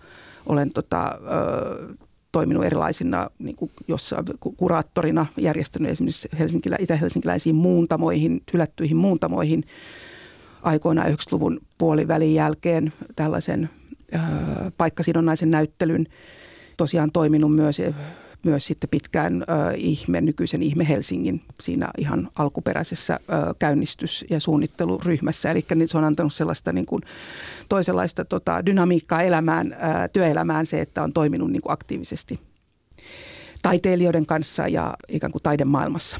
olen 0.45 0.71
tota, 0.71 1.07
ö, 1.07 1.95
toiminut 2.31 2.65
erilaisina 2.65 3.29
niin 3.39 3.55
kuin 3.55 3.71
jossa 3.87 4.23
kuraattorina, 4.57 5.25
järjestänyt 5.37 5.91
esimerkiksi 5.91 6.29
Helsinkilä, 6.39 6.77
itä-helsinkiläisiin 6.79 7.55
muuntamoihin, 7.55 8.41
hylättyihin 8.53 8.97
muuntamoihin– 8.97 9.63
aikoina 10.65 11.03
90-luvun 11.03 11.61
puolivälin 11.77 12.33
jälkeen 12.33 12.93
tällaisen 13.15 13.69
ö, 14.15 14.17
paikkasidonnaisen 14.77 15.51
näyttelyn. 15.51 16.07
Tosiaan 16.77 17.11
toiminut 17.11 17.55
myös, 17.55 17.79
myös 18.45 18.67
sitten 18.67 18.89
pitkään 18.89 19.41
ö, 19.41 19.45
ihme, 19.75 20.21
nykyisen 20.21 20.63
Ihme 20.63 20.87
Helsingin 20.87 21.41
siinä 21.61 21.87
ihan 21.97 22.29
alkuperäisessä 22.35 23.13
ö, 23.13 23.53
käynnistys- 23.59 24.25
ja 24.29 24.39
suunnitteluryhmässä. 24.39 25.51
Eli 25.51 25.65
niin 25.75 25.87
se 25.87 25.97
on 25.97 26.03
antanut 26.03 26.33
sellaista 26.33 26.71
niin 26.71 26.85
kuin 26.85 27.01
toisenlaista 27.69 28.25
tota, 28.25 28.65
dynamiikkaa 28.65 29.21
elämään, 29.21 29.73
ö, 29.73 29.77
työelämään 30.13 30.65
se, 30.65 30.81
että 30.81 31.03
on 31.03 31.13
toiminut 31.13 31.51
niin 31.51 31.61
kuin 31.61 31.73
aktiivisesti 31.73 32.39
taiteilijoiden 33.61 34.25
kanssa 34.25 34.67
ja 34.67 34.93
ikään 35.07 35.31
kuin 35.31 35.43
taidemaailmassa. 35.43 36.19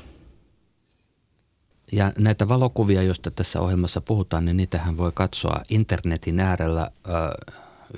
Ja 1.91 2.11
näitä 2.17 2.47
valokuvia, 2.47 3.01
joista 3.01 3.31
tässä 3.31 3.61
ohjelmassa 3.61 4.01
puhutaan, 4.01 4.45
niin 4.45 4.57
niitähän 4.57 4.97
voi 4.97 5.11
katsoa 5.13 5.61
internetin 5.69 6.39
äärellä 6.39 6.91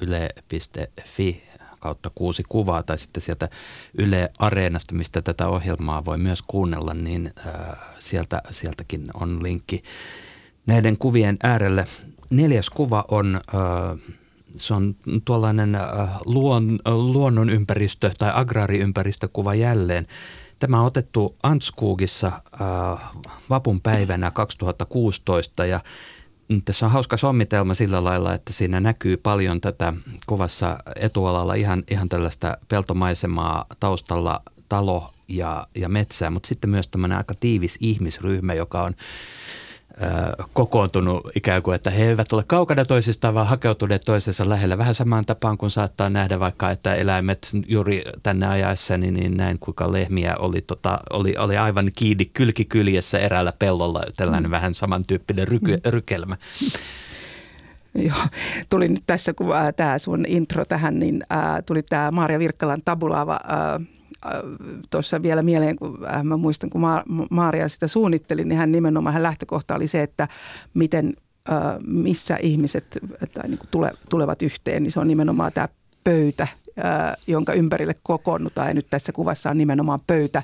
yle.fi 0.02 1.44
kautta 1.80 2.12
kuusi 2.16 2.44
kuvaa 2.50 2.84
tai 2.84 2.98
sitten 2.98 3.22
sieltä 3.22 3.50
Yle 3.98 4.32
Areenasta, 4.40 4.96
mistä 4.96 5.22
tätä 5.22 5.48
ohjelmaa 5.48 6.06
voi 6.06 6.18
myös 6.18 6.42
kuunnella, 6.42 6.94
niin 6.94 7.34
sieltä, 8.00 8.42
sieltäkin 8.52 9.06
on 9.14 9.44
linkki 9.44 9.84
näiden 10.66 10.98
kuvien 10.98 11.38
äärelle. 11.44 11.86
Neljäs 12.30 12.70
kuva 12.70 13.06
on, 13.12 13.42
se 14.58 14.74
on 14.74 14.96
tuollainen 15.26 15.78
luon, 16.26 16.80
luonnonympäristö 16.86 18.12
tai 18.18 18.32
agraariympäristökuva 18.34 19.56
jälleen– 19.56 20.06
Tämä 20.60 20.80
on 20.80 20.86
otettu 20.86 21.36
Antskugissa 21.44 22.28
äh, 22.28 23.12
vapun 23.50 23.82
päivänä 23.82 24.32
2016 24.32 25.66
ja 25.66 25.80
tässä 26.66 26.86
on 26.86 26.92
hauska 26.92 27.18
sommitelma 27.18 27.74
sillä 27.74 28.04
lailla, 28.04 28.34
että 28.34 28.54
siinä 28.54 28.80
näkyy 28.80 29.18
paljon 29.18 29.62
tätä 29.62 29.94
kovassa 30.26 30.78
etualalla 30.96 31.54
ihan, 31.54 31.84
ihan 31.92 32.10
tällaista 32.10 32.58
peltomaisemaa 32.68 33.66
taustalla 33.80 34.42
talo 34.70 35.14
ja, 35.28 35.68
ja 35.76 35.90
metsää, 35.90 36.30
mutta 36.30 36.48
sitten 36.48 36.70
myös 36.70 36.88
tämmöinen 36.88 37.18
aika 37.18 37.34
tiivis 37.40 37.78
ihmisryhmä, 37.82 38.54
joka 38.54 38.84
on 38.84 38.94
kokoontunut 40.54 41.30
ikään 41.36 41.62
kuin, 41.62 41.76
että 41.76 41.90
he 41.90 42.10
eivät 42.10 42.34
ole 42.34 42.44
kaukana 42.48 42.86
toisistaan, 42.86 43.34
vaan 43.34 43.48
hakeutuneet 43.48 44.02
toisensa 44.06 44.50
lähellä. 44.50 44.78
Vähän 44.78 44.96
samaan 44.96 45.26
tapaan 45.26 45.58
kuin 45.58 45.72
saattaa 45.72 46.10
nähdä 46.10 46.40
vaikka, 46.40 46.72
että 46.72 46.96
eläimet 46.96 47.50
juuri 47.68 48.04
tänne 48.24 48.48
ajaessa, 48.48 48.98
niin, 48.98 49.14
niin 49.14 49.38
näin 49.38 49.60
kuinka 49.60 49.92
lehmiä 49.92 50.36
oli, 50.40 50.62
tota, 50.62 51.00
oli, 51.10 51.38
oli 51.38 51.58
aivan 51.58 51.90
kiinni 51.96 52.26
kylkikyljessä 52.26 53.20
eräällä 53.20 53.54
pellolla, 53.60 54.04
tällainen 54.18 54.50
mm. 54.50 54.52
vähän 54.52 54.74
samantyyppinen 54.74 55.48
ryky, 55.48 55.72
mm. 55.72 55.82
rykelmä. 55.86 56.38
Joo, 57.96 58.18
tuli 58.70 58.88
nyt 58.88 59.04
tässä, 59.06 59.34
kun 59.34 59.48
tämä 59.76 59.98
sun 59.98 60.26
intro 60.28 60.66
tähän, 60.66 61.00
niin 61.00 61.24
ää, 61.30 61.62
tuli 61.62 61.84
tämä 61.84 62.12
Maria 62.12 62.40
Virkkalan 62.40 62.82
tabulaava 62.86 63.40
ää, 63.48 63.80
tuossa 64.90 65.22
vielä 65.22 65.42
mieleen, 65.42 65.76
kun 65.76 66.08
äh, 66.14 66.24
mä 66.24 66.38
muistan, 66.38 66.70
kun 66.70 66.82
Maaria 67.30 67.68
sitä 67.68 67.88
suunnitteli, 67.88 68.44
niin 68.44 68.58
hän 68.58 68.72
nimenomaan 68.72 69.14
hän 69.14 69.24
lähtökohta 69.24 69.76
oli 69.76 69.88
se, 69.88 70.04
että 70.04 70.28
miten, 70.74 71.14
äh, 71.52 71.58
missä 71.86 72.38
ihmiset 72.42 73.00
tai 73.34 73.48
niin 73.48 73.60
tule, 73.72 73.92
tulevat 74.10 74.42
yhteen, 74.42 74.84
niin 74.84 74.92
se 74.92 75.00
on 75.00 75.08
nimenomaan 75.08 75.54
tämä 75.54 75.68
pöytä, 76.04 76.44
äh, 76.44 77.18
jonka 77.28 77.54
ympärille 77.54 77.96
kokoonnutaan. 78.04 78.68
Ja 78.68 78.74
nyt 78.74 78.88
tässä 78.90 79.12
kuvassa 79.12 79.50
on 79.50 79.58
nimenomaan 79.58 80.00
pöytä, 80.08 80.44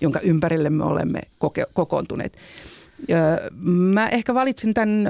jonka 0.00 0.20
ympärille 0.20 0.70
me 0.70 0.84
olemme 0.84 1.20
koke, 1.38 1.66
kokoontuneet. 1.72 2.38
Mä 3.64 4.08
ehkä 4.08 4.34
valitsin 4.34 4.74
tämän 4.74 5.08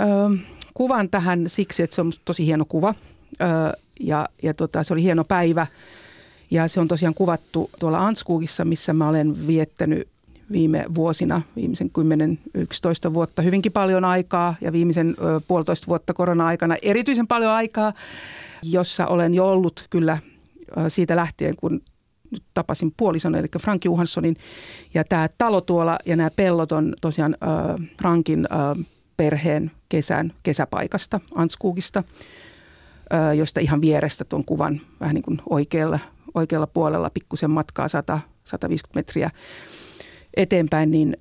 kuvan 0.74 1.08
tähän 1.08 1.44
siksi, 1.46 1.82
että 1.82 1.96
se 1.96 2.00
on 2.00 2.12
tosi 2.24 2.46
hieno 2.46 2.64
kuva 2.64 2.94
ja, 4.00 4.28
ja 4.42 4.54
tota, 4.54 4.82
se 4.82 4.92
oli 4.92 5.02
hieno 5.02 5.24
päivä– 5.24 5.66
ja 6.52 6.68
se 6.68 6.80
on 6.80 6.88
tosiaan 6.88 7.14
kuvattu 7.14 7.70
tuolla 7.80 8.06
Anskugissa, 8.06 8.64
missä 8.64 8.92
mä 8.92 9.08
olen 9.08 9.46
viettänyt 9.46 10.08
viime 10.52 10.84
vuosina, 10.94 11.42
viimeisen 11.56 11.90
10-11 13.10 13.14
vuotta 13.14 13.42
hyvinkin 13.42 13.72
paljon 13.72 14.04
aikaa 14.04 14.54
ja 14.60 14.72
viimeisen 14.72 15.16
puolitoista 15.48 15.86
vuotta 15.86 16.14
korona-aikana 16.14 16.76
erityisen 16.82 17.26
paljon 17.26 17.52
aikaa, 17.52 17.92
jossa 18.62 19.06
olen 19.06 19.34
jo 19.34 19.48
ollut 19.48 19.86
kyllä 19.90 20.18
siitä 20.88 21.16
lähtien, 21.16 21.56
kun 21.56 21.80
tapasin 22.54 22.92
puolison, 22.96 23.34
eli 23.34 23.48
Frank 23.60 23.84
Johanssonin. 23.84 24.36
Ja 24.94 25.04
tämä 25.04 25.28
talo 25.38 25.60
tuolla 25.60 25.98
ja 26.06 26.16
nämä 26.16 26.30
pellot 26.36 26.72
on 26.72 26.94
tosiaan 27.00 27.36
Frankin 28.02 28.48
perheen 29.16 29.70
kesän 29.88 30.32
kesäpaikasta, 30.42 31.20
Anskugista, 31.34 32.04
josta 33.36 33.60
ihan 33.60 33.80
vierestä 33.80 34.24
tuon 34.24 34.44
kuvan 34.44 34.80
vähän 35.00 35.14
niin 35.14 35.22
kuin 35.22 35.40
oikealla, 35.50 35.98
oikealla 36.34 36.66
puolella 36.66 37.10
pikkusen 37.10 37.50
matkaa 37.50 37.88
100, 37.88 38.20
150 38.44 38.98
metriä 38.98 39.30
eteenpäin, 40.36 40.90
niin, 40.90 41.16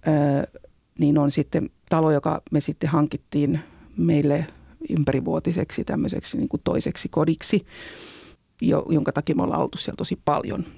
niin 0.99 1.17
on 1.17 1.31
sitten 1.31 1.69
talo, 1.89 2.11
joka 2.11 2.41
me 2.51 2.59
sitten 2.59 2.89
hankittiin 2.89 3.59
meille 3.97 4.47
ympärivuotiseksi 4.89 5.83
tämmöiseksi 5.83 6.37
niin 6.37 6.49
kuin 6.49 6.61
toiseksi 6.63 7.09
kodiksi, 7.09 7.65
jonka 8.89 9.11
takia 9.11 9.35
me 9.35 9.43
ollaan 9.43 9.61
oltu 9.61 9.77
siellä 9.77 9.97
tosi 9.97 10.19
paljon– 10.25 10.65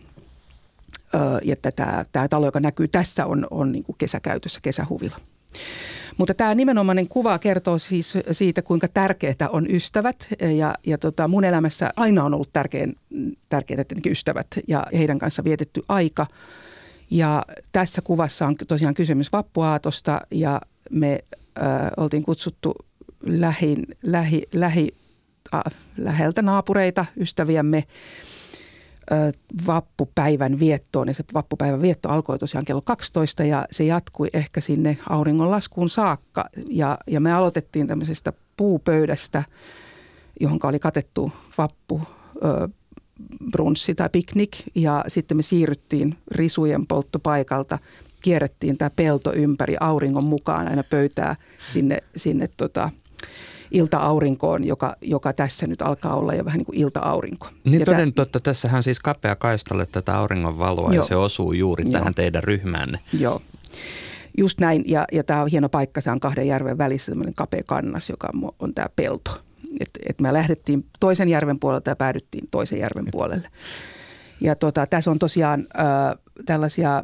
ja 1.43 1.55
tämä, 1.55 2.05
tämä 2.11 2.27
talo, 2.27 2.45
joka 2.45 2.59
näkyy 2.59 2.87
tässä, 2.87 3.25
on, 3.25 3.47
on 3.51 3.71
niin 3.71 3.83
kuin 3.83 3.95
kesäkäytössä, 3.97 4.59
kesähuvilla. 4.63 5.17
Mutta 6.17 6.33
tämä 6.33 6.55
nimenomainen 6.55 7.07
kuva 7.07 7.39
kertoo 7.39 7.77
siis 7.79 8.17
siitä, 8.31 8.61
kuinka 8.61 8.87
tärkeää 8.87 9.49
on 9.49 9.65
ystävät. 9.69 10.27
Ja, 10.57 10.75
ja 10.85 10.97
tota, 10.97 11.27
mun 11.27 11.43
elämässä 11.43 11.89
aina 11.95 12.23
on 12.23 12.33
ollut 12.33 12.53
tärkein, 12.53 12.95
tärkeää 13.49 13.75
tietenkin 13.75 14.11
ystävät 14.11 14.47
ja 14.67 14.87
heidän 14.93 15.19
kanssa 15.19 15.43
vietetty 15.43 15.81
aika. 15.87 16.27
Ja 17.11 17.45
tässä 17.71 18.01
kuvassa 18.01 18.47
on 18.47 18.55
tosiaan 18.67 18.93
kysymys 18.93 19.31
vappuaatosta 19.31 20.21
ja 20.31 20.61
me 20.89 21.19
äh, 21.57 21.65
oltiin 21.97 22.23
kutsuttu 22.23 22.73
lähin, 23.25 23.85
lähi, 24.03 24.43
lähi, 24.53 24.95
äh, 25.53 25.61
läheltä 25.97 26.41
naapureita, 26.41 27.05
ystäviämme– 27.17 27.83
vappupäivän 29.67 30.59
viettoon. 30.59 31.07
Ja 31.07 31.13
se 31.13 31.23
vappupäivän 31.33 31.81
vietto 31.81 32.09
alkoi 32.09 32.39
tosiaan 32.39 32.65
kello 32.65 32.81
12 32.81 33.43
ja 33.43 33.65
se 33.71 33.83
jatkui 33.83 34.27
ehkä 34.33 34.61
sinne 34.61 34.97
auringonlaskuun 35.09 35.89
saakka. 35.89 36.45
Ja, 36.69 36.97
ja 37.07 37.19
me 37.19 37.33
aloitettiin 37.33 37.87
tämmöisestä 37.87 38.33
puupöydästä, 38.57 39.43
johon 40.39 40.59
oli 40.63 40.79
katettu 40.79 41.31
vappu 41.57 42.01
ö, 42.45 42.69
brunssi 43.51 43.95
tai 43.95 44.09
piknik 44.11 44.51
ja 44.75 45.05
sitten 45.07 45.37
me 45.37 45.43
siirryttiin 45.43 46.17
risujen 46.31 46.87
polttopaikalta, 46.87 47.79
kierrettiin 48.23 48.77
tämä 48.77 48.89
pelto 48.89 49.33
ympäri 49.33 49.75
auringon 49.79 50.25
mukaan 50.25 50.67
aina 50.67 50.83
pöytää 50.89 51.35
sinne, 51.71 51.97
sinne 52.15 52.47
tota, 52.57 52.89
ilta-aurinkoon, 53.73 54.63
joka, 54.63 54.95
joka 55.01 55.33
tässä 55.33 55.67
nyt 55.67 55.81
alkaa 55.81 56.15
olla 56.15 56.33
jo 56.33 56.45
vähän 56.45 56.57
niin 56.57 56.65
kuin 56.65 56.79
ilta-aurinko. 56.79 57.47
Niin 57.63 57.79
ja 57.79 57.85
toden 57.85 58.13
totta, 58.13 58.39
tässähän 58.39 58.83
siis 58.83 58.99
kapea 58.99 59.35
kaistalle 59.35 59.85
tätä 59.85 60.17
auringon 60.17 60.59
valoa 60.59 60.93
ja 60.93 61.01
se 61.01 61.15
osuu 61.15 61.53
juuri 61.53 61.83
Joo. 61.83 61.91
tähän 61.91 62.13
teidän 62.13 62.43
ryhmäänne. 62.43 62.99
Joo. 63.19 63.41
Just 64.37 64.59
näin, 64.59 64.83
ja, 64.87 65.05
ja 65.11 65.23
tämä 65.23 65.41
on 65.41 65.47
hieno 65.47 65.69
paikka, 65.69 66.01
se 66.01 66.11
on 66.11 66.19
kahden 66.19 66.47
järven 66.47 66.77
välissä 66.77 67.11
tämmöinen 67.11 67.35
kapea 67.35 67.61
kannas, 67.65 68.09
joka 68.09 68.29
on 68.59 68.73
tämä 68.73 68.87
pelto. 68.95 69.41
Et, 69.79 69.89
et 70.09 70.21
me 70.21 70.33
lähdettiin 70.33 70.85
toisen 70.99 71.29
järven 71.29 71.59
puolelta 71.59 71.89
ja 71.89 71.95
päädyttiin 71.95 72.47
toisen 72.51 72.79
järven 72.79 73.05
puolelle. 73.11 73.47
Ja 74.41 74.55
tota, 74.55 74.87
tässä 74.87 75.11
on 75.11 75.19
tosiaan 75.19 75.67
äh, 75.79 76.19
tällaisia 76.45 77.03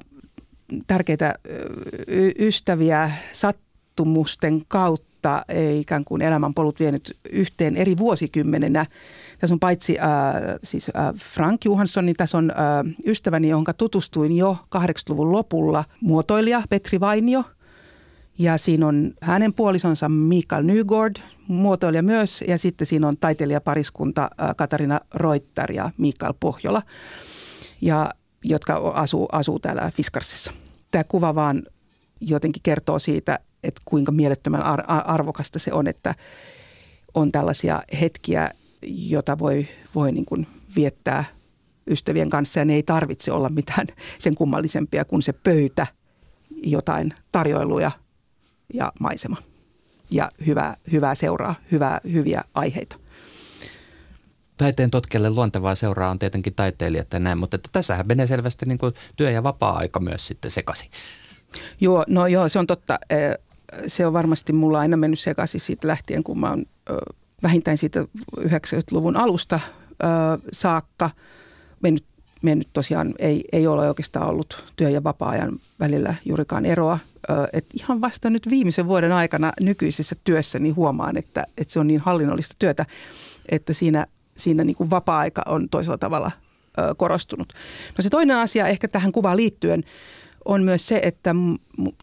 tärkeitä 0.88 1.36
y- 2.08 2.34
ystäviä 2.40 3.12
sattumusten 3.32 4.62
kautta 4.68 5.09
ei 5.50 5.80
ikään 5.80 6.04
kuin 6.04 6.22
elämänpolut 6.22 6.80
vienyt 6.80 7.18
yhteen 7.32 7.78
eri 7.78 7.98
vuosikymmenenä. 7.98 8.86
Tässä 9.40 9.54
on 9.54 9.60
paitsi 9.60 10.00
äh, 10.00 10.08
siis 10.64 10.92
äh, 10.96 11.16
Frank 11.16 11.66
Johansson, 11.66 12.06
niin 12.06 12.16
tässä 12.16 12.38
on 12.38 12.52
äh, 12.52 12.94
ystäväni, 13.06 13.50
jonka 13.50 13.74
tutustuin 13.74 14.38
jo 14.38 14.58
80-luvun 14.76 15.32
lopulla, 15.32 15.84
muotoilija 16.02 16.64
Petri 16.70 17.00
Vainio. 17.00 17.44
Ja 18.40 18.58
siinä 18.58 18.88
on 18.88 19.14
hänen 19.22 19.54
puolisonsa 19.54 20.10
Mikael 20.10 20.64
Nygård, 20.64 21.16
muotoilija 21.48 22.04
myös, 22.04 22.44
ja 22.48 22.58
sitten 22.58 22.88
siinä 22.88 23.08
on 23.08 23.18
taiteilijapariskunta 23.20 24.30
äh, 24.42 24.56
Katarina 24.56 25.00
Reuter 25.14 25.72
ja 25.72 25.92
Mikael 25.98 26.34
Pohjola, 26.40 26.82
ja, 27.82 28.14
jotka 28.44 28.74
asuu, 28.94 29.30
asuu 29.32 29.60
täällä 29.60 29.92
Fiskarsissa. 29.92 30.52
Tämä 30.92 31.04
kuva 31.04 31.36
vaan 31.36 31.64
jotenkin 32.22 32.64
kertoo 32.64 33.00
siitä, 33.00 33.40
että 33.64 33.82
kuinka 33.86 34.12
mielettömän 34.12 34.64
arvokasta 34.88 35.60
se 35.60 35.74
on, 35.74 35.88
että 35.88 36.16
on 37.14 37.32
tällaisia 37.32 37.82
hetkiä, 38.02 38.50
jota 38.82 39.40
voi, 39.40 39.68
voi 39.96 40.12
niin 40.12 40.26
kuin 40.26 40.48
viettää 40.76 41.26
ystävien 41.88 42.30
kanssa 42.30 42.60
ja 42.60 42.66
ne 42.66 42.74
ei 42.74 42.84
tarvitse 42.84 43.32
olla 43.32 43.50
mitään 43.50 43.88
sen 44.20 44.36
kummallisempia 44.36 45.06
kuin 45.06 45.22
se 45.22 45.34
pöytä, 45.34 45.88
jotain 46.64 47.14
tarjoiluja 47.32 47.92
ja 48.74 48.92
maisema 49.00 49.38
ja 50.12 50.32
hyvää, 50.48 50.78
hyvää 50.92 51.16
seuraa, 51.16 51.56
hyvää, 51.72 52.02
hyviä 52.12 52.44
aiheita. 52.54 52.98
Taiteen 54.58 54.92
totkelle 54.92 55.30
luontevaa 55.30 55.76
seuraa 55.76 56.10
on 56.10 56.20
tietenkin 56.20 56.56
taiteilijat 56.56 57.14
ja 57.14 57.20
näin, 57.20 57.38
mutta 57.38 57.56
että 57.56 57.70
tässähän 57.72 58.08
menee 58.08 58.28
selvästi 58.28 58.66
niin 58.66 58.78
kuin 58.78 58.94
työ- 59.16 59.32
ja 59.32 59.44
vapaa-aika 59.44 60.00
myös 60.00 60.28
sitten 60.28 60.52
sekaisin. 60.52 60.90
Joo, 61.82 62.04
no 62.08 62.28
joo, 62.28 62.50
se 62.50 62.60
on 62.60 62.68
totta 62.68 63.00
se 63.88 64.06
on 64.06 64.14
varmasti 64.14 64.54
mulla 64.54 64.80
aina 64.80 64.98
mennyt 64.98 65.20
sekaisin 65.20 65.62
siitä 65.62 65.88
lähtien, 65.88 66.24
kun 66.24 66.40
mä 66.40 66.50
oon 66.50 66.66
vähintään 67.44 67.78
siitä 67.78 68.06
90-luvun 68.40 69.18
alusta 69.18 69.60
saakka 70.52 71.10
mennyt, 71.84 72.04
mennyt 72.42 72.68
tosiaan, 72.74 73.14
ei, 73.20 73.44
ei 73.52 73.68
ole 73.68 73.88
oikeastaan 73.88 74.28
ollut 74.28 74.64
työ- 74.76 74.90
ja 74.90 75.04
vapaa-ajan 75.04 75.60
välillä 75.80 76.16
juurikaan 76.26 76.66
eroa. 76.66 77.00
Et 77.54 77.66
ihan 77.74 78.02
vasta 78.02 78.30
nyt 78.30 78.50
viimeisen 78.50 78.88
vuoden 78.88 79.12
aikana 79.12 79.54
nykyisessä 79.62 80.16
työssäni 80.24 80.70
huomaan, 80.70 81.18
että, 81.18 81.46
että 81.58 81.74
se 81.74 81.80
on 81.80 81.88
niin 81.88 82.00
hallinnollista 82.00 82.56
työtä, 82.60 82.86
että 83.50 83.74
siinä, 83.74 84.08
siinä 84.38 84.64
niin 84.64 84.76
kuin 84.76 84.90
vapaa-aika 84.90 85.42
on 85.46 85.70
toisella 85.70 85.98
tavalla 85.98 86.32
korostunut. 86.98 87.54
No 87.98 88.02
se 88.02 88.10
toinen 88.10 88.38
asia 88.38 88.68
ehkä 88.68 88.88
tähän 88.88 89.12
kuvaan 89.12 89.38
liittyen 89.38 89.84
on 90.46 90.64
myös 90.64 90.88
se, 90.88 91.00
että 91.04 91.36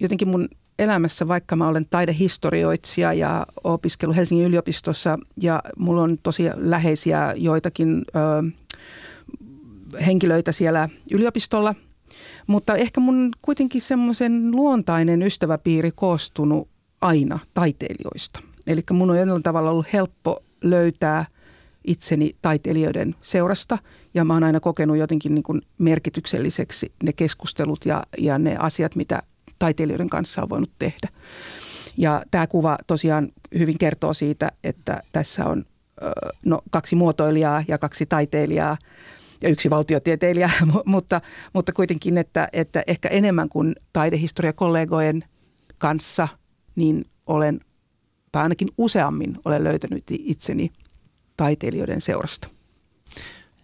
jotenkin 0.00 0.28
mun 0.28 0.48
elämässä, 0.78 1.28
vaikka 1.28 1.56
mä 1.56 1.68
olen 1.68 1.86
taidehistorioitsija 1.90 3.12
ja 3.12 3.46
opiskelu 3.64 4.12
Helsingin 4.12 4.46
yliopistossa 4.46 5.18
ja 5.42 5.62
mulla 5.76 6.02
on 6.02 6.18
tosi 6.22 6.42
läheisiä 6.54 7.34
joitakin 7.36 8.04
ö, 8.16 8.66
henkilöitä 10.06 10.52
siellä 10.52 10.88
yliopistolla, 11.10 11.74
mutta 12.46 12.76
ehkä 12.76 13.00
mun 13.00 13.30
kuitenkin 13.42 13.80
semmoisen 13.80 14.50
luontainen 14.50 15.22
ystäväpiiri 15.22 15.90
koostunut 15.94 16.68
aina 17.00 17.38
taiteilijoista. 17.54 18.40
Eli 18.66 18.82
mun 18.92 19.10
on 19.10 19.18
jollain 19.18 19.42
tavalla 19.42 19.70
ollut 19.70 19.92
helppo 19.92 20.42
löytää 20.62 21.26
itseni 21.84 22.36
taiteilijoiden 22.42 23.14
seurasta 23.22 23.78
ja 24.14 24.24
mä 24.24 24.32
oon 24.34 24.44
aina 24.44 24.60
kokenut 24.60 24.96
jotenkin 24.96 25.34
niin 25.34 25.42
kuin 25.42 25.62
merkitykselliseksi 25.78 26.92
ne 27.02 27.12
keskustelut 27.12 27.86
ja, 27.86 28.02
ja 28.18 28.38
ne 28.38 28.56
asiat, 28.58 28.96
mitä 28.96 29.22
taiteilijoiden 29.58 30.10
kanssa 30.10 30.42
on 30.42 30.48
voinut 30.48 30.70
tehdä. 30.78 31.08
Ja 31.96 32.22
tämä 32.30 32.46
kuva 32.46 32.78
tosiaan 32.86 33.28
hyvin 33.58 33.78
kertoo 33.78 34.14
siitä, 34.14 34.52
että 34.64 35.02
tässä 35.12 35.46
on 35.46 35.64
no, 36.44 36.62
kaksi 36.70 36.96
muotoilijaa 36.96 37.64
ja 37.68 37.78
kaksi 37.78 38.06
taiteilijaa 38.06 38.76
ja 39.42 39.48
yksi 39.48 39.70
valtiotieteilijä, 39.70 40.50
mutta, 40.84 41.20
mutta 41.52 41.72
kuitenkin, 41.72 42.18
että, 42.18 42.48
että 42.52 42.82
ehkä 42.86 43.08
enemmän 43.08 43.48
kuin 43.48 43.76
taidehistoriakollegojen 43.92 45.24
kanssa, 45.78 46.28
niin 46.76 47.04
olen, 47.26 47.60
tai 48.32 48.42
ainakin 48.42 48.68
useammin 48.78 49.36
olen 49.44 49.64
löytänyt 49.64 50.04
itseni 50.10 50.70
taiteilijoiden 51.36 52.00
seurasta. 52.00 52.55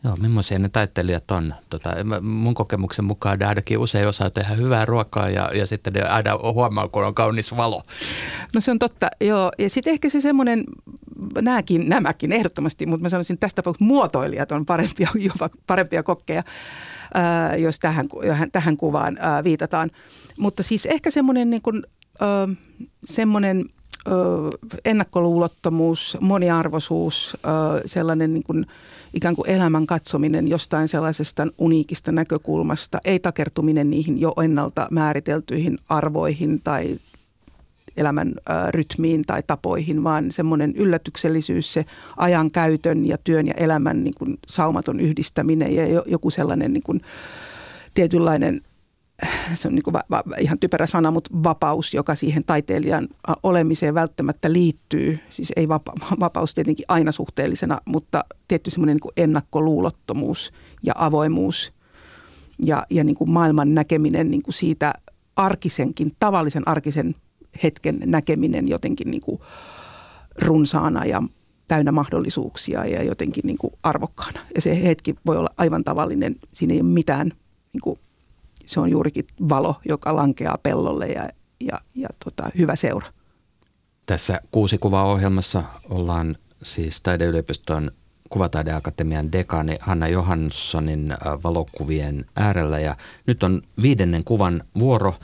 Joo, 0.05 0.17
millaisia 0.17 0.59
ne 0.59 0.69
taiteilijat 0.69 1.31
on? 1.31 1.55
Tota, 1.71 1.91
mun 2.23 2.55
kokemuksen 2.55 3.05
mukaan 3.05 3.39
ne 3.39 3.47
ainakin 3.47 3.79
usein 3.79 4.09
osaa 4.09 4.31
tehdä 4.31 4.55
hyvää 4.55 4.85
ruokaa 4.85 5.31
ja, 5.31 5.51
ja 5.55 5.67
sitten 5.67 5.93
ne 5.93 6.03
aina 6.03 6.39
huomaa, 6.53 6.89
kun 6.89 7.05
on 7.05 7.15
kaunis 7.15 7.57
valo. 7.57 7.83
No 8.55 8.61
se 8.61 8.71
on 8.71 8.79
totta, 8.79 9.09
joo. 9.21 9.53
Ja 9.59 9.71
sitten 9.71 9.93
ehkä 9.93 10.09
se 10.09 10.21
semmoinen, 10.21 10.65
nämäkin, 11.41 11.89
nämäkin 11.89 12.33
ehdottomasti, 12.33 12.87
mutta 12.87 13.03
mä 13.03 13.09
sanoisin 13.09 13.39
tästä 13.39 13.63
tapauksessa 13.63 13.85
muotoilijat 13.85 14.53
on 14.53 14.67
parempia, 14.67 15.09
jopa 15.29 15.51
parempia 15.67 16.03
kokkeja, 16.03 16.43
ää, 17.15 17.57
jos 17.57 17.79
tähän, 17.79 18.09
tähän 18.53 18.77
kuvaan 18.77 19.17
ää, 19.21 19.45
viitataan. 19.45 19.91
Mutta 20.39 20.63
siis 20.63 20.87
ehkä 20.87 21.11
semmoinen 21.11 21.51
niin 21.51 21.63
kuin, 21.63 21.83
ää, 22.21 22.49
semmoinen 23.05 23.65
ennakkoluulottomuus, 24.85 26.19
moniarvoisuus, 26.21 27.37
sellainen 27.87 28.35
niin 28.35 28.43
kuin 28.43 28.67
ikään 29.15 29.37
kuin 29.37 29.51
elämän 29.51 29.87
katsominen 29.87 30.49
jostain 30.49 30.89
sellaisesta 30.89 31.47
uniikista 31.59 32.13
näkökulmasta, 32.13 32.99
ei 33.05 33.19
takertuminen 33.19 33.91
niihin 33.91 34.21
jo 34.21 34.33
ennalta 34.45 34.89
määriteltyihin 34.91 35.79
arvoihin 35.89 36.61
tai 36.65 36.99
elämän 37.97 38.35
rytmiin 38.71 39.23
tai 39.27 39.43
tapoihin, 39.47 40.05
vaan 40.05 40.31
semmoinen 40.31 40.73
yllätyksellisyys, 40.77 41.73
se 41.73 41.85
ajan 42.17 42.51
käytön 42.51 43.07
ja 43.07 43.19
työn 43.19 43.47
ja 43.47 43.55
elämän 43.55 44.05
niin 44.05 44.15
kuin 44.15 44.39
saumaton 44.47 45.01
yhdistäminen 45.01 45.75
ja 45.75 46.03
joku 46.07 46.31
sellainen 46.31 46.73
niin 46.73 46.83
kuin 46.83 47.01
tietynlainen 47.95 48.63
se 49.55 49.69
on 49.69 49.75
niin 49.75 49.83
kuin 49.83 49.95
va, 49.95 50.03
va, 50.11 50.23
ihan 50.39 50.59
typerä 50.59 50.87
sana, 50.87 51.11
mutta 51.11 51.31
vapaus, 51.43 51.95
joka 51.95 52.15
siihen 52.15 52.45
taiteilijan 52.45 53.09
olemiseen 53.43 53.95
välttämättä 53.95 54.53
liittyy. 54.53 55.19
Siis 55.31 55.53
ei 55.57 55.69
vapa, 55.69 55.93
vapaus 56.21 56.55
tietenkin 56.55 56.85
aina 56.89 57.13
suhteellisena, 57.13 57.81
mutta 57.85 58.25
tietty 58.49 58.71
semmoinen 58.71 58.97
niin 58.97 59.13
ennakkoluulottomuus 59.17 60.53
ja 60.83 60.93
avoimuus 60.97 61.73
ja, 62.65 62.87
ja 62.91 63.05
niin 63.05 63.17
kuin 63.17 63.31
maailman 63.31 63.75
näkeminen 63.75 64.31
niin 64.31 64.43
kuin 64.43 64.55
siitä 64.55 64.93
arkisenkin, 65.37 66.13
tavallisen 66.19 66.69
arkisen 66.69 67.15
hetken 67.63 68.01
näkeminen 68.05 68.69
jotenkin 68.69 69.11
niin 69.11 69.21
kuin 69.21 69.41
runsaana 70.43 71.05
ja 71.05 71.23
täynnä 71.69 71.93
mahdollisuuksia 71.93 72.87
ja 72.87 73.03
jotenkin 73.03 73.43
niin 73.47 73.59
kuin 73.59 73.73
arvokkaana. 73.83 74.41
Ja 74.55 74.61
se 74.61 74.83
hetki 74.83 75.15
voi 75.27 75.37
olla 75.37 75.51
aivan 75.57 75.85
tavallinen, 75.85 76.37
siinä 76.53 76.75
ei 76.75 76.81
ole 76.81 76.89
mitään, 76.89 77.33
niin 77.73 77.81
kuin, 77.83 77.99
se 78.67 78.81
on 78.81 78.91
juurikin 78.91 79.27
valo, 79.49 79.75
joka 79.89 80.17
lankeaa 80.17 80.59
pellolle 80.63 81.07
ja, 81.07 81.29
ja, 81.61 81.81
ja 81.95 82.09
tota, 82.25 82.51
hyvä 82.59 82.77
seura. 82.77 83.07
Tässä 84.07 84.41
kuusi 84.51 84.79
kuvaa 84.79 85.05
ohjelmassa 85.05 85.63
ollaan 85.91 86.37
siis 86.63 87.01
Taideyliopiston 87.01 87.91
Kuvataideakatemian 88.33 89.33
dekani 89.33 89.77
Hanna 89.81 90.09
Johanssonin 90.09 91.13
äh, 91.13 91.19
valokuvien 91.45 92.25
äärellä 92.37 92.79
ja 92.79 92.97
nyt 93.27 93.43
on 93.43 93.63
viidennen 93.83 94.25
kuvan 94.25 94.63
vuoro. 94.79 95.15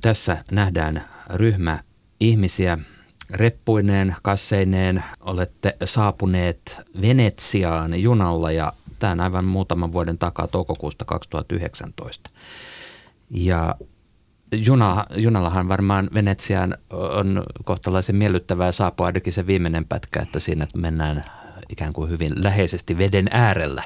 Tässä 0.00 0.44
nähdään 0.50 1.04
ryhmä 1.34 1.78
ihmisiä 2.20 2.78
reppuineen, 3.30 4.16
kasseineen. 4.22 5.04
Olette 5.20 5.76
saapuneet 5.84 6.80
Venetsiaan 7.00 8.02
junalla 8.02 8.52
ja 8.52 8.72
on 9.08 9.20
aivan 9.20 9.44
muutaman 9.44 9.92
vuoden 9.92 10.18
takaa 10.18 10.46
toukokuusta 10.46 11.04
2019. 11.04 12.30
Ja 13.30 13.74
juna, 14.52 15.04
junallahan 15.16 15.68
varmaan 15.68 16.10
Venetsiaan 16.14 16.78
on 16.90 17.42
kohtalaisen 17.64 18.16
miellyttävää 18.16 18.72
saapua 18.72 19.06
ainakin 19.06 19.32
se 19.32 19.46
viimeinen 19.46 19.84
pätkä, 19.84 20.20
että 20.22 20.40
siinä 20.40 20.66
mennään 20.76 21.22
ikään 21.68 21.92
kuin 21.92 22.10
hyvin 22.10 22.32
läheisesti 22.36 22.98
veden 22.98 23.28
äärellä. 23.30 23.84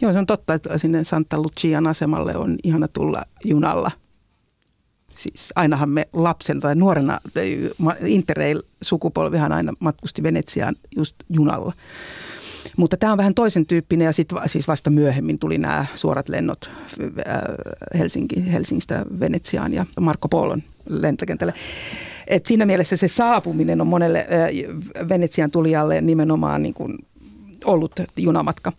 Joo, 0.00 0.12
se 0.12 0.18
on 0.18 0.26
totta, 0.26 0.54
että 0.54 0.78
sinne 0.78 1.04
Santa 1.04 1.38
Lucian 1.38 1.86
asemalle 1.86 2.36
on 2.36 2.56
ihana 2.64 2.88
tulla 2.88 3.22
junalla– 3.44 3.90
Siis 5.20 5.52
ainahan 5.56 5.88
me 5.88 6.08
lapsen 6.12 6.60
tai 6.60 6.74
nuorena, 6.74 7.20
Interrail-sukupolvihan 8.04 9.52
aina 9.52 9.72
matkusti 9.80 10.22
Venetsiaan 10.22 10.76
just 10.96 11.14
junalla. 11.28 11.72
Mutta 12.80 12.96
tämä 12.96 13.12
on 13.12 13.18
vähän 13.18 13.34
toisen 13.34 13.66
tyyppinen 13.66 14.06
ja 14.06 14.12
sitten 14.12 14.38
siis 14.46 14.68
vasta 14.68 14.90
myöhemmin 14.90 15.38
tuli 15.38 15.58
nämä 15.58 15.86
suorat 15.94 16.28
lennot 16.28 16.70
äh, 17.00 17.42
Helsinki, 17.98 18.52
Helsingistä 18.52 19.04
Venetsiaan 19.20 19.72
ja 19.72 19.86
Marko 20.00 20.28
Polon 20.28 20.62
lentokentälle. 20.88 21.54
Et 22.26 22.46
siinä 22.46 22.66
mielessä 22.66 22.96
se 22.96 23.08
saapuminen 23.08 23.80
on 23.80 23.86
monelle 23.86 24.18
äh, 24.18 25.08
Venetsian 25.08 25.50
tulijalle 25.50 26.00
nimenomaan 26.00 26.62
niin 26.62 26.74
kuin 26.74 26.98
ollut 27.64 27.92
junamatka. 28.16 28.72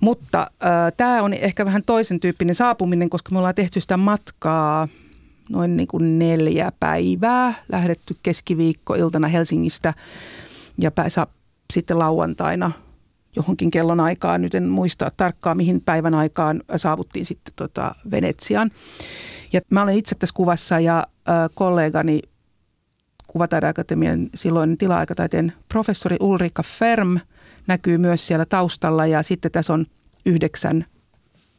Mutta 0.00 0.40
äh, 0.40 0.92
tämä 0.96 1.22
on 1.22 1.34
ehkä 1.34 1.64
vähän 1.64 1.82
toisen 1.86 2.20
tyyppinen 2.20 2.54
saapuminen, 2.54 3.10
koska 3.10 3.32
me 3.32 3.38
ollaan 3.38 3.54
tehty 3.54 3.80
sitä 3.80 3.96
matkaa– 3.96 4.88
noin 5.48 5.76
niin 5.76 5.88
kuin 5.88 6.18
neljä 6.18 6.72
päivää, 6.80 7.54
lähdetty 7.72 8.16
keskiviikkoiltana 8.22 9.28
Helsingistä 9.28 9.94
ja 10.78 10.90
pääsä 10.90 11.26
sitten 11.72 11.98
lauantaina 11.98 12.70
johonkin 13.36 13.70
kellon 13.70 14.00
aikaan, 14.00 14.42
nyt 14.42 14.54
en 14.54 14.68
muista 14.68 15.10
tarkkaan 15.16 15.56
mihin 15.56 15.80
päivän 15.80 16.14
aikaan 16.14 16.62
saavuttiin 16.76 17.26
sitten 17.26 17.54
tota 17.56 17.94
Venetsian. 18.10 18.70
Ja 19.52 19.60
mä 19.70 19.82
olen 19.82 19.96
itse 19.96 20.14
tässä 20.14 20.34
kuvassa 20.34 20.80
ja 20.80 20.98
äh, 20.98 21.34
kollegani 21.54 22.22
Kuvataideakatemian 23.26 24.30
silloin 24.34 24.78
tila-aikataiteen 24.78 25.52
professori 25.68 26.16
Ulrika 26.20 26.62
Ferm 26.62 27.18
näkyy 27.66 27.98
myös 27.98 28.26
siellä 28.26 28.44
taustalla 28.44 29.06
ja 29.06 29.22
sitten 29.22 29.52
tässä 29.52 29.72
on 29.72 29.86
yhdeksän 30.26 30.84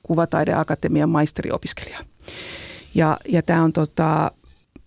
Kuvataideakatemian 0.03 1.09
maisteriopiskelijaa. 1.09 2.01
Ja, 2.95 3.17
ja 3.27 3.41
tämä 3.41 3.63
on 3.63 3.73
tota, 3.73 4.31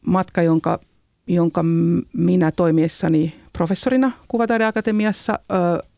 matka, 0.07 0.43
jonka, 0.43 0.81
jonka 1.27 1.65
minä 2.13 2.51
toimiessani 2.51 3.35
professorina 3.53 4.13
Kuvataideakatemiassa 4.29 5.39
ö, 5.53 5.92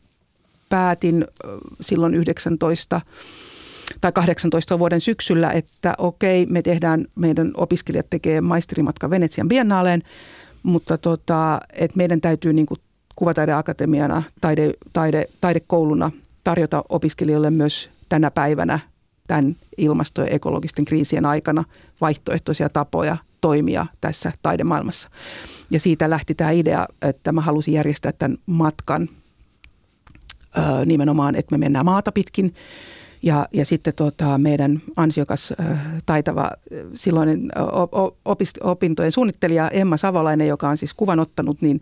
päätin 0.69 1.27
silloin 1.81 2.15
19 2.15 3.01
tai 4.01 4.11
18 4.11 4.79
vuoden 4.79 5.01
syksyllä, 5.01 5.51
että 5.51 5.93
okei, 5.97 6.45
me 6.45 6.61
tehdään, 6.61 7.05
meidän 7.15 7.51
opiskelijat 7.57 8.09
tekee 8.09 8.41
maisterimatka 8.41 9.09
Venetsian 9.09 9.47
biennaaleen, 9.47 10.03
mutta 10.63 10.97
tota, 10.97 11.59
että 11.73 11.97
meidän 11.97 12.21
täytyy 12.21 12.53
niin 12.53 12.65
kuin 12.65 12.79
Kuvataideakatemiana, 13.15 14.23
taide, 14.41 14.73
taide, 14.93 15.27
taidekouluna 15.41 16.11
tarjota 16.43 16.83
opiskelijoille 16.89 17.49
myös 17.49 17.89
tänä 18.09 18.31
päivänä 18.31 18.79
tämän 19.27 19.55
ilmasto- 19.77 20.21
ja 20.21 20.27
ekologisten 20.27 20.85
kriisien 20.85 21.25
aikana 21.25 21.63
vaihtoehtoisia 22.01 22.69
tapoja 22.69 23.17
toimia 23.41 23.85
tässä 24.01 24.31
taidemaailmassa. 24.41 25.09
Ja 25.69 25.79
siitä 25.79 26.09
lähti 26.09 26.35
tämä 26.35 26.51
idea, 26.51 26.85
että 27.01 27.31
mä 27.31 27.41
halusin 27.41 27.73
järjestää 27.73 28.11
tämän 28.11 28.37
matkan 28.45 29.09
nimenomaan, 30.85 31.35
että 31.35 31.55
me 31.55 31.57
mennään 31.57 31.85
maata 31.85 32.11
pitkin 32.11 32.53
ja, 33.21 33.47
ja 33.53 33.65
sitten 33.65 33.93
tota, 33.95 34.37
meidän 34.37 34.81
ansiokas, 34.95 35.53
taitava 36.05 36.51
silloinen 36.93 37.51
opist, 38.25 38.57
opintojen 38.63 39.11
suunnittelija 39.11 39.69
Emma 39.69 39.97
Savolainen, 39.97 40.47
joka 40.47 40.69
on 40.69 40.77
siis 40.77 40.93
kuvan 40.93 41.19
ottanut, 41.19 41.61
niin 41.61 41.81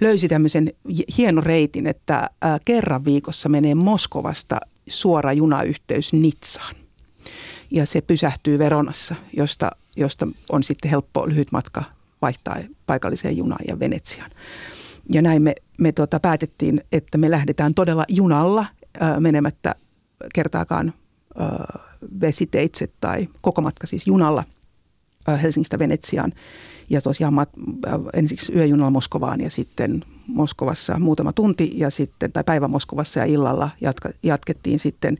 löysi 0.00 0.28
tämmöisen 0.28 0.72
hienon 1.18 1.46
reitin, 1.46 1.86
että 1.86 2.30
kerran 2.64 3.04
viikossa 3.04 3.48
menee 3.48 3.74
Moskovasta 3.74 4.60
suora 4.88 5.32
junayhteys 5.32 6.12
Nitsaan 6.12 6.74
ja 7.70 7.86
se 7.86 8.00
pysähtyy 8.00 8.58
Veronassa, 8.58 9.14
josta, 9.36 9.70
josta 9.96 10.28
on 10.50 10.62
sitten 10.62 10.90
helppo 10.90 11.28
lyhyt 11.28 11.52
matka 11.52 11.84
vaihtaa 12.22 12.56
paikalliseen 12.86 13.36
junaan 13.36 13.64
ja 13.68 13.78
Venetsiaan. 13.78 14.30
Ja 15.12 15.22
näin 15.22 15.42
me, 15.42 15.54
me 15.78 15.92
tuota, 15.92 16.20
päätettiin, 16.20 16.80
että 16.92 17.18
me 17.18 17.30
lähdetään 17.30 17.74
todella 17.74 18.04
junalla 18.08 18.66
menemättä 19.20 19.74
kertaakaan 20.34 20.92
vesiteitse 22.20 22.88
tai 23.00 23.28
koko 23.40 23.60
matka 23.60 23.86
siis 23.86 24.06
junalla 24.06 24.44
Helsingistä 25.42 25.78
Venetsiaan. 25.78 26.32
Ja 26.90 27.00
tosiaan 27.00 27.34
mat, 27.34 27.50
ensiksi 28.14 28.52
yöjunalla 28.52 28.90
Moskovaan 28.90 29.40
ja 29.40 29.50
sitten 29.50 30.04
Moskovassa 30.26 30.98
muutama 30.98 31.32
tunti 31.32 31.72
ja 31.74 31.90
sitten, 31.90 32.32
tai 32.32 32.44
päivä 32.44 32.68
Moskovassa 32.68 33.20
ja 33.20 33.26
illalla 33.26 33.70
jatka, 33.80 34.10
jatkettiin 34.22 34.78
sitten 34.78 35.18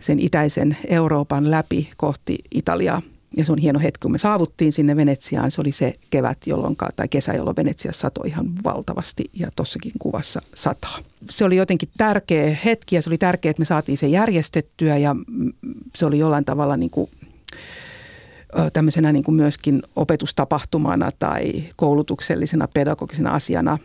sen 0.00 0.18
itäisen 0.18 0.76
Euroopan 0.88 1.50
läpi 1.50 1.90
kohti 1.96 2.38
Italiaa. 2.54 3.02
Ja 3.36 3.44
se 3.44 3.52
on 3.52 3.58
hieno 3.58 3.80
hetki, 3.80 4.02
kun 4.02 4.12
me 4.12 4.18
saavuttiin 4.18 4.72
sinne 4.72 4.96
Venetsiaan. 4.96 5.50
Se 5.50 5.60
oli 5.60 5.72
se 5.72 5.92
kevät, 6.10 6.38
jolloin, 6.46 6.76
tai 6.96 7.08
kesä, 7.08 7.32
jolloin 7.32 7.56
Venetsiassa 7.56 8.00
satoi 8.00 8.28
ihan 8.28 8.46
valtavasti 8.64 9.24
ja 9.32 9.48
tuossakin 9.56 9.92
kuvassa 9.98 10.40
sataa. 10.54 10.98
Se 11.30 11.44
oli 11.44 11.56
jotenkin 11.56 11.88
tärkeä 11.96 12.56
hetki 12.64 12.96
ja 12.96 13.02
se 13.02 13.10
oli 13.10 13.18
tärkeää, 13.18 13.50
että 13.50 13.60
me 13.60 13.64
saatiin 13.64 13.98
se 13.98 14.08
järjestettyä 14.08 14.96
ja 14.96 15.16
se 15.96 16.06
oli 16.06 16.18
jollain 16.18 16.44
tavalla 16.44 16.76
niin 16.76 16.90
kuin 16.90 17.10
tämmöisenä 18.72 19.12
niin 19.12 19.24
kuin 19.24 19.34
myöskin 19.34 19.82
opetustapahtumana 19.96 21.10
tai 21.18 21.64
koulutuksellisena 21.76 22.68
pedagogisena 22.74 23.30
asiana 23.30 23.78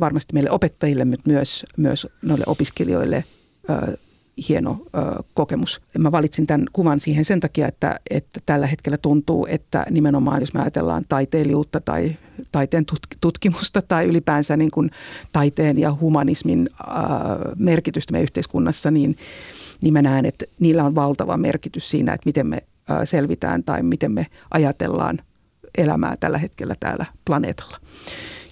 varmasti 0.00 0.34
meille 0.34 0.50
opettajille, 0.50 1.04
mutta 1.04 1.30
myös, 1.30 1.66
myös 1.76 2.06
noille 2.22 2.44
opiskelijoille 2.46 3.24
hieno 4.48 4.78
ö, 4.94 5.22
kokemus. 5.34 5.80
Mä 5.98 6.12
valitsin 6.12 6.46
tämän 6.46 6.66
kuvan 6.72 7.00
siihen 7.00 7.24
sen 7.24 7.40
takia, 7.40 7.68
että, 7.68 8.00
että 8.10 8.40
tällä 8.46 8.66
hetkellä 8.66 8.98
tuntuu, 8.98 9.46
että 9.50 9.86
nimenomaan 9.90 10.40
jos 10.40 10.54
me 10.54 10.60
ajatellaan 10.60 11.04
taiteilijuutta 11.08 11.80
tai 11.80 12.16
taiteen 12.52 12.84
tutkimusta 13.20 13.82
tai 13.82 14.04
ylipäänsä 14.04 14.56
niin 14.56 14.70
kuin 14.70 14.90
taiteen 15.32 15.78
ja 15.78 15.96
humanismin 16.00 16.68
ö, 16.80 16.84
merkitystä 17.56 18.12
meidän 18.12 18.22
yhteiskunnassa, 18.22 18.90
niin, 18.90 19.16
niin 19.80 19.92
mä 19.92 20.02
näen, 20.02 20.26
että 20.26 20.44
niillä 20.60 20.84
on 20.84 20.94
valtava 20.94 21.36
merkitys 21.36 21.90
siinä, 21.90 22.14
että 22.14 22.28
miten 22.28 22.46
me 22.46 22.62
ö, 22.90 23.06
selvitään 23.06 23.64
tai 23.64 23.82
miten 23.82 24.12
me 24.12 24.26
ajatellaan 24.50 25.18
elämää 25.78 26.16
tällä 26.16 26.38
hetkellä 26.38 26.74
täällä 26.80 27.06
planeetalla. 27.24 27.76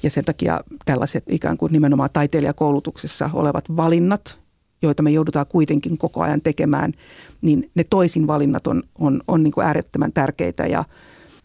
Ja 0.02 0.10
sen 0.10 0.24
takia 0.24 0.60
tällaiset 0.84 1.24
ikään 1.28 1.56
kuin 1.56 1.72
nimenomaan 1.72 2.10
taiteilijakoulutuksessa 2.12 3.30
olevat 3.32 3.76
valinnat, 3.76 4.38
joita 4.82 5.02
me 5.02 5.10
joudutaan 5.10 5.46
kuitenkin 5.46 5.98
koko 5.98 6.22
ajan 6.22 6.40
tekemään, 6.40 6.92
niin 7.42 7.70
ne 7.74 7.84
toisin 7.84 8.26
valinnat 8.26 8.66
on, 8.66 8.82
on, 8.98 9.22
on 9.28 9.42
niin 9.42 9.52
kuin 9.52 9.66
äärettömän 9.66 10.12
tärkeitä 10.12 10.66
ja 10.66 10.84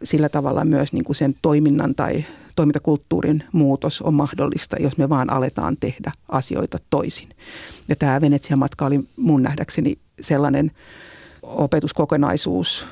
sillä 0.03 0.29
tavalla 0.29 0.65
myös 0.65 0.93
niin 0.93 1.03
kuin 1.03 1.15
sen 1.15 1.35
toiminnan 1.41 1.95
tai 1.95 2.25
toimintakulttuurin 2.55 3.43
muutos 3.51 4.01
on 4.01 4.13
mahdollista, 4.13 4.75
jos 4.79 4.97
me 4.97 5.09
vaan 5.09 5.33
aletaan 5.33 5.77
tehdä 5.79 6.11
asioita 6.29 6.77
toisin. 6.89 7.29
Ja 7.89 7.95
tämä 7.95 8.21
Venetsian 8.21 8.59
matka 8.59 8.85
oli 8.85 8.99
mun 9.17 9.43
nähdäkseni 9.43 9.97
sellainen 10.19 10.71
opetuskokonaisuus, 11.41 12.85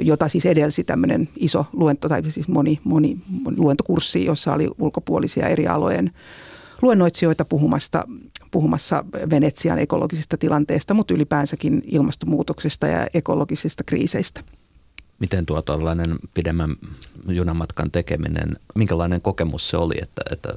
jota 0.00 0.28
siis 0.28 0.46
edelsi 0.46 0.84
tämmöinen 0.84 1.28
iso 1.36 1.66
luento, 1.72 2.08
tai 2.08 2.30
siis 2.30 2.48
moni, 2.48 2.80
moni, 2.84 3.18
moni 3.42 3.56
luentokurssi, 3.56 4.24
jossa 4.24 4.54
oli 4.54 4.70
ulkopuolisia 4.78 5.48
eri 5.48 5.66
alojen 5.66 6.10
luennoitsijoita 6.82 7.44
puhumasta, 7.44 8.04
puhumassa 8.50 9.04
Venetsian 9.30 9.78
ekologisesta 9.78 10.36
tilanteesta, 10.36 10.94
mutta 10.94 11.14
ylipäänsäkin 11.14 11.82
ilmastonmuutoksesta 11.86 12.86
ja 12.86 13.06
ekologisista 13.14 13.84
kriiseistä. 13.84 14.40
Miten 15.18 15.46
tuo 15.46 15.62
tällainen 15.62 16.16
pidemmän 16.34 16.76
junamatkan 17.28 17.90
tekeminen, 17.90 18.56
minkälainen 18.74 19.22
kokemus 19.22 19.68
se 19.68 19.76
oli, 19.76 19.94
että, 20.02 20.22
että 20.30 20.54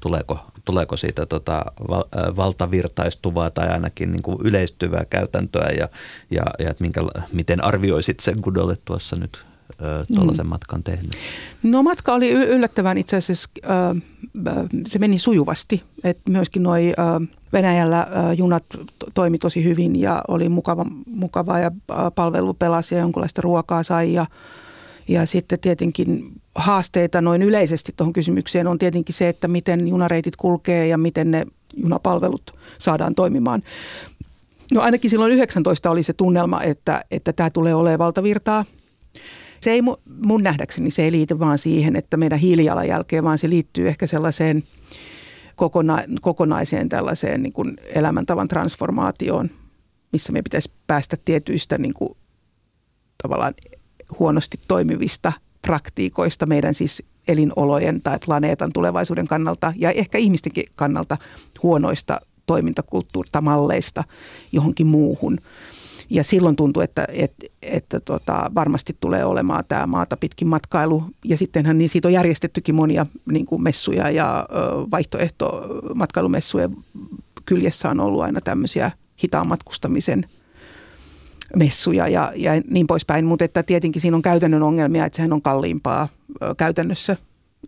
tuleeko, 0.00 0.38
tuleeko 0.64 0.96
siitä 0.96 1.26
tota 1.26 1.64
val, 1.88 2.04
valtavirtaistuvaa 2.36 3.50
tai 3.50 3.68
ainakin 3.68 4.12
niin 4.12 4.22
kuin 4.22 4.38
yleistyvää 4.44 5.04
käytäntöä 5.10 5.70
ja, 5.78 5.88
ja, 6.30 6.42
ja 6.58 6.70
että 6.70 6.84
minkä, 6.84 7.00
miten 7.32 7.64
arvioisit 7.64 8.20
sen, 8.20 8.36
olet 8.62 8.84
tuossa 8.84 9.16
nyt 9.16 9.44
tuollaisen 10.14 10.46
mm. 10.46 10.50
matkan 10.50 10.82
tehnyt? 10.82 11.10
No 11.62 11.82
matka 11.82 12.14
oli 12.14 12.30
yllättävän 12.30 12.98
itse 12.98 13.16
asiassa, 13.16 13.50
se 14.86 14.98
meni 14.98 15.18
sujuvasti. 15.18 15.82
Et 16.04 16.18
myöskin 16.28 16.62
noi 16.62 16.92
Venäjällä 17.52 18.06
junat 18.36 18.64
toimi 19.14 19.38
tosi 19.38 19.64
hyvin 19.64 20.00
ja 20.00 20.22
oli 20.28 20.48
mukava, 20.48 20.86
mukava 21.06 21.58
ja 21.58 21.70
palvelu 22.14 22.54
pelasi 22.54 22.94
ja 22.94 23.00
jonkunlaista 23.00 23.42
ruokaa 23.42 23.82
sai 23.82 24.12
ja, 24.12 24.26
ja 25.08 25.26
sitten 25.26 25.60
tietenkin 25.60 26.32
haasteita 26.54 27.20
noin 27.20 27.42
yleisesti 27.42 27.92
tuohon 27.96 28.12
kysymykseen 28.12 28.66
on 28.66 28.78
tietenkin 28.78 29.14
se, 29.14 29.28
että 29.28 29.48
miten 29.48 29.88
junareitit 29.88 30.36
kulkee 30.36 30.86
ja 30.86 30.98
miten 30.98 31.30
ne 31.30 31.46
junapalvelut 31.76 32.54
saadaan 32.78 33.14
toimimaan. 33.14 33.62
No 34.72 34.80
ainakin 34.80 35.10
silloin 35.10 35.32
19 35.32 35.90
oli 35.90 36.02
se 36.02 36.12
tunnelma, 36.12 36.62
että, 36.62 37.04
että 37.10 37.32
tämä 37.32 37.50
tulee 37.50 37.74
olemaan 37.74 37.98
valtavirtaa– 37.98 38.64
se 39.60 39.70
ei 39.70 39.82
mun 40.06 40.42
nähdäkseni 40.42 40.90
se 40.90 41.02
ei 41.02 41.12
liity 41.12 41.38
vaan 41.38 41.58
siihen, 41.58 41.96
että 41.96 42.16
meidän 42.16 42.38
hiilijalanjälkeen, 42.38 43.24
vaan 43.24 43.38
se 43.38 43.50
liittyy 43.50 43.88
ehkä 43.88 44.06
sellaiseen 44.06 44.62
kokona, 45.56 46.02
kokonaiseen 46.20 46.88
tällaiseen 46.88 47.42
niin 47.42 47.52
kuin 47.52 47.76
elämäntavan 47.94 48.48
transformaatioon, 48.48 49.50
missä 50.12 50.32
me 50.32 50.42
pitäisi 50.42 50.72
päästä 50.86 51.16
tietyistä 51.24 51.78
niin 51.78 51.94
kuin, 51.94 52.16
tavallaan 53.22 53.54
huonosti 54.18 54.60
toimivista 54.68 55.32
praktiikoista 55.62 56.46
meidän 56.46 56.74
siis 56.74 57.02
elinolojen 57.28 58.02
tai 58.02 58.18
planeetan 58.26 58.72
tulevaisuuden 58.72 59.28
kannalta 59.28 59.72
ja 59.76 59.90
ehkä 59.90 60.18
ihmistenkin 60.18 60.64
kannalta 60.74 61.16
huonoista 61.62 62.20
toimintakulttuurista, 62.46 63.40
malleista 63.40 64.04
johonkin 64.52 64.86
muuhun. 64.86 65.38
Ja 66.10 66.24
silloin 66.24 66.56
tuntuu, 66.56 66.82
että, 66.82 67.06
että, 67.12 67.46
että 67.62 68.00
tota, 68.00 68.50
varmasti 68.54 68.96
tulee 69.00 69.24
olemaan 69.24 69.64
tämä 69.68 69.86
maata 69.86 70.16
pitkin 70.16 70.48
matkailu. 70.48 71.04
Ja 71.24 71.36
sittenhän 71.36 71.78
niin 71.78 71.88
siitä 71.88 72.08
on 72.08 72.12
järjestettykin 72.12 72.74
monia 72.74 73.06
niin 73.30 73.46
kuin 73.46 73.62
messuja 73.62 74.10
ja 74.10 74.46
vaihtoehto 74.90 75.62
matkailumessujen 75.94 76.76
kyljessä 77.46 77.90
on 77.90 78.00
ollut 78.00 78.22
aina 78.22 78.40
tämmöisiä 78.40 78.90
hitaan 79.22 79.48
matkustamisen 79.48 80.26
messuja 81.56 82.08
ja, 82.08 82.32
ja 82.36 82.52
niin 82.70 82.86
poispäin. 82.86 83.24
Mutta 83.24 83.44
että 83.44 83.62
tietenkin 83.62 84.02
siinä 84.02 84.16
on 84.16 84.22
käytännön 84.22 84.62
ongelmia, 84.62 85.06
että 85.06 85.16
sehän 85.16 85.32
on 85.32 85.42
kalliimpaa 85.42 86.08
käytännössä. 86.56 87.16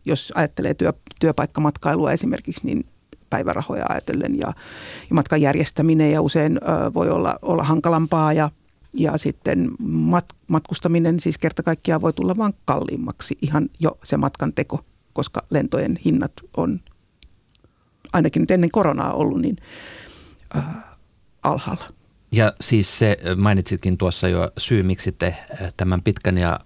Jos 0.06 0.32
ajattelee 0.36 0.74
työ, 0.74 0.92
työpaikkamatkailua 1.20 2.12
esimerkiksi, 2.12 2.66
niin 2.66 2.84
päivärahoja 3.30 3.86
ajatellen 3.88 4.38
ja, 4.38 4.46
ja 5.10 5.14
matkan 5.14 5.40
järjestäminen 5.40 6.12
ja 6.12 6.22
usein 6.22 6.56
ö, 6.62 6.94
voi 6.94 7.10
olla, 7.10 7.38
olla 7.42 7.64
hankalampaa 7.64 8.32
ja, 8.32 8.50
ja 8.92 9.18
sitten 9.18 9.70
mat, 9.82 10.24
matkustaminen 10.48 11.20
siis 11.20 11.38
kerta 11.38 11.62
kaikkiaan 11.62 12.00
voi 12.00 12.12
tulla 12.12 12.36
vain 12.36 12.54
kalliimmaksi 12.64 13.38
ihan 13.42 13.68
jo 13.80 13.98
se 14.04 14.16
matkan 14.16 14.52
teko, 14.52 14.84
koska 15.12 15.42
lentojen 15.50 15.98
hinnat 16.04 16.32
on 16.56 16.80
ainakin 18.12 18.40
nyt 18.40 18.50
ennen 18.50 18.70
koronaa 18.70 19.12
ollut 19.12 19.40
niin 19.40 19.56
ö, 20.56 20.60
alhaalla. 21.42 21.99
Ja 22.32 22.52
siis 22.60 22.98
se, 22.98 23.16
mainitsitkin 23.36 23.96
tuossa 23.96 24.28
jo 24.28 24.50
syy, 24.58 24.82
miksi 24.82 25.12
te 25.12 25.36
tämän 25.76 26.02
pitkän 26.02 26.38
ja 26.38 26.60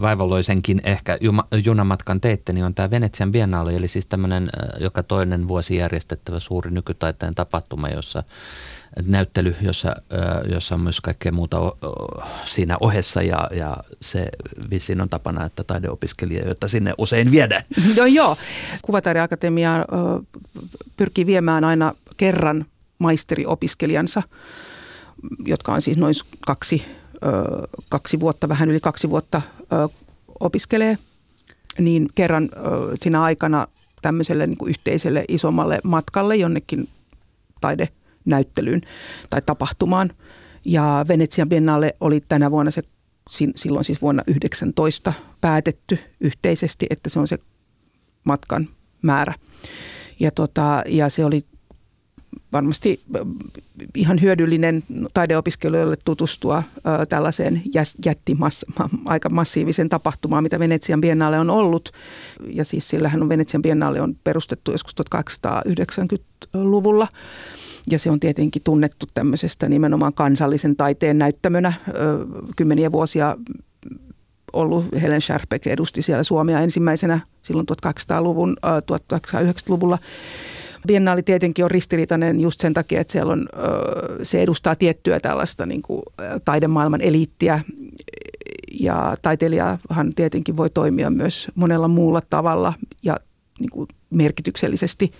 vaivalloisenkin 0.00 0.80
ehkä 0.84 1.18
junamatkan 1.64 2.20
teitte, 2.20 2.52
niin 2.52 2.64
on 2.64 2.74
tämä 2.74 2.90
Venetsian 2.90 3.32
Biennale, 3.32 3.76
eli 3.76 3.88
siis 3.88 4.06
tämmöinen 4.06 4.50
joka 4.80 5.02
toinen 5.02 5.48
vuosi 5.48 5.76
järjestettävä 5.76 6.40
suuri 6.40 6.70
nykytaiteen 6.70 7.34
tapahtuma, 7.34 7.88
jossa 7.88 8.22
näyttely, 9.06 9.56
jossa, 9.60 9.94
jossa 10.52 10.74
on 10.74 10.80
myös 10.80 11.00
kaikkea 11.00 11.32
muuta 11.32 11.56
siinä 12.44 12.76
ohessa. 12.80 13.22
Ja, 13.22 13.48
ja 13.52 13.76
se 14.00 14.28
vissiin 14.70 15.00
on 15.00 15.08
tapana, 15.08 15.44
että 15.44 15.64
taideopiskelijoita 15.64 16.68
sinne 16.68 16.94
usein 16.98 17.30
viedään. 17.30 17.62
No 17.96 18.06
joo, 18.06 18.36
Kuvataideakatemia 18.82 19.84
pyrkii 20.96 21.26
viemään 21.26 21.64
aina 21.64 21.94
kerran 22.16 22.66
maisteriopiskelijansa 22.98 24.22
jotka 25.46 25.72
on 25.72 25.82
siis 25.82 25.98
noin 25.98 26.14
kaksi, 26.46 26.84
kaksi 27.88 28.20
vuotta, 28.20 28.48
vähän 28.48 28.70
yli 28.70 28.80
kaksi 28.80 29.10
vuotta 29.10 29.42
opiskelee, 30.40 30.98
niin 31.78 32.08
kerran 32.14 32.48
siinä 33.02 33.22
aikana 33.22 33.66
tämmöiselle 34.02 34.46
niin 34.46 34.58
kuin 34.58 34.68
yhteiselle 34.68 35.24
isommalle 35.28 35.78
matkalle 35.84 36.36
jonnekin 36.36 36.88
taidenäyttelyyn 37.60 38.80
tai 39.30 39.42
tapahtumaan. 39.46 40.10
Ja 40.64 41.04
Venetsian 41.08 41.48
Biennale 41.48 41.96
oli 42.00 42.24
tänä 42.28 42.50
vuonna 42.50 42.70
se, 42.70 42.82
silloin 43.56 43.84
siis 43.84 44.02
vuonna 44.02 44.22
19 44.26 45.12
päätetty 45.40 45.98
yhteisesti, 46.20 46.86
että 46.90 47.08
se 47.10 47.18
on 47.18 47.28
se 47.28 47.38
matkan 48.24 48.68
määrä. 49.02 49.34
Ja, 50.20 50.30
tota, 50.30 50.82
ja 50.86 51.08
se 51.08 51.24
oli 51.24 51.40
varmasti 52.56 53.00
ihan 53.94 54.20
hyödyllinen 54.20 54.82
taideopiskelijoille 55.14 55.96
tutustua 56.04 56.62
tällaiseen 57.08 57.62
jättimass, 58.04 58.64
aika 59.04 59.28
massiivisen 59.28 59.88
tapahtumaan, 59.88 60.42
mitä 60.42 60.58
Venetsian 60.58 61.00
Biennale 61.00 61.38
on 61.38 61.50
ollut. 61.50 61.92
Ja 62.46 62.64
siis 62.64 62.88
sillähän 62.88 63.22
on 63.22 63.28
Venetsian 63.28 63.62
Biennale 63.62 64.00
on 64.00 64.16
perustettu 64.24 64.72
joskus 64.72 64.94
1890-luvulla. 65.14 67.08
Ja 67.90 67.98
se 67.98 68.10
on 68.10 68.20
tietenkin 68.20 68.62
tunnettu 68.64 69.06
tämmöisestä 69.14 69.68
nimenomaan 69.68 70.14
kansallisen 70.14 70.76
taiteen 70.76 71.18
näyttämönä. 71.18 71.72
Kymmeniä 72.56 72.92
vuosia 72.92 73.36
ollut 74.52 74.84
Helen 75.02 75.20
Scherbeck 75.20 75.66
edusti 75.66 76.02
siellä 76.02 76.22
Suomea 76.22 76.60
ensimmäisenä 76.60 77.20
silloin 77.42 77.66
1800-luvun, 77.86 78.56
1890-luvulla. 78.66 79.98
Biennaali 80.86 81.22
tietenkin 81.22 81.64
on 81.64 81.70
ristiriitainen 81.70 82.40
just 82.40 82.60
sen 82.60 82.74
takia, 82.74 83.00
että 83.00 83.12
siellä 83.12 83.32
on, 83.32 83.48
se 84.22 84.42
edustaa 84.42 84.74
tiettyä 84.74 85.20
tällaista 85.20 85.66
niin 85.66 85.82
kuin 85.82 86.02
taidemaailman 86.44 87.00
eliittiä. 87.00 87.60
Ja 88.80 89.16
taiteilijahan 89.22 90.14
tietenkin 90.16 90.56
voi 90.56 90.70
toimia 90.70 91.10
myös 91.10 91.48
monella 91.54 91.88
muulla 91.88 92.20
tavalla 92.30 92.72
ja 93.02 93.16
niin 93.60 93.70
kuin 93.70 93.88
merkityksellisesti 94.10 95.12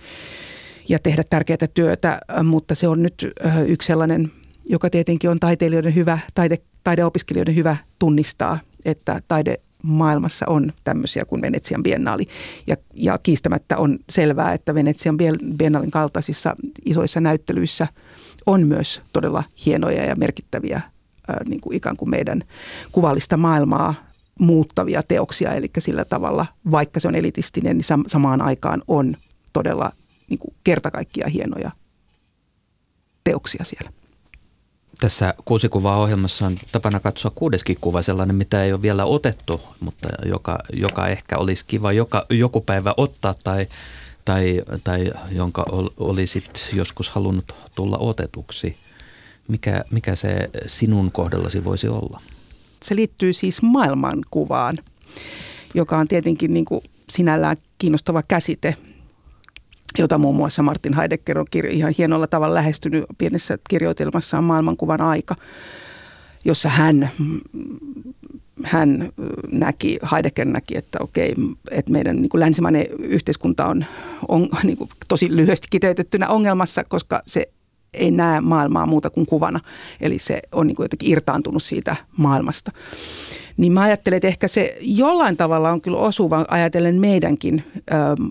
ja 0.89 0.99
tehdä 0.99 1.23
tärkeää 1.29 1.67
työtä, 1.73 2.19
mutta 2.43 2.75
se 2.75 2.87
on 2.87 3.03
nyt 3.03 3.27
yksi 3.67 3.87
sellainen, 3.87 4.31
joka 4.69 4.89
tietenkin 4.89 5.29
on 5.29 5.39
taiteilijoiden 5.39 5.95
hyvä, 5.95 6.19
taide, 6.35 6.57
taideopiskelijoiden 6.83 7.55
hyvä 7.55 7.77
tunnistaa, 7.99 8.59
että 8.85 9.21
taide 9.27 9.57
maailmassa 9.83 10.45
on 10.49 10.73
tämmöisiä 10.83 11.25
kuin 11.25 11.41
Venetsian 11.41 11.83
biennaali. 11.83 12.27
Ja, 12.67 12.75
ja 12.93 13.17
kiistämättä 13.17 13.77
on 13.77 13.99
selvää, 14.09 14.53
että 14.53 14.75
Venetsian 14.75 15.17
biennaalin 15.57 15.91
kaltaisissa 15.91 16.55
isoissa 16.85 17.19
näyttelyissä 17.19 17.87
on 18.45 18.67
myös 18.67 19.01
todella 19.13 19.43
hienoja 19.65 20.05
ja 20.05 20.15
merkittäviä 20.15 20.81
ää, 21.27 21.41
niin 21.47 21.61
kuin 21.61 21.75
ikään 21.75 21.97
kuin 21.97 22.09
meidän 22.09 22.43
kuvallista 22.91 23.37
maailmaa 23.37 23.93
muuttavia 24.39 25.03
teoksia. 25.03 25.53
Eli 25.53 25.69
sillä 25.77 26.05
tavalla, 26.05 26.45
vaikka 26.71 26.99
se 26.99 27.07
on 27.07 27.15
elitistinen, 27.15 27.77
niin 27.77 28.07
samaan 28.07 28.41
aikaan 28.41 28.83
on 28.87 29.15
todella 29.53 29.91
niin 30.29 30.39
kuin 30.39 30.55
kerta 30.63 30.91
kaikkiaan 30.91 31.31
hienoja 31.31 31.71
teoksia 33.23 33.63
siellä. 33.63 33.91
Tässä 34.99 35.33
kuusi 35.45 35.69
kuvaa 35.69 35.97
ohjelmassa 35.97 36.45
on 36.45 36.57
tapana 36.71 36.99
katsoa 36.99 37.31
kuudeskin 37.35 37.77
kuva, 37.81 38.01
sellainen 38.01 38.35
mitä 38.35 38.63
ei 38.63 38.73
ole 38.73 38.81
vielä 38.81 39.05
otettu, 39.05 39.61
mutta 39.79 40.09
joka, 40.25 40.59
joka 40.73 41.07
ehkä 41.07 41.37
olisi 41.37 41.65
kiva 41.67 41.91
joka, 41.91 42.25
joku 42.29 42.61
päivä 42.61 42.93
ottaa 42.97 43.33
tai, 43.43 43.67
tai, 44.25 44.61
tai 44.83 45.11
jonka 45.31 45.65
ol, 45.71 45.89
olisit 45.97 46.69
joskus 46.73 47.09
halunnut 47.09 47.55
tulla 47.75 47.97
otetuksi. 47.97 48.77
Mikä, 49.47 49.83
mikä 49.91 50.15
se 50.15 50.49
sinun 50.65 51.11
kohdallasi 51.11 51.63
voisi 51.63 51.87
olla? 51.87 52.21
Se 52.83 52.95
liittyy 52.95 53.33
siis 53.33 53.61
maailmankuvaan, 53.61 54.77
joka 55.73 55.97
on 55.97 56.07
tietenkin 56.07 56.53
niin 56.53 56.65
kuin 56.65 56.81
sinällään 57.09 57.57
kiinnostava 57.77 58.23
käsite– 58.27 58.75
jota 59.97 60.17
muun 60.17 60.35
muassa 60.35 60.63
Martin 60.63 60.93
Heidegger 60.93 61.39
on 61.39 61.45
kirjo, 61.51 61.71
ihan 61.71 61.93
hienolla 61.97 62.27
tavalla 62.27 62.55
lähestynyt 62.55 63.05
pienessä 63.17 63.57
kirjoitelmassaan 63.69 64.43
Maailmankuvan 64.43 65.01
aika, 65.01 65.35
jossa 66.45 66.69
hän, 66.69 67.09
hän 68.63 69.09
näki, 69.51 69.99
Heidegger 70.11 70.45
näki, 70.45 70.77
että 70.77 70.97
okei, 71.01 71.33
että 71.71 71.91
meidän 71.91 72.15
niin 72.15 72.29
kuin 72.29 72.41
länsimainen 72.41 72.85
yhteiskunta 72.99 73.65
on, 73.65 73.85
on 74.27 74.49
niin 74.63 74.77
kuin 74.77 74.89
tosi 75.07 75.35
lyhyesti 75.35 75.67
kiteytettynä 75.69 76.29
ongelmassa, 76.29 76.83
koska 76.83 77.21
se 77.27 77.49
ei 77.97 78.11
näe 78.11 78.41
maailmaa 78.41 78.85
muuta 78.85 79.09
kuin 79.09 79.25
kuvana. 79.25 79.59
Eli 80.01 80.19
se 80.19 80.41
on 80.51 80.67
niin 80.67 80.75
kuin 80.75 80.83
jotenkin 80.83 81.11
irtaantunut 81.11 81.63
siitä 81.63 81.95
maailmasta. 82.17 82.71
Niin 83.57 83.71
mä 83.71 83.81
ajattelen, 83.81 84.17
että 84.17 84.27
ehkä 84.27 84.47
se 84.47 84.77
jollain 84.81 85.37
tavalla 85.37 85.69
on 85.69 85.81
kyllä 85.81 85.97
osuva 85.97 86.45
ajatellen 86.47 86.99
meidänkin 86.99 87.63
ö, 87.75 87.81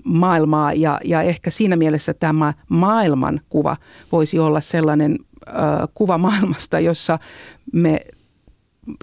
maailmaa 0.05 0.73
ja, 0.73 1.01
ja 1.05 1.23
ehkä 1.23 1.51
siinä 1.51 1.77
mielessä 1.77 2.15
tämä 2.15 2.55
maailmankuva 2.69 3.77
voisi 4.13 4.39
olla 4.39 4.61
sellainen 4.61 5.19
ö, 5.49 5.53
kuva 5.95 6.19
maailmasta, 6.19 6.81
jossa 6.81 7.19
me 7.73 8.01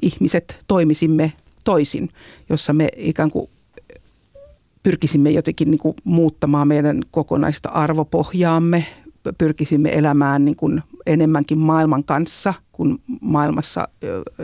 ihmiset 0.01 0.59
toimisimme 0.67 1.33
toisin, 1.63 2.09
jossa 2.49 2.73
me 2.73 2.89
ikään 2.97 3.31
kuin 3.31 3.49
pyrkisimme 4.83 5.29
jotenkin 5.29 5.71
niin 5.71 5.79
kuin 5.79 5.95
muuttamaan 6.03 6.67
meidän 6.67 7.01
kokonaista 7.11 7.69
arvopohjaamme, 7.69 8.85
pyrkisimme 9.37 9.97
elämään 9.97 10.45
niin 10.45 10.55
kuin 10.55 10.83
enemmänkin 11.05 11.57
maailman 11.57 12.03
kanssa 12.03 12.53
kuin 12.71 13.01
maailmassa 13.21 13.87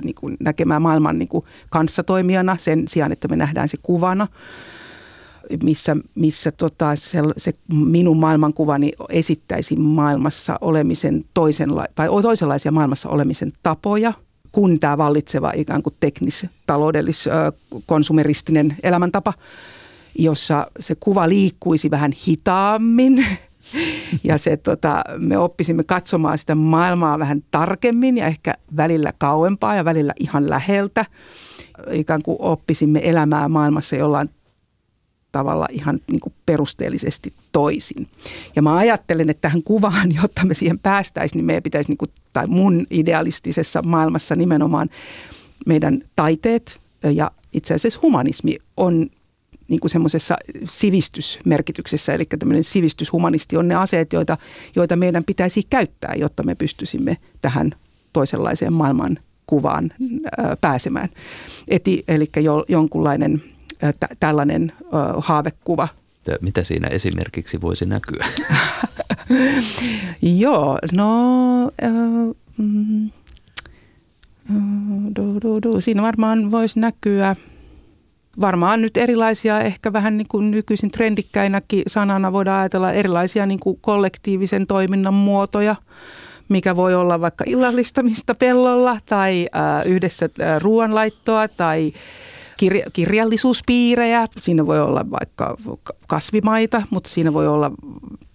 niin 0.04 0.16
kuin 0.16 0.38
näkemään 0.40 0.82
maailman 0.82 1.20
niin 1.20 1.28
kuin 1.28 1.46
kanssatoimijana 1.70 2.58
sen 2.58 2.88
sijaan, 2.88 3.12
että 3.12 3.28
me 3.28 3.36
nähdään 3.36 3.68
se 3.68 3.78
kuvana 3.84 4.28
missä, 5.64 5.96
missä 6.16 6.52
tota, 6.52 6.96
se, 6.96 7.20
se 7.38 7.54
minun 7.74 8.18
maailmankuvani 8.18 8.92
esittäisi 9.10 9.76
maailmassa 9.76 10.58
olemisen 10.62 11.26
toisenla, 11.34 11.86
tai 11.96 12.08
toisenlaisia 12.22 12.72
maailmassa 12.72 13.10
olemisen 13.10 13.52
tapoja 13.64 14.14
kuin 14.52 14.80
tämä 14.80 14.98
vallitseva 14.98 15.52
ikään 15.56 15.84
kuin 15.84 15.96
teknis, 16.00 16.48
taloudellis, 16.68 17.26
konsumeristinen 17.86 18.76
elämäntapa, 18.84 19.34
jossa 20.18 20.72
se 20.80 20.96
kuva 20.96 21.30
liikkuisi 21.30 21.92
vähän 21.92 22.12
hitaammin– 22.28 23.26
ja 24.24 24.38
se, 24.38 24.58
tota, 24.58 25.04
me 25.18 25.38
oppisimme 25.38 25.84
katsomaan 25.84 26.38
sitä 26.38 26.56
maailmaa 26.56 27.20
vähän 27.20 27.44
tarkemmin 27.52 28.18
ja 28.18 28.28
ehkä 28.28 28.54
välillä 28.78 29.14
kauempaa 29.18 29.76
ja 29.76 29.86
välillä 29.86 30.14
ihan 30.20 30.50
läheltä. 30.50 31.06
Ikään 31.92 32.22
kuin 32.22 32.38
oppisimme 32.40 33.00
elämää 33.04 33.50
maailmassa 33.50 33.96
jollain 33.96 34.30
tavalla 35.32 35.68
ihan 35.72 36.00
niin 36.12 36.20
kuin 36.20 36.34
perusteellisesti 36.46 37.34
toisin. 37.52 38.08
Ja 38.56 38.62
mä 38.62 38.76
ajattelen, 38.76 39.30
että 39.30 39.42
tähän 39.42 39.64
kuvaan, 39.64 40.16
jotta 40.22 40.46
me 40.46 40.54
siihen 40.54 40.80
päästäisiin, 40.80 41.38
niin 41.38 41.46
meidän 41.46 41.64
pitäisi, 41.64 41.90
niin 41.90 41.98
kuin, 41.98 42.12
tai 42.34 42.48
mun 42.48 42.86
idealistisessa 42.92 43.82
maailmassa 43.82 44.36
nimenomaan 44.36 44.90
meidän 45.66 46.02
taiteet 46.16 46.82
ja 47.04 47.32
itse 47.54 47.74
asiassa 47.74 48.00
humanismi 48.04 48.58
on 48.78 49.10
niin 49.70 49.80
kuin 49.80 49.92
semmoisessa 49.92 50.38
sivistysmerkityksessä, 50.70 52.14
eli 52.14 52.26
tämmöinen 52.26 52.64
sivistyshumanisti 52.64 53.58
on 53.58 53.68
ne 53.68 53.76
aseet, 53.76 54.14
joita, 54.14 54.38
joita 54.76 54.96
meidän 54.96 55.24
pitäisi 55.24 55.62
käyttää, 55.70 56.14
jotta 56.18 56.44
me 56.44 56.56
pystyisimme 56.56 57.18
tähän 57.42 57.72
toisenlaiseen 58.14 58.74
maailman 58.74 59.18
kuvaan 59.48 59.92
ää, 60.38 60.58
pääsemään. 60.62 61.10
Eti, 61.68 62.04
eli 62.08 62.30
jo, 62.38 62.66
jonkunlainen 62.68 63.44
t- 64.00 64.18
tällainen 64.20 64.72
ää, 64.94 65.14
haavekuva. 65.18 65.88
Mitä 66.42 66.64
siinä 66.64 66.88
esimerkiksi 66.88 67.62
voisi 67.62 67.86
näkyä? 67.86 68.26
Joo, 70.40 70.80
no... 70.94 71.64
Ää, 71.82 71.92
mm, 72.58 73.10
du, 75.16 75.40
du, 75.42 75.62
du. 75.62 75.82
Siinä 75.82 76.02
varmaan 76.02 76.52
voisi 76.52 76.80
näkyä– 76.80 77.36
varmaan 78.42 78.82
nyt 78.82 78.98
erilaisia, 78.98 79.62
ehkä 79.62 79.94
vähän 79.94 80.18
niin 80.18 80.28
kuin 80.28 80.52
nykyisin 80.52 80.92
trendikkäinäkin 80.92 81.84
sanana 81.88 82.34
voidaan 82.34 82.60
ajatella 82.60 82.92
erilaisia 82.92 83.46
niin 83.46 83.60
kuin 83.60 83.78
kollektiivisen 83.82 84.68
toiminnan 84.68 85.14
muotoja, 85.14 85.76
mikä 86.50 86.76
voi 86.76 86.96
olla 86.96 87.22
vaikka 87.22 87.44
illallistamista 87.48 88.36
pellolla 88.36 88.98
tai 89.06 89.48
äh, 89.56 89.92
yhdessä 89.92 90.26
äh, 90.26 90.62
ruoanlaittoa 90.62 91.48
tai 91.48 91.94
kirja- 92.58 92.90
kirjallisuuspiirejä. 92.94 94.26
Siinä 94.40 94.66
voi 94.66 94.80
olla 94.80 95.06
vaikka 95.12 95.58
kasvimaita, 96.08 96.82
mutta 96.90 97.10
siinä 97.10 97.34
voi 97.34 97.48
olla 97.48 97.72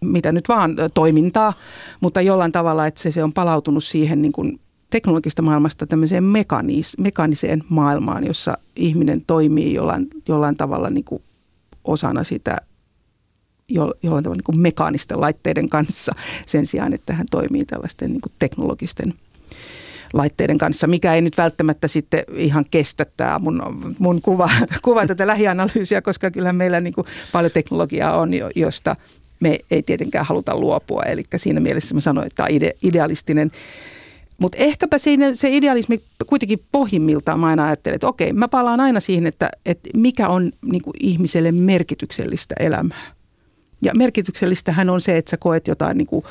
mitä 0.00 0.32
nyt 0.32 0.48
vaan 0.48 0.76
toimintaa, 0.94 1.52
mutta 2.00 2.20
jollain 2.20 2.52
tavalla, 2.52 2.86
että 2.86 3.11
se 3.11 3.24
on 3.24 3.32
palautunut 3.32 3.84
siihen 3.84 4.22
niin 4.22 4.32
kuin 4.32 4.61
teknologista 4.91 5.43
maailmasta 5.43 5.87
tämmöiseen 5.87 6.24
mekanis, 6.24 6.99
mekaniseen 6.99 7.64
maailmaan, 7.68 8.26
jossa 8.26 8.59
ihminen 8.76 9.22
toimii 9.26 9.74
jollain, 9.74 10.09
jollain 10.28 10.57
tavalla 10.57 10.91
niin 10.91 11.05
kuin 11.05 11.22
osana 11.85 12.24
sitä 12.24 12.57
jo, 13.68 13.95
jollain 14.03 14.24
tavalla 14.24 14.39
niin 14.39 14.45
kuin 14.45 14.61
mekaanisten 14.61 15.20
laitteiden 15.20 15.68
kanssa 15.68 16.12
sen 16.47 16.66
sijaan, 16.66 16.93
että 16.93 17.12
hän 17.12 17.26
toimii 17.30 17.64
tällaisten 17.64 18.12
niin 18.12 18.20
kuin 18.20 18.32
teknologisten 18.39 19.14
laitteiden 20.12 20.59
kanssa, 20.59 20.87
mikä 20.87 21.14
ei 21.14 21.22
nyt 21.22 21.39
välttämättä 21.39 21.89
sitten 21.89 22.24
ihan 22.37 22.64
kestä 22.70 23.07
tämä 23.16 23.39
mun, 23.39 23.62
mun 23.99 24.22
kuva, 24.22 24.51
kuva 24.85 25.07
tätä 25.07 25.26
lähianalyysiä, 25.26 26.03
koska 26.03 26.30
kyllähän 26.30 26.57
meillä 26.57 26.80
niin 26.80 26.95
kuin 26.95 27.07
paljon 27.32 27.53
teknologiaa 27.53 28.18
on, 28.18 28.30
josta 28.57 28.97
me 29.41 29.59
ei 29.70 29.82
tietenkään 29.82 30.26
haluta 30.26 30.57
luopua. 30.57 31.03
Eli 31.03 31.24
siinä 31.37 31.61
mielessä 31.61 31.95
mä 31.95 32.01
sanoin, 32.01 32.26
että 32.26 32.37
tämä 32.37 32.47
ide, 32.49 32.72
idealistinen 32.82 33.51
mutta 34.45 34.59
ehkäpä 34.59 34.99
siinä 34.99 35.34
se 35.34 35.57
idealismi 35.57 36.03
kuitenkin 36.26 36.64
pohjimmiltaan 36.72 37.40
mä 37.40 37.47
aina 37.47 37.66
ajattelen, 37.66 37.95
että 37.95 38.09
okei, 38.09 38.32
mä 38.32 38.49
palaan 38.49 38.80
aina 38.80 39.01
siihen, 39.01 39.26
että, 39.26 39.51
että 39.66 39.88
mikä 39.97 40.28
on 40.28 40.53
niin 40.64 40.82
kuin 40.82 40.95
ihmiselle 41.01 41.53
merkityksellistä 41.53 42.55
elämää. 42.61 43.12
Ja 43.82 43.92
merkityksellistähän 43.95 44.90
on 44.90 45.01
se, 45.01 45.16
että 45.16 45.30
sä 45.30 45.36
koet 45.36 45.68
jotain, 45.68 45.99
niin 45.99 46.07
kuin, 46.07 46.24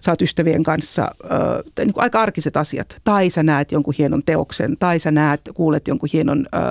sä 0.00 0.12
oot 0.12 0.22
ystävien 0.22 0.62
kanssa, 0.62 1.02
äh, 1.02 1.84
niin 1.84 1.94
kuin 1.94 2.02
aika 2.02 2.20
arkiset 2.20 2.56
asiat. 2.56 2.96
Tai 3.04 3.30
sä 3.30 3.42
näet 3.42 3.72
jonkun 3.72 3.94
hienon 3.98 4.22
teoksen, 4.26 4.76
tai 4.78 4.98
sä 4.98 5.10
näet, 5.10 5.40
kuulet 5.54 5.88
jonkun 5.88 6.08
hienon 6.12 6.46
äh, 6.54 6.62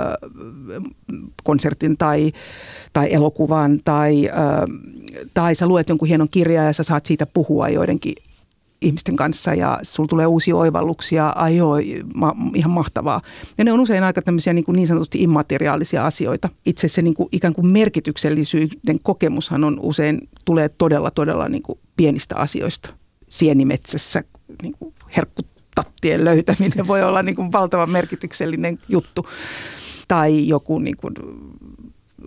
konsertin 1.43 1.97
tai, 1.97 2.31
tai 2.93 3.13
elokuvan, 3.13 3.79
tai, 3.85 4.29
äh, 4.29 4.35
tai 5.33 5.55
sä 5.55 5.67
luet 5.67 5.89
jonkun 5.89 6.07
hienon 6.07 6.29
kirjaa 6.29 6.65
ja 6.65 6.73
sä 6.73 6.83
saat 6.83 7.05
siitä 7.05 7.25
puhua 7.25 7.69
joidenkin 7.69 8.15
ihmisten 8.81 9.15
kanssa 9.15 9.53
ja 9.53 9.79
sulla 9.81 10.07
tulee 10.07 10.25
uusia 10.25 10.55
oivalluksia, 10.55 11.29
ai 11.29 11.57
joo, 11.57 11.75
ma, 12.15 12.35
ihan 12.53 12.71
mahtavaa. 12.71 13.21
Ja 13.57 13.63
ne 13.63 13.73
on 13.73 13.79
usein 13.79 14.03
aika 14.03 14.21
tämmöisiä 14.21 14.53
niin, 14.53 14.65
kuin 14.65 14.75
niin 14.75 14.87
sanotusti 14.87 15.23
immateriaalisia 15.23 16.05
asioita. 16.05 16.49
Itse 16.65 16.87
se 16.87 17.01
niin 17.01 17.13
kuin 17.13 17.29
ikään 17.31 17.53
kuin 17.53 17.73
merkityksellisyyden 17.73 18.99
kokemushan 19.03 19.63
on 19.63 19.79
usein, 19.81 20.29
tulee 20.45 20.69
todella 20.69 21.11
todella 21.11 21.49
niin 21.49 21.63
kuin 21.63 21.79
pienistä 21.97 22.35
asioista. 22.35 22.93
Sienimetsässä 23.29 24.23
niin 24.61 24.75
kuin 24.79 24.93
herkkutattien 25.15 26.25
löytäminen 26.25 26.87
voi 26.87 27.03
olla 27.03 27.23
niin 27.23 27.35
kuin 27.35 27.51
valtavan 27.51 27.89
merkityksellinen 27.89 28.79
juttu. 28.89 29.25
Tai 30.07 30.47
joku 30.47 30.79
niin 30.79 30.97
kuin 30.97 31.13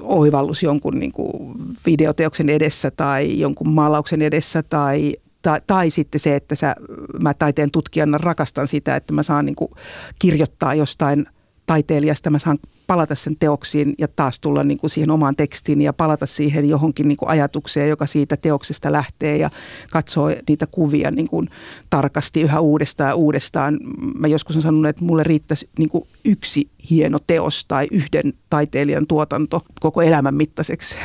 oivallus 0.00 0.62
jonkun 0.62 0.98
niin 0.98 1.12
kuin 1.12 1.55
videoteoksen 1.86 2.48
edessä 2.48 2.90
tai 2.90 3.38
jonkun 3.38 3.68
maalauksen 3.68 4.22
edessä 4.22 4.62
tai 4.62 5.16
tai, 5.43 5.61
tai 5.66 5.90
sitten 5.90 6.20
se, 6.20 6.36
että 6.36 6.55
sä, 6.55 6.74
mä 7.22 7.34
taiteen 7.34 7.70
tutkijana 7.70 8.18
rakastan 8.18 8.66
sitä, 8.66 8.97
että 8.97 9.12
mä 9.12 9.22
saan 9.22 9.47
niin 9.47 9.57
kuin 9.57 9.70
kirjoittaa 10.18 10.74
jostain 10.74 11.26
taiteilijasta, 11.66 12.30
mä 12.30 12.38
saan 12.38 12.59
palata 12.86 13.14
sen 13.14 13.36
teoksiin 13.36 13.95
ja 13.99 14.09
taas 14.09 14.40
tulla 14.40 14.62
niin 14.62 14.78
kuin 14.78 14.90
siihen 14.90 15.11
omaan 15.11 15.36
tekstiin 15.36 15.82
ja 15.82 15.93
palata 15.93 16.26
siihen 16.26 16.68
johonkin 16.68 17.09
niin 17.09 17.16
kuin 17.16 17.28
ajatukseen, 17.28 17.88
joka 17.88 18.07
siitä 18.07 18.36
teoksesta 18.36 18.93
lähtee 18.93 19.36
ja 19.36 19.51
katsoo 19.90 20.30
niitä 20.49 20.66
kuvia 20.66 21.11
niin 21.11 21.28
kuin 21.28 21.49
tarkasti 21.90 22.40
yhä 22.40 22.61
uudestaan 22.61 23.09
ja 23.09 23.14
uudestaan. 23.14 23.78
Mä 24.18 24.28
joskus 24.28 24.57
on 24.57 24.62
sanonut, 24.62 24.88
että 24.88 25.05
mulle 25.05 25.22
riittäisi 25.22 25.68
niin 25.78 25.88
kuin 25.88 26.05
yksi 26.24 26.70
hieno 26.90 27.18
teos 27.26 27.64
tai 27.64 27.88
yhden 27.90 28.32
taiteilijan 28.51 29.07
tuotanto 29.07 29.64
koko 29.80 30.03
elämän 30.03 30.34
mittaiseksi 30.34 30.97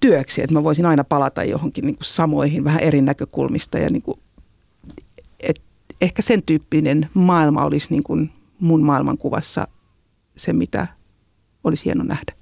työksi, 0.00 0.42
että 0.42 0.54
mä 0.54 0.64
voisin 0.64 0.86
aina 0.86 1.04
palata 1.04 1.44
johonkin 1.44 1.86
niin 1.86 1.96
kuin 1.96 2.04
samoihin 2.04 2.64
vähän 2.64 2.80
eri 2.80 3.02
näkökulmista 3.02 3.78
ja 3.78 3.90
niin 3.90 4.02
kuin, 4.02 4.20
et 5.40 5.62
ehkä 6.00 6.22
sen 6.22 6.42
tyyppinen 6.42 7.08
maailma 7.14 7.64
olisi 7.64 7.86
niin 7.90 8.02
kuin 8.02 8.32
mun 8.60 8.82
maailmankuvassa 8.82 9.68
se, 10.36 10.52
mitä 10.52 10.86
olisi 11.64 11.84
hieno 11.84 12.04
nähdä. 12.04 12.32